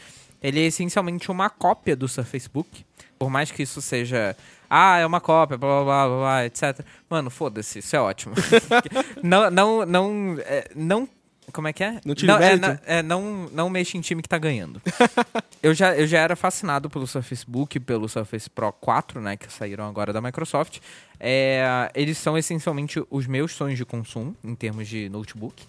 Ele 0.42 0.60
é 0.60 0.66
essencialmente 0.66 1.30
uma 1.30 1.48
cópia 1.48 1.94
do 1.94 2.08
Surface 2.08 2.48
Book. 2.48 2.84
Por 3.18 3.30
mais 3.30 3.50
que 3.50 3.62
isso 3.62 3.80
seja. 3.80 4.36
Ah, 4.68 4.98
é 4.98 5.06
uma 5.06 5.20
cópia, 5.20 5.56
blá 5.56 5.84
blá 5.84 6.06
blá, 6.08 6.18
blá, 6.18 6.46
etc. 6.46 6.80
Mano, 7.08 7.30
foda-se, 7.30 7.78
isso 7.78 7.94
é 7.94 8.00
ótimo. 8.00 8.34
não, 9.22 9.50
não, 9.50 9.86
não, 9.86 10.36
é, 10.40 10.68
não. 10.74 11.08
Como 11.52 11.68
é 11.68 11.72
que 11.72 11.84
é? 11.84 12.00
Não 12.04 12.14
tire 12.14 12.28
não, 12.28 12.38
é, 12.38 12.56
na- 12.56 12.78
é, 12.86 13.02
não, 13.02 13.48
não 13.52 13.68
mexa 13.68 13.98
em 13.98 14.00
time 14.00 14.22
que 14.22 14.28
tá 14.28 14.38
ganhando. 14.38 14.80
eu, 15.62 15.74
já, 15.74 15.94
eu 15.94 16.06
já 16.06 16.20
era 16.20 16.34
fascinado 16.34 16.88
pelo 16.88 17.06
Surface 17.06 17.44
Book, 17.46 17.78
pelo 17.80 18.08
Surface 18.08 18.48
Pro 18.48 18.72
4, 18.72 19.20
né? 19.20 19.36
Que 19.36 19.52
saíram 19.52 19.86
agora 19.86 20.12
da 20.12 20.20
Microsoft. 20.20 20.78
É, 21.20 21.90
eles 21.94 22.16
são 22.16 22.38
essencialmente 22.38 23.02
os 23.10 23.26
meus 23.26 23.52
sonhos 23.52 23.76
de 23.76 23.84
consumo, 23.84 24.34
em 24.42 24.54
termos 24.54 24.88
de 24.88 25.08
notebook. 25.10 25.62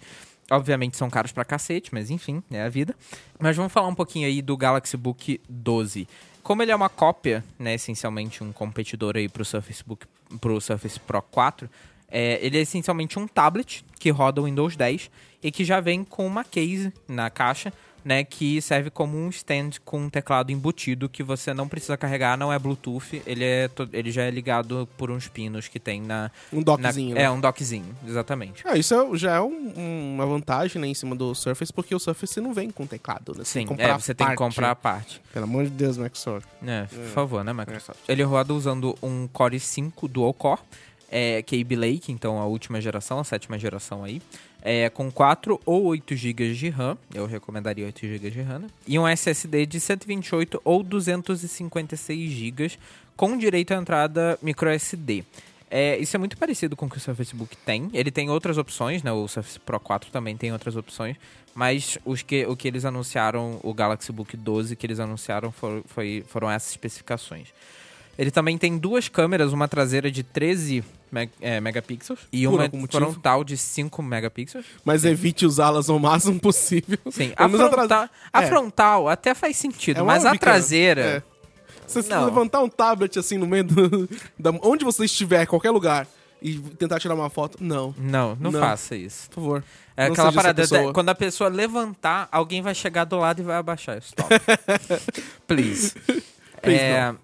Obviamente 0.50 0.96
são 0.96 1.08
caros 1.08 1.32
pra 1.32 1.44
cacete, 1.44 1.90
mas 1.92 2.10
enfim, 2.10 2.42
é 2.50 2.62
a 2.62 2.68
vida. 2.68 2.94
Mas 3.38 3.56
vamos 3.56 3.72
falar 3.72 3.88
um 3.88 3.94
pouquinho 3.94 4.26
aí 4.26 4.42
do 4.42 4.56
Galaxy 4.56 4.96
Book 4.96 5.40
12. 5.48 6.06
Como 6.42 6.62
ele 6.62 6.70
é 6.70 6.76
uma 6.76 6.90
cópia, 6.90 7.42
né, 7.58 7.74
essencialmente 7.74 8.44
um 8.44 8.52
competidor 8.52 9.16
aí 9.16 9.28
pro 9.28 9.44
Surface 9.44 9.82
Book, 9.84 10.06
pro 10.40 10.60
Surface 10.60 11.00
Pro 11.00 11.22
4, 11.22 11.70
É, 12.10 12.38
ele 12.44 12.58
é 12.58 12.60
essencialmente 12.60 13.18
um 13.18 13.26
tablet 13.26 13.84
que 13.98 14.10
roda 14.10 14.40
o 14.40 14.44
Windows 14.44 14.76
10 14.76 15.10
e 15.42 15.50
que 15.50 15.64
já 15.64 15.80
vem 15.80 16.04
com 16.04 16.26
uma 16.26 16.44
case 16.44 16.92
na 17.08 17.28
caixa, 17.30 17.72
né, 18.04 18.22
que 18.22 18.60
serve 18.60 18.90
como 18.90 19.16
um 19.16 19.30
stand 19.30 19.70
com 19.82 19.98
um 19.98 20.10
teclado 20.10 20.52
embutido 20.52 21.08
que 21.08 21.22
você 21.22 21.54
não 21.54 21.66
precisa 21.66 21.96
carregar, 21.96 22.36
não 22.36 22.52
é 22.52 22.58
Bluetooth, 22.58 23.22
ele, 23.26 23.42
é 23.42 23.70
ele 23.94 24.10
já 24.10 24.24
é 24.24 24.30
ligado 24.30 24.86
por 24.98 25.10
uns 25.10 25.26
pinos 25.26 25.68
que 25.68 25.80
tem 25.80 26.02
na... 26.02 26.30
Um 26.52 26.58
na- 26.58 26.62
dockzinho. 26.64 27.14
né? 27.14 27.22
É, 27.22 27.30
um 27.30 27.40
dockzinho, 27.40 27.96
exatamente. 28.06 28.62
Ah, 28.66 28.76
isso 28.76 28.94
é- 28.94 29.16
já 29.16 29.36
é 29.36 29.40
um- 29.40 30.12
uma 30.16 30.26
vantagem 30.26 30.80
né, 30.82 30.88
em 30.88 30.92
cima 30.94 31.16
do 31.16 31.34
Surface, 31.34 31.72
porque 31.72 31.94
o 31.94 31.98
Surface 31.98 32.38
não 32.42 32.52
vem 32.52 32.70
com 32.70 32.86
teclado, 32.86 33.32
né? 33.38 33.42
Você 33.42 33.60
Sim, 33.60 33.66
é, 33.78 33.92
você 33.94 34.14
tem 34.14 34.28
que 34.28 34.36
comprar 34.36 34.70
a 34.72 34.76
parte. 34.76 35.22
Pelo 35.32 35.46
amor 35.46 35.64
de 35.64 35.70
Deus, 35.70 35.96
Microsoft. 35.96 36.46
É, 36.62 36.82
por 36.84 37.06
favor, 37.06 37.42
né, 37.42 37.54
Microsoft? 37.54 38.00
Ele 38.06 38.22
roda 38.22 38.52
usando 38.52 38.94
um 39.02 39.26
Core 39.28 39.58
5 39.58 40.06
Dual 40.08 40.34
Core, 40.34 40.60
é, 41.16 41.42
Kaby 41.42 41.76
Lake, 41.76 42.10
então 42.12 42.40
a 42.40 42.44
última 42.46 42.80
geração, 42.80 43.20
a 43.20 43.24
sétima 43.24 43.56
geração 43.56 44.02
aí, 44.02 44.20
é, 44.60 44.90
com 44.90 45.12
4 45.12 45.60
ou 45.64 45.84
8 45.84 46.16
GB 46.16 46.52
de 46.54 46.68
RAM, 46.70 46.98
eu 47.14 47.24
recomendaria 47.26 47.86
8 47.86 48.00
GB 48.06 48.30
de 48.30 48.40
RAM, 48.42 48.58
né? 48.60 48.66
e 48.86 48.98
um 48.98 49.06
SSD 49.06 49.64
de 49.66 49.78
128 49.78 50.60
ou 50.64 50.82
256 50.82 52.30
GB, 52.30 52.72
com 53.16 53.36
direito 53.38 53.72
à 53.72 53.76
entrada 53.76 54.38
microSD. 54.42 55.24
É, 55.70 55.96
isso 55.98 56.16
é 56.16 56.18
muito 56.18 56.36
parecido 56.36 56.76
com 56.76 56.86
o 56.86 56.90
que 56.90 56.96
o 56.98 57.00
Surface 57.00 57.34
Book 57.34 57.56
tem. 57.58 57.90
Ele 57.92 58.10
tem 58.10 58.30
outras 58.30 58.58
opções, 58.58 59.02
né? 59.02 59.10
O 59.12 59.26
Surface 59.26 59.58
Pro 59.58 59.80
4 59.80 60.10
também 60.10 60.36
tem 60.36 60.52
outras 60.52 60.76
opções. 60.76 61.16
Mas 61.54 61.98
os 62.04 62.22
que, 62.22 62.44
o 62.46 62.56
que 62.56 62.68
eles 62.68 62.84
anunciaram, 62.84 63.58
o 63.62 63.72
Galaxy 63.74 64.10
Book 64.12 64.36
12 64.36 64.76
que 64.76 64.86
eles 64.86 65.00
anunciaram 65.00 65.50
for- 65.52 65.82
foi- 65.86 66.24
foram 66.28 66.48
essas 66.50 66.70
especificações. 66.70 67.48
Ele 68.18 68.30
também 68.30 68.56
tem 68.58 68.78
duas 68.78 69.08
câmeras, 69.08 69.52
uma 69.52 69.66
traseira 69.68 70.10
de 70.10 70.22
13 70.22 70.84
meg- 71.10 71.30
é, 71.40 71.60
megapixels 71.60 72.20
e 72.32 72.44
Por 72.46 72.54
uma 72.54 72.68
motivo. 72.72 72.88
frontal 73.04 73.42
de 73.44 73.56
5 73.56 74.02
megapixels. 74.02 74.64
Mas 74.84 75.04
evite 75.04 75.44
usá-las 75.46 75.88
o 75.88 75.98
máximo 75.98 76.38
possível. 76.40 76.98
Sim, 77.10 77.32
a 77.36 77.48
frontal, 77.48 78.08
a 78.32 78.42
é. 78.42 78.46
frontal 78.46 79.08
até 79.08 79.34
faz 79.34 79.56
sentido, 79.56 80.00
É 80.00 80.02
mas 80.02 80.24
a 80.24 80.34
traseira... 80.36 81.22
É. 81.30 81.34
Se 81.86 82.02
você 82.02 82.08
Não. 82.14 82.24
levantar 82.24 82.62
um 82.62 82.68
tablet 82.68 83.18
assim 83.18 83.36
no 83.36 83.46
meio 83.46 83.62
do, 83.64 84.08
da, 84.38 84.50
onde 84.62 84.84
você 84.86 85.04
estiver, 85.04 85.44
qualquer 85.46 85.70
lugar, 85.70 86.06
e 86.40 86.58
tentar 86.58 86.98
tirar 86.98 87.14
uma 87.14 87.28
foto, 87.28 87.58
não. 87.60 87.94
Não, 87.98 88.34
não, 88.40 88.50
Não. 88.50 88.58
faça 88.60 88.96
isso. 88.96 89.28
Por 89.28 89.34
favor. 89.36 89.64
É 89.94 90.06
Não 90.06 90.12
aquela 90.12 90.32
parada, 90.32 90.64
até- 90.64 90.92
quando 90.92 91.10
a 91.10 91.14
pessoa 91.14 91.50
levantar, 91.50 92.26
alguém 92.32 92.62
vai 92.62 92.74
chegar 92.74 93.04
do 93.04 93.16
lado 93.18 93.40
e 93.40 93.44
vai 93.44 93.56
abaixar. 93.56 93.98
Stop. 93.98 94.28
Please. 95.46 95.94
Please, 96.62 96.80
É, 96.82 97.14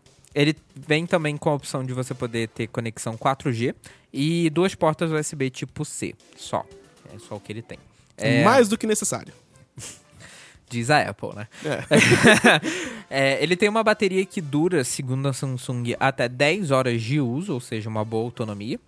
ele 0.41 0.57
vem 0.75 1.07
também 1.07 1.37
com 1.37 1.51
a 1.51 1.55
opção 1.55 1.85
de 1.85 1.93
você 1.93 2.15
poder 2.15 2.49
ter 2.49 2.67
conexão 2.69 3.17
4G 3.17 3.75
e 4.13 4.51
duas 4.51 4.75
portas 4.75 5.11
USB 5.11 5.51
tipo 5.51 5.85
C, 5.85 6.15
só. 6.37 6.65
É 7.15 7.19
só 7.19 7.37
o 7.37 7.41
que 7.41 7.53
ele 7.53 7.63
tem. 7.63 7.79
É, 8.17 8.43
Mais 8.45 8.69
do 8.69 8.79
que 8.79 8.87
necessário. 8.87 9.33
Diz 10.69 10.91
a 10.91 11.03
Apple, 11.03 11.35
né? 11.35 11.49
É. 11.65 13.01
É, 13.13 13.43
ele 13.43 13.57
tem 13.57 13.69
uma 13.69 13.83
bateria 13.83 14.25
que 14.25 14.41
dura, 14.41 14.85
segundo 14.85 15.27
a 15.27 15.33
Samsung, 15.33 15.97
até 15.99 16.29
10 16.29 16.71
horas 16.71 17.03
de 17.03 17.21
uso, 17.21 17.55
ou 17.55 17.61
seja, 17.61 17.89
uma 17.89 18.05
boa 18.05 18.23
autonomia. 18.23 18.79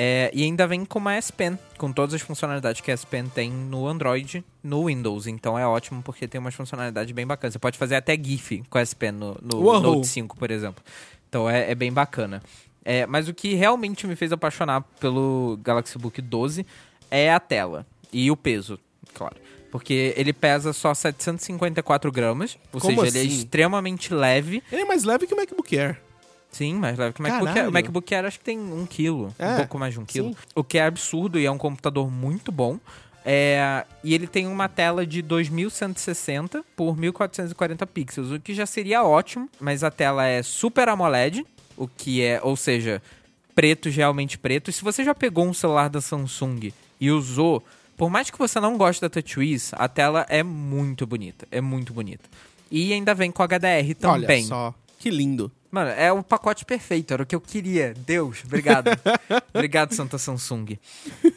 É, 0.00 0.30
e 0.32 0.44
ainda 0.44 0.64
vem 0.64 0.84
com 0.84 1.00
uma 1.00 1.14
S 1.14 1.32
Pen, 1.32 1.58
com 1.76 1.92
todas 1.92 2.14
as 2.14 2.20
funcionalidades 2.20 2.80
que 2.80 2.88
a 2.88 2.94
S 2.94 3.04
Pen 3.04 3.26
tem 3.26 3.50
no 3.50 3.84
Android, 3.88 4.44
no 4.62 4.86
Windows. 4.86 5.26
Então 5.26 5.58
é 5.58 5.66
ótimo 5.66 6.04
porque 6.04 6.28
tem 6.28 6.40
umas 6.40 6.54
funcionalidades 6.54 7.10
bem 7.10 7.26
bacanas. 7.26 7.54
Você 7.54 7.58
pode 7.58 7.76
fazer 7.76 7.96
até 7.96 8.16
GIF 8.16 8.62
com 8.70 8.78
a 8.78 8.80
S 8.80 8.94
Pen 8.94 9.10
no, 9.10 9.36
no! 9.42 9.80
Note 9.80 10.06
5, 10.06 10.36
por 10.36 10.52
exemplo. 10.52 10.84
Então 11.28 11.50
é, 11.50 11.72
é 11.72 11.74
bem 11.74 11.92
bacana. 11.92 12.40
É, 12.84 13.06
mas 13.06 13.26
o 13.26 13.34
que 13.34 13.54
realmente 13.54 14.06
me 14.06 14.14
fez 14.14 14.30
apaixonar 14.30 14.82
pelo 15.00 15.58
Galaxy 15.64 15.98
Book 15.98 16.22
12 16.22 16.64
é 17.10 17.32
a 17.32 17.40
tela 17.40 17.84
e 18.12 18.30
o 18.30 18.36
peso, 18.36 18.78
claro. 19.12 19.34
Porque 19.68 20.14
ele 20.16 20.32
pesa 20.32 20.72
só 20.72 20.94
754 20.94 22.12
gramas, 22.12 22.56
ou 22.72 22.80
Como 22.80 23.04
seja, 23.04 23.18
ele 23.18 23.18
é 23.18 23.28
assim? 23.28 23.38
extremamente 23.40 24.14
leve. 24.14 24.62
Ele 24.70 24.82
é 24.82 24.84
mais 24.84 25.02
leve 25.02 25.26
que 25.26 25.34
o 25.34 25.36
MacBook 25.36 25.76
Air. 25.76 26.00
Sim, 26.58 26.74
mais 26.74 26.98
leve 26.98 27.12
que 27.14 27.20
o 27.20 27.22
MacBook 27.22 27.46
Air. 27.46 27.54
Caralho. 27.54 27.70
O 27.70 27.72
MacBook 27.72 28.14
Air 28.14 28.24
acho 28.26 28.38
que 28.38 28.44
tem 28.44 28.58
um 28.58 28.84
quilo, 28.84 29.32
É, 29.38 29.52
um 29.52 29.56
pouco 29.58 29.78
mais 29.78 29.94
de 29.94 30.00
um 30.00 30.04
quilo. 30.04 30.30
sim. 30.30 30.36
O 30.54 30.64
que 30.64 30.76
é 30.78 30.84
absurdo 30.84 31.38
e 31.38 31.46
é 31.46 31.50
um 31.50 31.58
computador 31.58 32.10
muito 32.10 32.50
bom. 32.52 32.78
É, 33.24 33.84
e 34.02 34.14
ele 34.14 34.26
tem 34.26 34.46
uma 34.46 34.68
tela 34.68 35.06
de 35.06 35.20
2160 35.22 36.64
por 36.74 36.96
1440 36.96 37.86
pixels, 37.86 38.30
o 38.30 38.40
que 38.40 38.54
já 38.54 38.64
seria 38.64 39.02
ótimo, 39.04 39.48
mas 39.60 39.84
a 39.84 39.90
tela 39.90 40.24
é 40.26 40.42
Super 40.42 40.88
AMOLED, 40.88 41.44
o 41.76 41.86
que 41.86 42.22
é, 42.22 42.40
ou 42.42 42.56
seja, 42.56 43.02
pretos 43.54 43.94
realmente 43.94 44.38
pretos. 44.38 44.76
Se 44.76 44.82
você 44.82 45.04
já 45.04 45.14
pegou 45.14 45.46
um 45.46 45.52
celular 45.52 45.88
da 45.90 46.00
Samsung 46.00 46.72
e 47.00 47.10
usou, 47.10 47.62
por 47.98 48.08
mais 48.08 48.30
que 48.30 48.38
você 48.38 48.58
não 48.60 48.78
goste 48.78 49.02
da 49.02 49.10
TouchWiz, 49.10 49.72
a 49.74 49.88
tela 49.88 50.24
é 50.28 50.42
muito 50.42 51.06
bonita, 51.06 51.46
é 51.50 51.60
muito 51.60 51.92
bonita. 51.92 52.24
E 52.70 52.92
ainda 52.92 53.14
vem 53.14 53.30
com 53.30 53.42
HDR 53.42 53.94
também. 53.98 54.38
Olha 54.42 54.46
só. 54.46 54.74
Que 54.98 55.10
lindo. 55.10 55.50
Mano, 55.70 55.90
é 55.90 56.10
o 56.10 56.22
pacote 56.22 56.64
perfeito, 56.64 57.12
era 57.12 57.22
o 57.22 57.26
que 57.26 57.34
eu 57.34 57.40
queria. 57.40 57.92
Deus, 58.06 58.42
obrigado. 58.44 58.88
obrigado, 59.52 59.92
Santa 59.92 60.16
Samsung. 60.16 60.78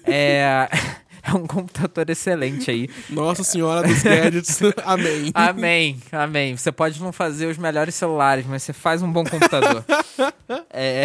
É, 0.06 0.70
é 1.22 1.34
um 1.34 1.46
computador 1.46 2.10
excelente 2.10 2.72
aí. 2.72 2.90
Nossa 3.10 3.44
Senhora 3.44 3.86
dos 3.86 4.02
Gadgets. 4.02 4.62
Amém. 4.86 5.32
Amém, 5.34 6.00
amém. 6.14 6.56
Você 6.56 6.72
pode 6.72 7.02
não 7.02 7.12
fazer 7.12 7.48
os 7.48 7.58
melhores 7.58 7.94
celulares, 7.94 8.46
mas 8.46 8.64
você 8.64 8.72
faz 8.72 9.02
um 9.02 9.12
bom 9.12 9.26
computador. 9.26 9.84
É, 10.70 11.04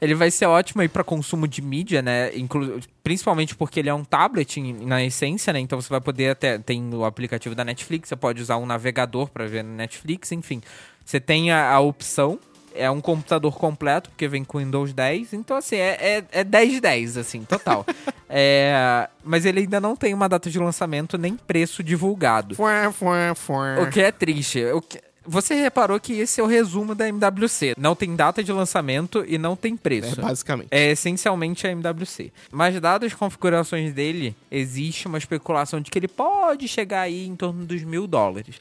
ele 0.00 0.14
vai 0.14 0.30
ser 0.30 0.46
ótimo 0.46 0.80
aí 0.80 0.88
para 0.88 1.04
consumo 1.04 1.46
de 1.46 1.60
mídia, 1.60 2.00
né? 2.00 2.34
Inclu 2.34 2.80
principalmente 3.02 3.54
porque 3.54 3.80
ele 3.80 3.90
é 3.90 3.94
um 3.94 4.04
tablet 4.04 4.58
na 4.62 5.04
essência, 5.04 5.52
né? 5.52 5.60
Então 5.60 5.78
você 5.78 5.90
vai 5.90 6.00
poder 6.00 6.30
até 6.30 6.58
tem 6.58 6.94
o 6.94 7.04
aplicativo 7.04 7.54
da 7.54 7.62
Netflix, 7.62 8.08
você 8.08 8.16
pode 8.16 8.40
usar 8.40 8.56
um 8.56 8.64
navegador 8.64 9.28
para 9.28 9.46
ver 9.46 9.62
no 9.62 9.74
Netflix, 9.74 10.32
enfim. 10.32 10.62
Você 11.04 11.20
tem 11.20 11.52
a, 11.52 11.70
a 11.70 11.80
opção 11.80 12.40
é 12.74 12.90
um 12.90 13.00
computador 13.00 13.56
completo, 13.56 14.10
porque 14.10 14.26
vem 14.28 14.44
com 14.44 14.58
Windows 14.58 14.92
10. 14.92 15.32
Então, 15.32 15.56
assim, 15.56 15.76
é, 15.76 15.96
é, 16.32 16.40
é 16.40 16.44
10 16.44 16.72
de 16.72 16.80
10, 16.80 17.16
assim, 17.18 17.44
total. 17.44 17.84
É, 18.36 19.08
mas 19.22 19.44
ele 19.44 19.60
ainda 19.60 19.80
não 19.80 19.94
tem 19.94 20.12
uma 20.12 20.28
data 20.28 20.50
de 20.50 20.58
lançamento 20.58 21.16
nem 21.16 21.36
preço 21.36 21.84
divulgado. 21.84 22.56
Fuá, 22.56 22.90
fuá, 22.90 23.32
fuá. 23.36 23.80
O 23.82 23.90
que 23.90 24.00
é 24.00 24.10
triste. 24.10 24.64
O 24.72 24.80
que- 24.82 24.98
Você 25.24 25.54
reparou 25.54 26.00
que 26.00 26.14
esse 26.14 26.40
é 26.40 26.42
o 26.44 26.46
resumo 26.48 26.94
da 26.96 27.06
MWC. 27.08 27.74
Não 27.78 27.94
tem 27.94 28.16
data 28.16 28.42
de 28.42 28.50
lançamento 28.52 29.24
e 29.28 29.38
não 29.38 29.54
tem 29.54 29.74
É, 29.74 29.76
preço. 29.76 30.20
basicamente. 30.20 30.68
É 30.70 30.90
essencialmente 30.90 31.64
a 31.66 31.70
MWC. 31.70 32.32
Mas 32.50 32.80
dadas 32.80 33.12
as 33.12 33.18
configurações 33.18 33.92
dele, 33.94 34.34
existe 34.50 35.06
uma 35.06 35.18
especulação 35.18 35.80
de 35.80 35.88
que 35.90 35.98
ele 35.98 36.08
pode 36.08 36.66
chegar 36.66 37.02
aí 37.02 37.26
em 37.26 37.36
torno 37.36 37.64
dos 37.64 37.82
mil 37.84 38.06
dólares. 38.06 38.56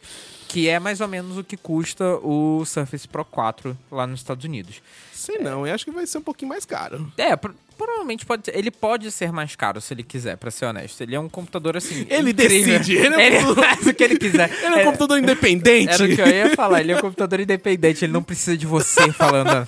Que 0.53 0.69
é 0.69 0.79
mais 0.79 1.01
ou 1.01 1.07
menos 1.07 1.35
o 1.35 1.43
que 1.43 1.57
custa 1.57 2.05
o 2.17 2.63
Surface 2.63 3.07
Pro 3.07 3.25
4 3.25 3.75
lá 3.91 4.05
nos 4.05 4.19
Estados 4.19 4.45
Unidos. 4.45 4.83
Sei 5.11 5.39
não, 5.39 5.65
eu 5.65 5.73
acho 5.73 5.83
que 5.83 5.89
vai 5.89 6.05
ser 6.05 6.19
um 6.19 6.21
pouquinho 6.21 6.49
mais 6.49 6.63
caro. 6.63 7.11
É, 7.17 7.35
pro- 7.35 7.55
provavelmente 7.75 8.23
pode 8.23 8.45
ser. 8.45 8.55
Ele 8.55 8.69
pode 8.69 9.09
ser 9.11 9.31
mais 9.31 9.55
caro 9.55 9.81
se 9.81 9.91
ele 9.93 10.03
quiser, 10.03 10.37
pra 10.37 10.51
ser 10.51 10.65
honesto. 10.65 11.01
Ele 11.01 11.15
é 11.15 11.19
um 11.19 11.27
computador 11.27 11.75
assim. 11.75 12.05
Ele 12.07 12.29
incrível. 12.31 12.79
decide, 12.79 12.97
ele 12.97 13.15
é 13.15 13.17
um 13.17 13.19
Ele 13.19 13.55
faz 13.55 13.87
o 13.87 13.93
que 13.95 14.03
ele 14.03 14.17
quiser. 14.19 14.51
Ele 14.63 14.75
é 14.75 14.81
um 14.81 14.83
computador 14.85 15.17
independente. 15.17 15.91
Era 15.91 16.03
o 16.05 16.07
que 16.15 16.21
eu 16.21 16.27
ia 16.27 16.55
falar, 16.55 16.81
ele 16.81 16.91
é 16.91 16.97
um 16.97 17.01
computador 17.01 17.39
independente, 17.39 18.05
ele 18.05 18.13
não 18.13 18.21
precisa 18.21 18.55
de 18.55 18.67
você 18.67 19.11
falando. 19.11 19.65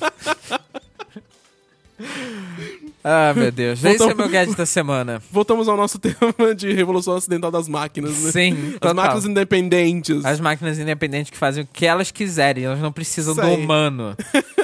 Ah, 3.08 3.34
meu 3.36 3.52
Deus. 3.52 3.78
Esse 3.84 4.00
Voltamos- 4.00 4.12
é 4.12 4.16
o 4.16 4.18
meu 4.18 4.30
gadget 4.30 4.58
da 4.58 4.66
semana. 4.66 5.22
Voltamos 5.32 5.68
ao 5.70 5.78
nosso 5.78 6.00
tema 6.02 6.56
de 6.56 6.74
revolução 6.74 7.14
ocidental 7.14 7.52
das 7.52 7.68
máquinas, 7.68 8.20
né? 8.24 8.32
Sim, 8.32 8.68
As 8.70 8.74
total. 8.80 8.94
máquinas 8.96 9.26
independentes. 9.26 10.26
As 10.26 10.40
máquinas 10.40 10.80
independentes 10.80 11.30
que 11.30 11.38
fazem 11.38 11.64
o 11.64 11.68
que 11.72 11.86
elas 11.86 12.10
quiserem, 12.10 12.64
elas 12.64 12.80
não 12.80 12.92
precisam 12.92 13.34
Isso 13.34 13.42
do 13.42 13.48
aí. 13.48 13.56
humano 13.64 14.16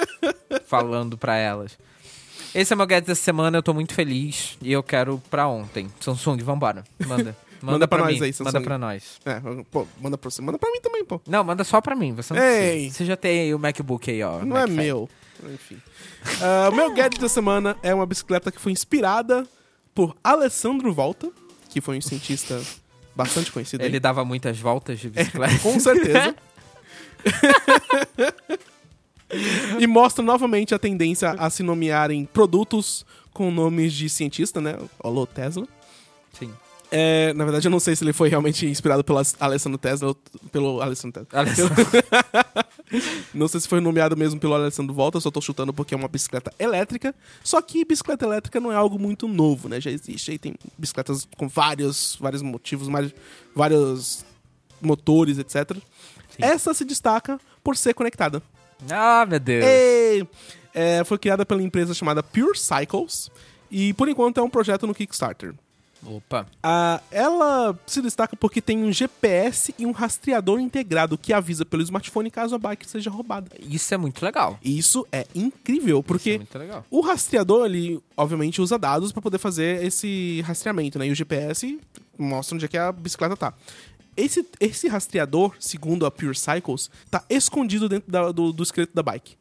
falando 0.66 1.18
pra 1.20 1.36
elas. 1.38 1.78
Esse 2.54 2.74
é 2.74 2.76
o 2.76 2.78
meu 2.78 2.88
gadget 2.88 3.08
da 3.08 3.16
semana, 3.16 3.58
eu 3.60 3.64
tô 3.64 3.74
muito 3.76 3.94
feliz 3.94 4.58
e 4.62 4.72
eu 4.74 4.82
quero 4.82 5.22
pra 5.30 5.48
ontem. 5.48 5.88
Samsung, 6.00 6.38
vambora. 6.44 6.84
Manda. 7.08 7.36
Manda, 7.62 7.74
Manda 7.74 7.88
pra 7.88 7.98
pra, 8.00 8.08
nós 8.08 8.20
mim. 8.20 8.26
aí, 8.26 8.34
Samsung. 8.34 8.46
Manda 8.54 8.62
pra 8.62 8.78
nós. 8.78 9.20
É, 9.26 9.40
pô, 9.70 9.88
manda 10.00 10.18
pra 10.18 10.32
você. 10.32 10.42
Manda 10.42 10.58
pra 10.58 10.72
mim 10.72 10.82
também, 10.82 11.06
pô. 11.06 11.22
Não, 11.28 11.44
manda 11.44 11.64
só 11.64 11.80
pra 11.80 11.96
mim. 11.96 12.14
Você 12.16 12.34
não 12.34 12.42
Ei. 12.42 12.90
Você 12.90 13.06
já 13.06 13.16
tem 13.16 13.42
aí 13.42 13.54
o 13.54 13.60
MacBook 13.60 14.10
aí, 14.10 14.24
ó. 14.24 14.44
Não 14.44 14.58
é 14.58 14.62
Mac 14.62 14.70
Fat. 14.70 14.78
meu. 14.78 15.10
Enfim. 15.54 15.82
Ah, 16.42 16.70
o 16.72 16.76
meu 16.76 16.94
gadget 16.94 17.20
da 17.20 17.30
semana 17.30 17.78
é 17.82 17.94
uma 17.94 18.06
bicicleta 18.06 18.52
que 18.52 18.60
foi 18.60 18.72
inspirada 18.72 19.48
por 19.94 20.16
Alessandro 20.24 20.92
Volta, 20.94 21.30
que 21.70 21.82
foi 21.82 21.98
um 21.98 22.02
cientista 22.02 22.60
bastante 23.16 23.52
conhecido. 23.52 23.82
aí. 23.82 23.90
Ele 23.90 24.00
dava 24.00 24.24
muitas 24.26 24.60
voltas 24.60 25.00
de 25.00 25.10
bicicleta. 25.10 25.60
Com 25.60 25.80
certeza. 25.80 26.36
e 29.80 29.88
mostra 29.88 30.24
novamente 30.24 30.74
a 30.76 30.80
tendência 30.80 31.32
a 31.32 31.50
se 31.50 31.64
nomearem 31.64 32.26
produtos 32.26 33.06
com 33.34 33.50
nomes 33.52 33.94
de 33.94 34.10
cientista, 34.10 34.60
né? 34.60 34.78
Alô, 35.04 35.26
Tesla. 35.26 35.68
Sim. 36.38 36.52
É, 36.94 37.32
na 37.34 37.46
verdade, 37.46 37.66
eu 37.68 37.72
não 37.72 37.80
sei 37.80 37.96
se 37.96 38.04
ele 38.04 38.12
foi 38.12 38.28
realmente 38.28 38.66
inspirado 38.66 39.02
pelo 39.02 39.18
Alessandro 39.40 39.78
Tesla 39.78 40.10
ou 40.10 40.16
pelo 40.52 40.82
Alessandro 40.82 41.26
Tesla. 41.26 41.40
Alessandro. 41.40 41.76
Não 43.34 43.48
sei 43.48 43.62
se 43.62 43.68
foi 43.70 43.80
nomeado 43.80 44.18
mesmo 44.18 44.38
pelo 44.38 44.54
Alessandro 44.54 44.94
Volta, 44.94 45.18
só 45.22 45.32
tô 45.32 45.40
chutando 45.40 45.74
porque 45.74 45.94
é 45.94 45.98
uma 45.98 46.10
bicicleta 46.10 46.52
elétrica. 46.60 47.16
Só 47.42 47.62
que 47.62 47.86
bicicleta 47.86 48.26
elétrica 48.26 48.60
não 48.60 48.70
é 48.70 48.76
algo 48.76 49.00
muito 49.00 49.30
novo, 49.30 49.70
né? 49.70 49.80
Já 49.80 49.90
existe 49.90 50.32
aí, 50.32 50.38
tem 50.38 50.54
bicicletas 50.78 51.26
com 51.38 51.48
vários, 51.48 52.18
vários 52.20 52.42
motivos, 52.42 52.90
mais- 52.90 53.14
vários 53.56 54.26
motores, 54.82 55.38
etc. 55.38 55.78
Essa 56.38 56.74
se 56.74 56.84
destaca 56.84 57.40
por 57.64 57.78
ser 57.78 57.94
conectada. 57.94 58.44
ah, 58.92 59.26
meu 59.26 59.40
Deus. 59.40 59.64
Ei! 59.66 60.28
É, 60.74 61.04
foi 61.06 61.18
criada 61.18 61.46
pela 61.46 61.64
empresa 61.64 61.94
chamada 61.94 62.22
Pure 62.22 62.58
Cycles 62.60 63.30
e 63.70 63.94
por 63.94 64.10
enquanto 64.10 64.40
é 64.40 64.44
um 64.44 64.50
projeto 64.50 64.86
no 64.86 64.94
Kickstarter. 64.94 65.54
Opa. 66.06 66.48
Ah, 66.64 67.00
ela 67.12 67.78
se 67.86 68.02
destaca 68.02 68.36
porque 68.36 68.62
tem 68.62 68.84
um 68.84 68.92
GPS 68.92 69.74
e 69.78 69.86
um 69.86 69.92
rastreador 69.92 70.60
integrado 70.60 71.18
que 71.18 71.32
avisa 71.32 71.64
pelo 71.66 71.84
smartphone 71.84 72.32
caso 72.32 72.56
a 72.56 72.58
bike 72.58 72.90
seja 72.90 73.10
roubada. 73.10 73.50
Isso 73.60 73.94
é 73.94 73.98
muito 73.98 74.24
legal. 74.24 74.58
Isso 74.64 75.06
é 75.12 75.28
incrível, 75.36 75.98
Isso 76.00 76.06
é 76.06 76.08
porque 76.08 76.38
muito 76.38 76.58
legal. 76.58 76.86
o 76.90 77.02
rastreador, 77.02 77.66
ele 77.66 78.02
obviamente 78.18 78.62
usa 78.62 78.78
dados 78.80 79.12
para 79.12 79.22
poder 79.22 79.38
fazer 79.38 79.84
esse 79.84 80.42
rastreamento, 80.42 80.98
né? 80.98 81.08
E 81.08 81.12
o 81.12 81.16
GPS 81.16 81.80
mostra 82.18 82.56
onde 82.56 82.66
é 82.66 82.68
que 82.68 82.78
a 82.78 82.92
bicicleta 82.92 83.38
tá. 83.38 83.54
Esse, 84.18 84.46
esse 84.60 84.88
rastreador, 84.90 85.56
segundo 85.60 86.06
a 86.06 86.12
Pure 86.12 86.36
Cycles, 86.36 86.90
tá 87.10 87.24
escondido 87.30 87.88
dentro 87.88 88.12
da- 88.12 88.32
do, 88.32 88.52
do 88.52 88.62
esqueleto 88.62 88.94
da 88.94 89.02
bike. 89.02 89.36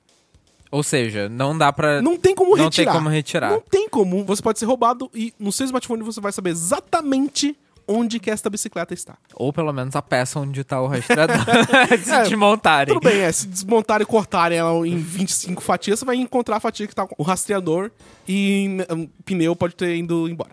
Ou 0.70 0.82
seja, 0.82 1.28
não 1.28 1.56
dá 1.56 1.72
pra. 1.72 2.00
Não 2.00 2.16
tem 2.16 2.34
como 2.34 2.56
Não 2.56 2.64
retirar. 2.64 2.92
tem 2.92 3.00
como 3.00 3.08
retirar. 3.10 3.50
Não 3.50 3.60
tem 3.60 3.88
como. 3.88 4.24
Você 4.24 4.40
pode 4.42 4.58
ser 4.58 4.66
roubado 4.66 5.10
e 5.14 5.34
no 5.38 5.50
seu 5.50 5.64
smartphone 5.66 6.02
você 6.02 6.20
vai 6.20 6.30
saber 6.32 6.50
exatamente 6.50 7.56
onde 7.88 8.20
que 8.20 8.30
esta 8.30 8.48
bicicleta 8.48 8.94
está. 8.94 9.16
Ou 9.34 9.52
pelo 9.52 9.72
menos 9.72 9.96
a 9.96 10.02
peça 10.02 10.38
onde 10.38 10.62
tá 10.62 10.80
o 10.80 10.86
rastreador. 10.86 11.36
Se 12.04 12.12
É, 12.12 12.22
desmontarem. 12.22 12.94
Tudo 12.94 13.02
bem, 13.04 13.18
é, 13.20 13.32
se 13.32 13.48
desmontarem 13.48 14.04
e 14.04 14.06
cortarem 14.06 14.58
ela 14.58 14.86
em 14.86 14.96
25 14.96 15.60
fatias, 15.60 15.98
você 15.98 16.04
vai 16.04 16.14
encontrar 16.14 16.56
a 16.58 16.60
fatia 16.60 16.86
que 16.86 16.94
tá 16.94 17.04
com 17.04 17.16
o 17.18 17.24
rastreador 17.24 17.90
e 18.28 18.78
um, 18.90 19.08
pneu 19.24 19.56
pode 19.56 19.74
ter 19.74 19.96
ido 19.96 20.28
embora. 20.28 20.50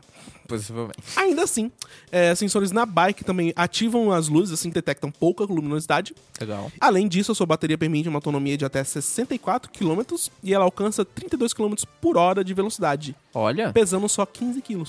Possivelmente. 0.48 0.98
Ainda 1.16 1.44
assim, 1.44 1.72
é, 2.12 2.34
sensores 2.36 2.72
na 2.72 2.86
bike 2.86 3.24
também 3.24 3.52
ativam 3.56 4.12
as 4.12 4.28
luzes, 4.30 4.54
assim 4.54 4.70
detectam 4.70 5.12
pouca 5.12 5.44
luminosidade. 5.44 6.16
Legal. 6.40 6.72
Além 6.80 7.08
disso, 7.08 7.32
a 7.32 7.36
sua 7.36 7.46
bateria 7.46 7.78
permite 7.78 8.08
uma 8.08 8.18
autonomia 8.18 8.58
de 8.58 8.66
até 8.66 8.84
64 8.84 9.72
km 9.72 10.02
e 10.44 10.54
ela 10.54 10.64
alcança 10.64 11.04
32 11.04 11.54
km 11.54 11.74
por 12.02 12.18
hora 12.18 12.44
de 12.44 12.54
velocidade, 12.54 13.16
Olha. 13.34 13.72
pesando 13.74 14.08
só 14.08 14.26
15 14.26 14.62
kg. 14.62 14.84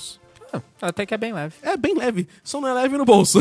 Ah, 0.53 0.63
Até 0.81 1.05
que 1.05 1.13
é 1.13 1.19
bem 1.19 1.33
leve. 1.33 1.55
É 1.63 1.77
bem 1.77 1.95
leve, 1.95 2.27
só 2.43 2.61
não 2.61 2.69
é 2.69 2.73
leve 2.73 2.97
no 2.97 3.05
bolso. 3.05 3.41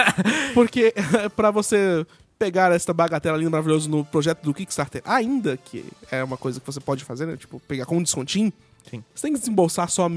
Porque 0.54 0.94
pra 1.36 1.50
você 1.50 2.06
pegar 2.38 2.72
esta 2.72 2.92
bagatela 2.92 3.36
linda 3.36 3.50
maravilhosa 3.50 3.88
no 3.88 4.04
projeto 4.04 4.42
do 4.42 4.54
Kickstarter, 4.54 5.02
ainda 5.04 5.56
que 5.56 5.84
é 6.10 6.22
uma 6.22 6.36
coisa 6.36 6.60
que 6.60 6.66
você 6.66 6.80
pode 6.80 7.04
fazer, 7.04 7.26
né? 7.26 7.36
Tipo, 7.36 7.60
pegar 7.60 7.86
com 7.86 7.96
um 7.98 8.02
descontinho, 8.02 8.52
Sim. 8.90 9.02
você 9.14 9.22
tem 9.22 9.32
que 9.32 9.38
desembolsar 9.38 9.90
só 9.90 10.08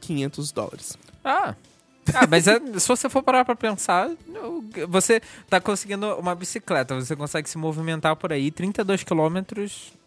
1.500 0.00 0.52
dólares. 0.52 0.98
Ah. 1.24 1.54
Ah, 2.14 2.26
mas 2.28 2.46
é- 2.46 2.60
se 2.78 2.86
você 2.86 3.08
for 3.08 3.22
parar 3.22 3.44
pra 3.44 3.56
pensar, 3.56 4.08
você 4.88 5.20
tá 5.50 5.60
conseguindo 5.60 6.06
uma 6.16 6.34
bicicleta, 6.36 6.94
você 6.94 7.16
consegue 7.16 7.50
se 7.50 7.58
movimentar 7.58 8.14
por 8.16 8.32
aí 8.32 8.50
32 8.50 9.02
km 9.02 9.38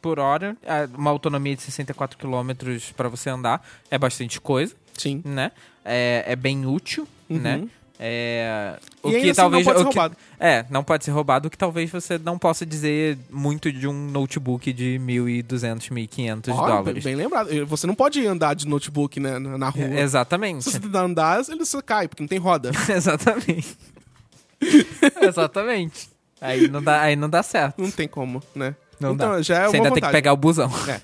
por 0.01 0.17
hora, 0.17 0.55
ah, 0.65 0.87
uma 0.97 1.09
autonomia 1.09 1.55
de 1.55 1.61
64 1.61 2.17
km 2.17 2.51
pra 2.95 3.09
você 3.09 3.29
andar, 3.29 3.65
é 3.91 3.97
bastante 3.97 4.39
coisa, 4.39 4.73
Sim. 4.97 5.21
né? 5.25 5.51
É, 5.83 6.23
é 6.27 6.35
bem 6.35 6.65
útil, 6.65 7.07
Uhum. 7.29 7.37
né? 7.39 7.67
É, 8.01 8.79
o 9.03 9.09
que 9.09 9.17
assim 9.17 9.33
talvez 9.33 9.65
não 9.65 9.73
pode 9.73 9.79
ser 9.83 9.87
o 9.87 9.89
que- 9.89 9.97
roubado. 9.99 10.17
É, 10.39 10.65
não 10.69 10.83
pode 10.85 11.03
ser 11.03 11.11
roubado, 11.11 11.47
o 11.49 11.51
que 11.51 11.57
talvez 11.57 11.89
você 11.91 12.17
não 12.17 12.39
possa 12.39 12.65
dizer 12.65 13.17
muito 13.29 13.69
de 13.73 13.85
um 13.89 13.91
notebook 14.09 14.71
de 14.71 14.97
1.200, 15.03 15.91
1.500 15.91 16.53
Ó, 16.53 16.65
dólares. 16.65 17.03
Bem 17.03 17.15
lembrado. 17.15 17.49
Você 17.65 17.85
não 17.85 17.93
pode 17.93 18.25
andar 18.25 18.53
de 18.53 18.65
notebook 18.65 19.19
né, 19.19 19.37
na 19.37 19.67
rua. 19.67 19.83
É, 19.83 19.99
Exatamente. 19.99 20.63
Se 20.63 20.71
você 20.71 20.79
tentar 20.79 21.01
andar, 21.01 21.41
ele 21.49 21.65
só 21.65 21.81
cai, 21.81 22.07
porque 22.07 22.23
não 22.23 22.27
tem 22.29 22.39
roda. 22.39 22.71
Exatamente. 22.89 23.77
Exatamente. 25.21 26.09
Aí 26.41 26.67
não 26.67 26.81
dá, 26.81 27.01
aí 27.01 27.15
não 27.15 27.29
dá 27.29 27.43
certo. 27.43 27.81
Não 27.81 27.91
tem 27.91 28.07
como, 28.07 28.41
né? 28.55 28.75
Não 28.99 29.13
então, 29.13 29.31
dá. 29.33 29.41
já 29.41 29.55
é 29.63 29.67
Você 29.67 29.75
ainda 29.77 29.89
tem 29.89 29.95
que 29.95 29.99
vantagem. 30.01 30.11
pegar 30.13 30.33
o 30.33 30.37
busão. 30.37 30.71
É. 30.87 31.01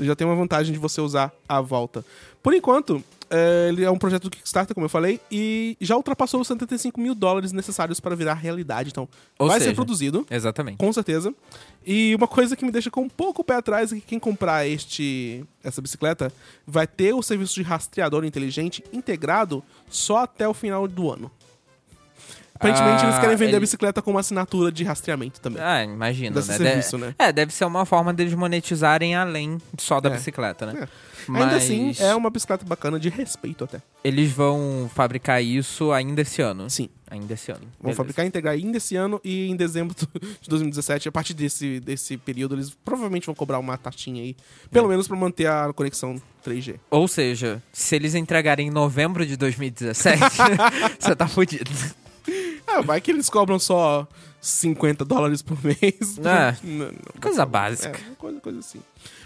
Já 0.00 0.14
tem 0.16 0.26
uma 0.26 0.36
vantagem 0.36 0.72
de 0.72 0.78
você 0.78 1.00
usar 1.00 1.32
a 1.48 1.60
volta. 1.60 2.04
Por 2.42 2.52
enquanto, 2.54 3.02
é, 3.32 3.68
ele 3.70 3.82
é 3.82 3.90
um 3.90 3.96
projeto 3.96 4.24
do 4.24 4.30
Kickstarter, 4.30 4.74
como 4.74 4.84
eu 4.84 4.88
falei, 4.90 5.18
e 5.30 5.76
já 5.80 5.96
ultrapassou 5.96 6.40
os 6.40 6.46
75 6.48 7.00
mil 7.00 7.14
dólares 7.14 7.50
necessários 7.50 7.98
para 7.98 8.14
virar 8.14 8.34
realidade. 8.34 8.90
Então, 8.90 9.08
Ou 9.38 9.48
vai 9.48 9.58
ser 9.58 9.64
seja- 9.64 9.74
produzido, 9.74 10.26
Exatamente. 10.30 10.76
com 10.76 10.92
certeza. 10.92 11.34
E 11.84 12.14
uma 12.14 12.28
coisa 12.28 12.54
que 12.54 12.64
me 12.64 12.70
deixa 12.70 12.90
com 12.90 13.00
um 13.02 13.08
pouco 13.08 13.40
o 13.42 13.44
pé 13.44 13.54
atrás 13.56 13.90
é 13.92 13.96
que 13.96 14.02
quem 14.02 14.18
comprar 14.20 14.66
este, 14.68 15.44
essa 15.64 15.80
bicicleta 15.80 16.32
vai 16.66 16.86
ter 16.86 17.14
o 17.14 17.22
serviço 17.22 17.54
de 17.54 17.62
rastreador 17.62 18.24
inteligente 18.24 18.84
integrado 18.92 19.64
só 19.90 20.18
até 20.18 20.46
o 20.46 20.52
final 20.54 20.86
do 20.86 21.10
ano. 21.10 21.30
Aparentemente, 22.54 23.02
Ah, 23.02 23.06
eles 23.08 23.18
querem 23.18 23.36
vender 23.36 23.50
a 23.52 23.56
ele- 23.56 23.60
bicicleta 23.60 24.00
com 24.00 24.12
uma 24.12 24.20
assinatura 24.20 24.70
de 24.70 24.84
rastreamento 24.84 25.40
também. 25.40 25.60
Ah, 25.60 25.82
imagino, 25.82 26.36
Desse 26.36 26.50
né? 26.50 26.56
serviço, 26.58 26.96
De- 26.96 27.04
né? 27.06 27.14
É, 27.18 27.32
deve 27.32 27.52
ser 27.52 27.64
uma 27.64 27.84
forma 27.84 28.12
deles 28.14 28.34
monetizarem 28.34 29.16
além 29.16 29.58
só 29.76 30.00
da 30.00 30.10
É. 30.10 30.12
bicicleta, 30.12 30.66
né? 30.66 30.82
É. 30.84 30.88
Mas 31.28 31.42
Ainda 31.44 31.56
assim, 31.56 31.92
é 31.98 32.14
uma 32.14 32.30
bicicleta 32.30 32.64
bacana 32.64 32.98
de 32.98 33.08
respeito 33.08 33.64
até. 33.64 33.80
eles 34.02 34.30
vão 34.32 34.90
fabricar 34.94 35.42
isso 35.42 35.92
ainda 35.92 36.22
esse 36.22 36.40
ano. 36.42 36.68
Sim. 36.70 36.88
Ainda 37.10 37.34
esse 37.34 37.50
ano. 37.50 37.60
Vão 37.60 37.70
Beleza. 37.82 37.96
fabricar 37.96 38.24
e 38.24 38.28
integrar 38.28 38.54
ainda 38.54 38.78
esse 38.78 38.96
ano 38.96 39.20
e 39.22 39.48
em 39.50 39.54
dezembro 39.56 39.94
de 40.40 40.48
2017, 40.48 41.08
a 41.08 41.12
partir 41.12 41.34
desse, 41.34 41.78
desse 41.80 42.16
período, 42.16 42.54
eles 42.54 42.70
provavelmente 42.84 43.26
vão 43.26 43.34
cobrar 43.34 43.58
uma 43.58 43.76
taxinha 43.76 44.22
aí. 44.22 44.34
Pelo 44.70 44.88
menos 44.88 45.06
pra 45.06 45.16
manter 45.16 45.46
a 45.46 45.70
conexão 45.74 46.20
3G. 46.46 46.76
Ou 46.90 47.06
seja, 47.06 47.62
se 47.72 47.94
eles 47.94 48.14
entregarem 48.14 48.68
em 48.68 48.70
novembro 48.70 49.26
de 49.26 49.36
2017, 49.36 50.18
você 50.98 51.14
tá 51.14 51.28
fudido. 51.28 51.70
Ah, 52.66 52.80
vai 52.80 53.00
que 53.00 53.10
eles 53.10 53.28
cobram 53.28 53.58
só 53.58 54.08
50 54.40 55.04
dólares 55.04 55.42
por 55.42 55.58
mês. 55.62 56.18
É. 56.18 56.56
Não, 56.64 56.86
não, 56.86 56.92
Coisa 57.20 57.42
É, 57.42 57.46
básica. 57.46 57.98
uma 58.06 58.16
coisa, 58.16 58.40
coisa 58.40 58.58
assim. 58.60 58.80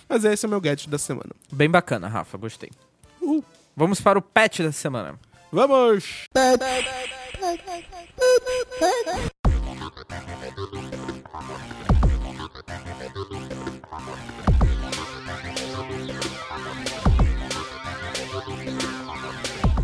Mas 0.09 0.25
esse 0.25 0.45
é 0.45 0.47
o 0.47 0.51
meu 0.51 0.61
gadget 0.61 0.89
da 0.89 0.99
semana. 0.99 1.31
Bem 1.53 1.69
bacana, 1.69 2.09
Rafa, 2.09 2.39
gostei. 2.39 2.71
Uhul. 3.21 3.45
Vamos 3.77 4.01
para 4.01 4.19
o 4.19 4.23
patch 4.23 4.61
da 4.61 4.73
semana. 4.73 5.19
Vamos! 5.53 6.27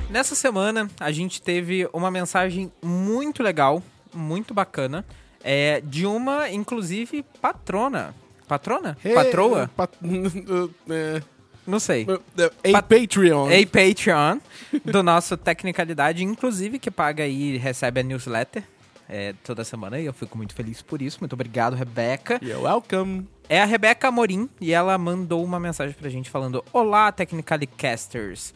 Nessa 0.08 0.34
semana, 0.34 0.90
a 1.00 1.10
gente 1.10 1.40
teve 1.40 1.88
uma 1.92 2.10
mensagem 2.10 2.70
muito 2.82 3.42
legal, 3.42 3.82
muito 4.12 4.52
bacana, 4.52 5.04
é, 5.42 5.80
de 5.80 6.06
uma, 6.06 6.50
inclusive, 6.50 7.22
patrona. 7.40 8.14
Patrona? 8.58 8.98
Patroa? 9.14 9.70
Pat... 9.74 9.90
é, 10.90 11.22
Não 11.66 11.80
sei. 11.80 12.06
é, 12.36 12.70
a 12.70 12.82
Pat- 12.82 13.00
Patreon. 13.00 13.48
A 13.48 13.66
Patreon 13.66 14.38
do 14.84 15.02
nosso 15.02 15.36
Tecnicalidade, 15.36 16.22
inclusive, 16.22 16.78
que 16.78 16.90
paga 16.90 17.26
e 17.26 17.56
recebe 17.56 18.00
a 18.00 18.02
newsletter 18.02 18.62
é, 19.08 19.34
toda 19.42 19.64
semana. 19.64 19.98
E 19.98 20.04
eu 20.04 20.12
fico 20.12 20.36
muito 20.36 20.54
feliz 20.54 20.82
por 20.82 21.00
isso. 21.00 21.18
Muito 21.20 21.32
obrigado, 21.32 21.74
Rebeca. 21.74 22.38
You're 22.42 22.62
welcome. 22.62 23.26
É 23.48 23.60
a 23.60 23.64
Rebeca 23.64 24.08
Amorim 24.08 24.48
e 24.60 24.72
ela 24.72 24.96
mandou 24.98 25.42
uma 25.44 25.58
mensagem 25.58 25.94
pra 25.98 26.10
gente 26.10 26.28
falando: 26.28 26.64
Olá, 26.72 27.10
Technicalicasters. 27.10 28.52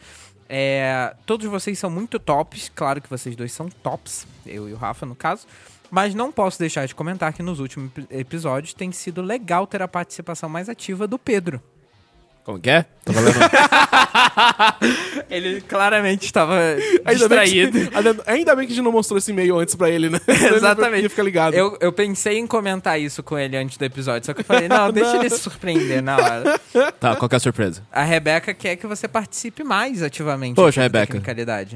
É, 0.49 1.13
todos 1.25 1.45
vocês 1.47 1.77
são 1.77 1.89
muito 1.89 2.17
tops, 2.19 2.71
claro 2.73 3.01
que 3.01 3.09
vocês 3.09 3.35
dois 3.35 3.51
são 3.51 3.67
tops, 3.67 4.25
eu 4.45 4.69
e 4.69 4.73
o 4.73 4.77
Rafa 4.77 5.05
no 5.05 5.13
caso, 5.13 5.45
mas 5.91 6.13
não 6.15 6.31
posso 6.31 6.59
deixar 6.59 6.85
de 6.85 6.95
comentar 6.95 7.33
que 7.33 7.43
nos 7.43 7.59
últimos 7.59 7.89
ep- 7.97 8.07
episódios 8.11 8.73
tem 8.73 8.91
sido 8.91 9.21
legal 9.21 9.65
ter 9.67 9.81
a 9.81 9.87
participação 9.87 10.49
mais 10.49 10.69
ativa 10.69 11.07
do 11.07 11.17
Pedro. 11.19 11.61
Como 12.47 12.59
que 12.61 12.69
é? 12.69 12.85
Tô 13.03 13.11
valendo. 13.11 13.35
Ele 15.29 15.59
claramente 15.59 16.23
estava 16.25 16.53
Ainda 17.03 17.27
bem, 17.27 17.43
distraído. 17.43 17.71
que, 17.89 17.91
ainda- 17.97 18.23
ainda 18.25 18.55
bem 18.55 18.65
que 18.65 18.71
a 18.71 18.75
gente 18.77 18.85
não 18.85 18.91
mostrou 18.93 19.17
esse 19.17 19.31
e-mail 19.31 19.59
antes 19.59 19.75
pra 19.75 19.89
ele, 19.89 20.09
né? 20.09 20.17
Exatamente. 20.55 20.99
Ele 21.01 21.09
fica 21.09 21.23
ligado. 21.23 21.53
Eu, 21.55 21.77
eu 21.81 21.91
pensei 21.91 22.37
em 22.37 22.47
comentar 22.47 22.97
isso 23.01 23.21
com 23.21 23.37
ele 23.37 23.57
antes 23.57 23.75
do 23.77 23.83
episódio, 23.83 24.25
só 24.25 24.33
que 24.33 24.39
eu 24.39 24.45
falei, 24.45 24.69
não, 24.69 24.93
deixa 24.93 25.17
ele 25.17 25.29
se 25.29 25.39
surpreender 25.39 26.01
na 26.01 26.15
hora. 26.15 26.59
tá, 26.97 27.17
qual 27.17 27.27
que 27.27 27.35
é 27.35 27.37
a 27.37 27.39
surpresa? 27.41 27.83
A 27.91 28.03
Rebeca 28.03 28.53
quer 28.53 28.77
que 28.77 28.87
você 28.87 29.09
participe 29.09 29.61
mais 29.61 30.01
ativamente. 30.01 30.55
Poxa, 30.55 30.81
Rebeca. 30.83 31.19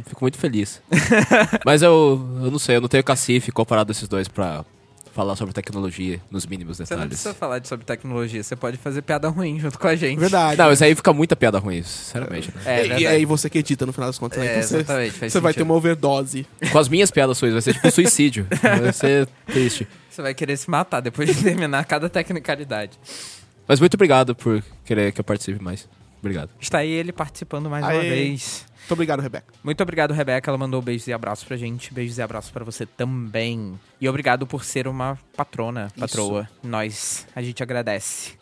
Fico 0.07 0.23
muito 0.23 0.37
feliz. 0.37 0.81
Mas 1.65 1.81
eu, 1.81 1.91
eu 2.43 2.49
não 2.49 2.59
sei, 2.59 2.77
eu 2.77 2.81
não 2.81 2.87
tenho 2.87 3.03
cacife 3.03 3.51
comparado 3.51 3.91
a 3.91 3.93
esses 3.93 4.07
dois 4.07 4.29
pra 4.29 4.63
falar 5.13 5.35
sobre 5.35 5.53
tecnologia 5.53 6.21
nos 6.31 6.45
mínimos 6.45 6.77
Você 6.77 6.83
não 6.83 6.87
detalhes. 7.01 7.09
precisa 7.09 7.33
falar 7.33 7.59
de- 7.59 7.67
sobre 7.67 7.85
tecnologia, 7.85 8.41
você 8.41 8.55
pode 8.55 8.77
fazer 8.77 9.01
piada 9.01 9.27
ruim 9.29 9.59
junto 9.59 9.77
com 9.77 9.87
a 9.87 9.95
gente. 9.95 10.19
Verdade. 10.19 10.57
Não, 10.57 10.71
isso 10.71 10.83
aí 10.83 10.95
fica 10.95 11.11
muita 11.13 11.35
piada 11.35 11.59
ruim, 11.59 11.83
sinceramente. 11.83 12.49
né? 12.55 12.61
É, 12.65 12.87
e, 12.87 13.01
e 13.01 13.07
aí 13.07 13.25
você 13.25 13.49
que 13.49 13.57
edita 13.59 13.85
no 13.85 13.91
final 13.93 14.07
das 14.09 14.17
contas, 14.17 14.39
né? 14.39 14.45
É, 14.45 14.49
Então 14.57 14.61
você- 14.63 14.77
exatamente, 14.77 15.11
faz 15.13 15.33
Você 15.33 15.39
vai 15.39 15.53
ter 15.53 15.63
uma 15.63 15.73
overdose. 15.73 16.47
Com 16.71 16.79
as 16.79 16.87
minhas 16.89 17.11
piadas 17.11 17.37
suas, 17.37 17.51
vai 17.53 17.61
ser 17.61 17.73
tipo 17.73 17.87
um 17.87 17.91
suicídio. 17.91 18.47
Vai 18.61 18.93
ser 18.93 19.27
triste. 19.45 19.87
Você 20.09 20.21
vai 20.21 20.33
querer 20.33 20.57
se 20.57 20.69
matar 20.69 20.99
depois 21.01 21.27
de 21.35 21.41
terminar 21.43 21.83
cada 21.85 22.09
tecnicalidade. 22.09 22.99
Mas 23.67 23.79
muito 23.79 23.93
obrigado 23.95 24.35
por 24.35 24.61
querer 24.85 25.11
que 25.13 25.19
eu 25.19 25.23
participe 25.23 25.61
mais. 25.63 25.87
Obrigado. 26.19 26.49
Está 26.59 26.79
aí 26.79 26.89
ele 26.91 27.11
participando 27.11 27.69
mais 27.69 27.83
uma 27.83 27.91
Aê. 27.93 28.09
vez. 28.09 28.65
Muito 28.91 28.97
obrigado, 28.97 29.21
Rebeca. 29.21 29.53
Muito 29.63 29.81
obrigado, 29.81 30.13
Rebeca. 30.13 30.51
Ela 30.51 30.57
mandou 30.57 30.81
beijos 30.81 31.07
e 31.07 31.13
abraços 31.13 31.45
pra 31.45 31.55
gente. 31.55 31.93
Beijos 31.93 32.17
e 32.17 32.21
abraços 32.21 32.51
pra 32.51 32.65
você 32.65 32.85
também. 32.85 33.79
E 34.01 34.09
obrigado 34.09 34.45
por 34.45 34.65
ser 34.65 34.85
uma 34.85 35.17
patrona, 35.35 35.89
patroa. 35.97 36.41
Isso. 36.41 36.67
Nós, 36.67 37.27
a 37.33 37.41
gente 37.41 37.63
agradece. 37.63 38.33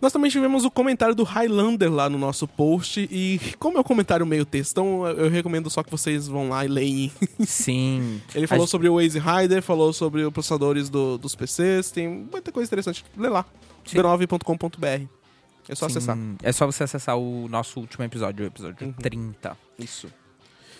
Nós 0.00 0.14
também 0.14 0.30
tivemos 0.30 0.64
o 0.64 0.70
comentário 0.70 1.14
do 1.14 1.24
Highlander 1.24 1.92
lá 1.92 2.08
no 2.08 2.16
nosso 2.16 2.48
post. 2.48 3.06
E 3.10 3.38
como 3.58 3.76
é 3.76 3.78
o 3.78 3.80
um 3.82 3.84
comentário 3.84 4.24
meio 4.24 4.46
textão, 4.46 5.06
então 5.06 5.24
eu 5.24 5.30
recomendo 5.30 5.68
só 5.68 5.82
que 5.82 5.90
vocês 5.90 6.26
vão 6.26 6.48
lá 6.48 6.64
e 6.64 6.68
leem. 6.68 7.12
Sim. 7.44 8.22
Ele 8.34 8.46
falou 8.46 8.66
sobre 8.66 8.88
o 8.88 8.94
Waze 8.94 9.18
Rider, 9.18 9.60
falou 9.60 9.92
sobre 9.92 10.24
os 10.24 10.32
processadores 10.32 10.88
do, 10.88 11.18
dos 11.18 11.34
PCs, 11.34 11.90
tem 11.90 12.08
muita 12.08 12.50
coisa 12.50 12.66
interessante. 12.66 13.04
Lê 13.14 13.28
lá. 13.28 13.44
9.com.br 13.86 15.15
é 15.68 15.74
só 15.74 15.88
Sim, 15.88 15.96
acessar. 15.96 16.18
É 16.42 16.52
só 16.52 16.66
você 16.66 16.84
acessar 16.84 17.16
o 17.16 17.48
nosso 17.48 17.80
último 17.80 18.04
episódio, 18.04 18.44
o 18.44 18.46
episódio 18.46 18.86
Uhum. 18.86 18.92
30. 18.92 19.56
Isso. 19.78 20.08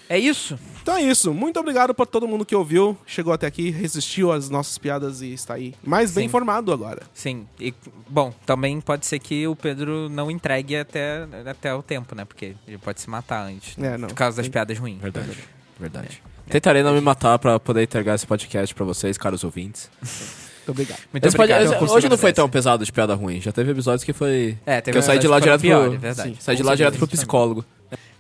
É 0.09 0.17
isso. 0.17 0.57
Então 0.81 0.95
é 0.97 1.03
isso. 1.03 1.35
Muito 1.35 1.59
obrigado 1.59 1.93
pra 1.93 2.07
todo 2.07 2.29
mundo 2.29 2.47
que 2.47 2.55
ouviu, 2.55 2.97
chegou 3.05 3.33
até 3.33 3.45
aqui, 3.45 3.71
resistiu 3.71 4.31
às 4.31 4.49
nossas 4.49 4.79
piadas 4.79 5.21
e 5.21 5.33
está 5.33 5.55
aí 5.55 5.75
mais 5.85 6.13
bem 6.13 6.23
Sim. 6.23 6.27
informado 6.27 6.73
agora. 6.73 7.03
Sim. 7.13 7.49
E, 7.59 7.75
bom, 8.09 8.33
também 8.47 8.81
pode 8.81 9.05
ser 9.05 9.19
que 9.19 9.49
o 9.49 9.57
Pedro 9.57 10.09
não 10.09 10.31
entregue 10.31 10.77
até, 10.77 11.27
até 11.51 11.75
o 11.75 11.83
tempo, 11.83 12.15
né? 12.15 12.25
Porque 12.25 12.55
ele 12.69 12.79
pode 12.79 13.01
se 13.01 13.11
matar 13.11 13.47
antes. 13.47 13.77
É, 13.79 13.99
não. 13.99 14.07
Por 14.07 14.15
causa 14.15 14.37
das 14.37 14.49
piadas 14.49 14.79
ruins. 14.79 15.01
Verdade. 15.01 15.37
Verdade. 15.81 16.23
Tentarei 16.49 16.85
não 16.85 16.95
me 16.95 17.01
matar 17.01 17.37
pra 17.41 17.59
poder 17.59 17.83
entregar 17.83 18.15
esse 18.15 18.25
podcast 18.25 18.73
pra 18.77 18.85
vocês, 18.85 19.19
caros 19.19 19.43
ouvintes. 19.43 19.91
Muito 20.67 20.71
obrigado. 20.71 21.01
Muito 21.13 21.27
Esse 21.27 21.37
obrigado 21.37 21.79
por 21.79 21.91
hoje 21.91 22.09
não 22.09 22.19
foi 22.19 22.33
tão 22.33 22.49
pesado 22.49 22.85
de 22.85 22.93
piada 22.93 23.15
ruim. 23.15 23.41
Já 23.41 23.53
teve 23.53 23.71
episódios 23.71 24.03
que 24.03 24.13
foi. 24.13 24.59
É, 24.67 24.81
teve 24.81 24.93
que 24.93 24.99
eu 24.99 25.03
saí 25.03 25.19
de 25.19 25.29
lá 25.29 25.39
episódios 25.39 25.63
direto 25.63 25.63
que 25.63 25.69
foram 25.69 25.91
pro. 25.91 25.95
é 25.95 25.99
verdade. 25.99 26.29
Sim. 26.31 26.37
Saí 26.41 26.57
de 26.57 26.63
lá 26.63 26.75
direto 26.75 26.99
pro 26.99 27.07
psicólogo. 27.07 27.65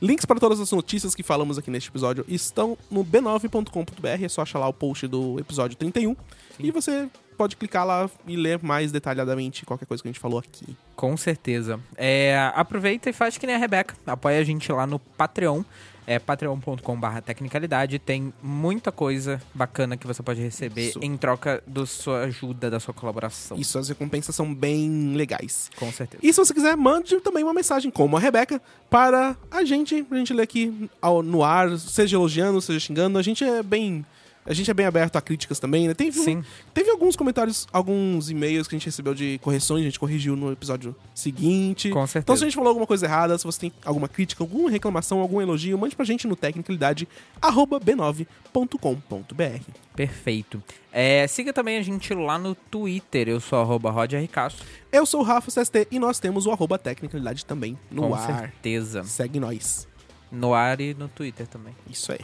Links 0.00 0.24
para 0.24 0.38
todas 0.38 0.60
as 0.60 0.70
notícias 0.70 1.14
que 1.14 1.22
falamos 1.22 1.58
aqui 1.58 1.70
neste 1.70 1.88
episódio 1.88 2.24
estão 2.28 2.76
no 2.90 3.04
b9.com.br, 3.04 4.24
é 4.24 4.28
só 4.28 4.42
achar 4.42 4.58
lá 4.58 4.68
o 4.68 4.72
post 4.72 5.08
do 5.08 5.40
episódio 5.40 5.76
31 5.76 6.14
e 6.60 6.70
você 6.70 7.08
pode 7.36 7.56
clicar 7.56 7.84
lá 7.84 8.08
e 8.26 8.36
ler 8.36 8.62
mais 8.62 8.92
detalhadamente 8.92 9.64
qualquer 9.66 9.86
coisa 9.86 10.02
que 10.02 10.08
a 10.08 10.12
gente 10.12 10.20
falou 10.20 10.38
aqui. 10.38 10.76
Com 10.94 11.16
certeza. 11.16 11.80
É, 11.96 12.50
aproveita 12.54 13.10
e 13.10 13.12
faz 13.12 13.36
que 13.36 13.46
nem 13.46 13.56
a 13.56 13.58
Rebeca. 13.58 13.94
Apoia 14.06 14.38
a 14.38 14.44
gente 14.44 14.70
lá 14.70 14.86
no 14.86 14.98
Patreon. 14.98 15.62
É 16.06 16.18
patreon.com.br 16.18 17.20
tecnicalidade. 17.24 17.98
Tem 17.98 18.32
muita 18.42 18.92
coisa 18.92 19.40
bacana 19.54 19.96
que 19.96 20.06
você 20.06 20.22
pode 20.22 20.40
receber 20.40 20.88
Isso. 20.90 21.00
em 21.02 21.16
troca 21.16 21.62
da 21.66 21.84
sua 21.84 22.20
ajuda, 22.22 22.70
da 22.70 22.78
sua 22.78 22.94
colaboração. 22.94 23.58
Isso, 23.58 23.78
as 23.78 23.88
recompensas 23.88 24.34
são 24.34 24.54
bem 24.54 25.14
legais. 25.14 25.70
Com 25.78 25.90
certeza. 25.92 26.20
E 26.24 26.32
se 26.32 26.38
você 26.38 26.54
quiser, 26.54 26.76
mande 26.76 27.20
também 27.20 27.42
uma 27.42 27.52
mensagem, 27.54 27.90
como 27.90 28.16
a 28.16 28.20
Rebeca, 28.20 28.62
para 28.88 29.36
a 29.50 29.64
gente, 29.64 30.02
pra 30.04 30.18
gente 30.18 30.32
ler 30.32 30.42
aqui 30.42 30.88
ao- 31.02 31.22
no 31.22 31.42
ar, 31.42 31.76
seja 31.78 32.16
elogiando, 32.16 32.60
seja 32.60 32.78
xingando. 32.80 33.18
A 33.18 33.22
gente 33.22 33.42
é 33.42 33.62
bem. 33.62 34.04
A 34.46 34.54
gente 34.54 34.70
é 34.70 34.74
bem 34.74 34.86
aberto 34.86 35.16
a 35.16 35.20
críticas 35.20 35.58
também, 35.58 35.88
né? 35.88 35.94
Teve, 35.94 36.20
um- 36.20 36.42
teve 36.72 36.90
alguns 36.90 37.16
comentários, 37.16 37.66
alguns 37.72 38.30
e-mails 38.30 38.68
que 38.68 38.74
a 38.74 38.78
gente 38.78 38.86
recebeu 38.86 39.12
de 39.14 39.38
correções, 39.42 39.82
a 39.82 39.84
gente 39.84 39.98
corrigiu 39.98 40.36
no 40.36 40.52
episódio 40.52 40.94
seguinte. 41.14 41.88
Com 41.90 41.98
Então, 41.98 42.06
certeza. 42.06 42.38
se 42.38 42.44
a 42.44 42.46
gente 42.46 42.54
falou 42.54 42.68
alguma 42.68 42.86
coisa 42.86 43.04
errada, 43.06 43.36
se 43.36 43.44
você 43.44 43.60
tem 43.60 43.72
alguma 43.84 44.08
crítica, 44.08 44.42
alguma 44.44 44.70
reclamação, 44.70 45.20
algum 45.20 45.40
elogio, 45.40 45.76
mande 45.76 45.96
pra 45.96 46.04
gente 46.04 46.26
no 46.28 46.36
tecnicalidade 46.36 47.08
arroba 47.42 47.80
b9.com.br. 47.80 49.70
Perfeito. 49.94 50.62
É, 50.92 51.26
siga 51.26 51.52
também 51.52 51.78
a 51.78 51.82
gente 51.82 52.14
lá 52.14 52.38
no 52.38 52.54
Twitter. 52.54 53.28
Eu 53.28 53.40
sou 53.40 53.58
arroba. 53.60 53.92
Castro. 54.30 54.64
Eu 54.92 55.04
sou 55.06 55.20
o 55.20 55.24
Rafa 55.24 55.50
CST 55.50 55.88
e 55.90 55.98
nós 55.98 56.18
temos 56.18 56.46
o 56.46 56.50
arroba 56.52 56.78
tecnicalidade 56.78 57.44
também 57.44 57.78
no 57.90 58.02
Com 58.02 58.14
ar. 58.14 58.26
certeza. 58.40 59.02
Segue 59.04 59.40
nós. 59.40 59.86
No 60.30 60.54
ar 60.54 60.80
e 60.80 60.94
no 60.94 61.08
Twitter 61.08 61.46
também. 61.46 61.74
Isso 61.90 62.12
aí. 62.12 62.20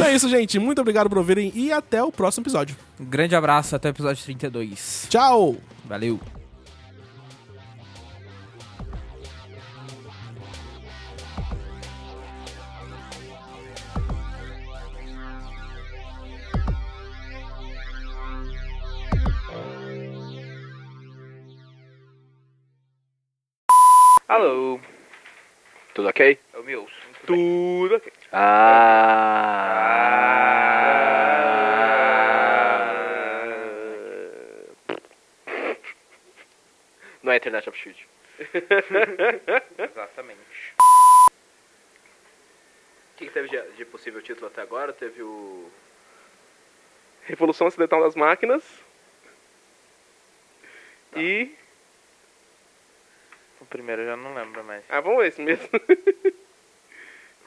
Então 0.00 0.10
é 0.10 0.14
isso, 0.14 0.30
gente. 0.30 0.58
Muito 0.58 0.80
obrigado 0.80 1.10
por 1.10 1.18
ouvirem 1.18 1.52
e 1.54 1.70
até 1.70 2.02
o 2.02 2.10
próximo 2.10 2.42
episódio. 2.42 2.74
Um 2.98 3.04
grande 3.04 3.36
abraço. 3.36 3.76
Até 3.76 3.88
o 3.88 3.90
episódio 3.90 4.24
32. 4.24 5.06
Tchau! 5.10 5.56
Valeu. 5.84 6.18
Alô, 24.28 24.80
Tudo 25.94 26.08
ok? 26.08 26.38
eu 26.54 26.64
me 26.64 26.76
ouço. 26.76 26.99
Tudo 27.30 27.94
ok. 27.94 28.12
Não 37.22 37.30
é 37.32 37.36
internet 37.36 37.68
upshoot. 37.68 38.08
Exatamente. 39.78 40.40
O 43.14 43.16
que, 43.16 43.26
que 43.26 43.30
teve 43.30 43.48
de, 43.48 43.76
de 43.76 43.84
possível 43.84 44.20
título 44.20 44.48
até 44.48 44.62
agora? 44.62 44.92
Teve 44.92 45.22
o. 45.22 45.70
Revolução 47.26 47.68
Acidental 47.68 48.02
das 48.02 48.16
Máquinas. 48.16 48.64
E. 51.14 51.54
O 53.60 53.66
primeiro 53.66 54.02
eu 54.02 54.06
já 54.06 54.16
não 54.16 54.34
lembro 54.34 54.64
mais. 54.64 54.82
Ah, 54.88 55.00
vamos 55.00 55.20
ver 55.20 55.28
esse 55.28 55.40
mesmo. 55.40 55.68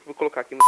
Vou 0.04 0.14
colocar 0.14 0.42
aqui 0.42 0.54
no. 0.54 0.60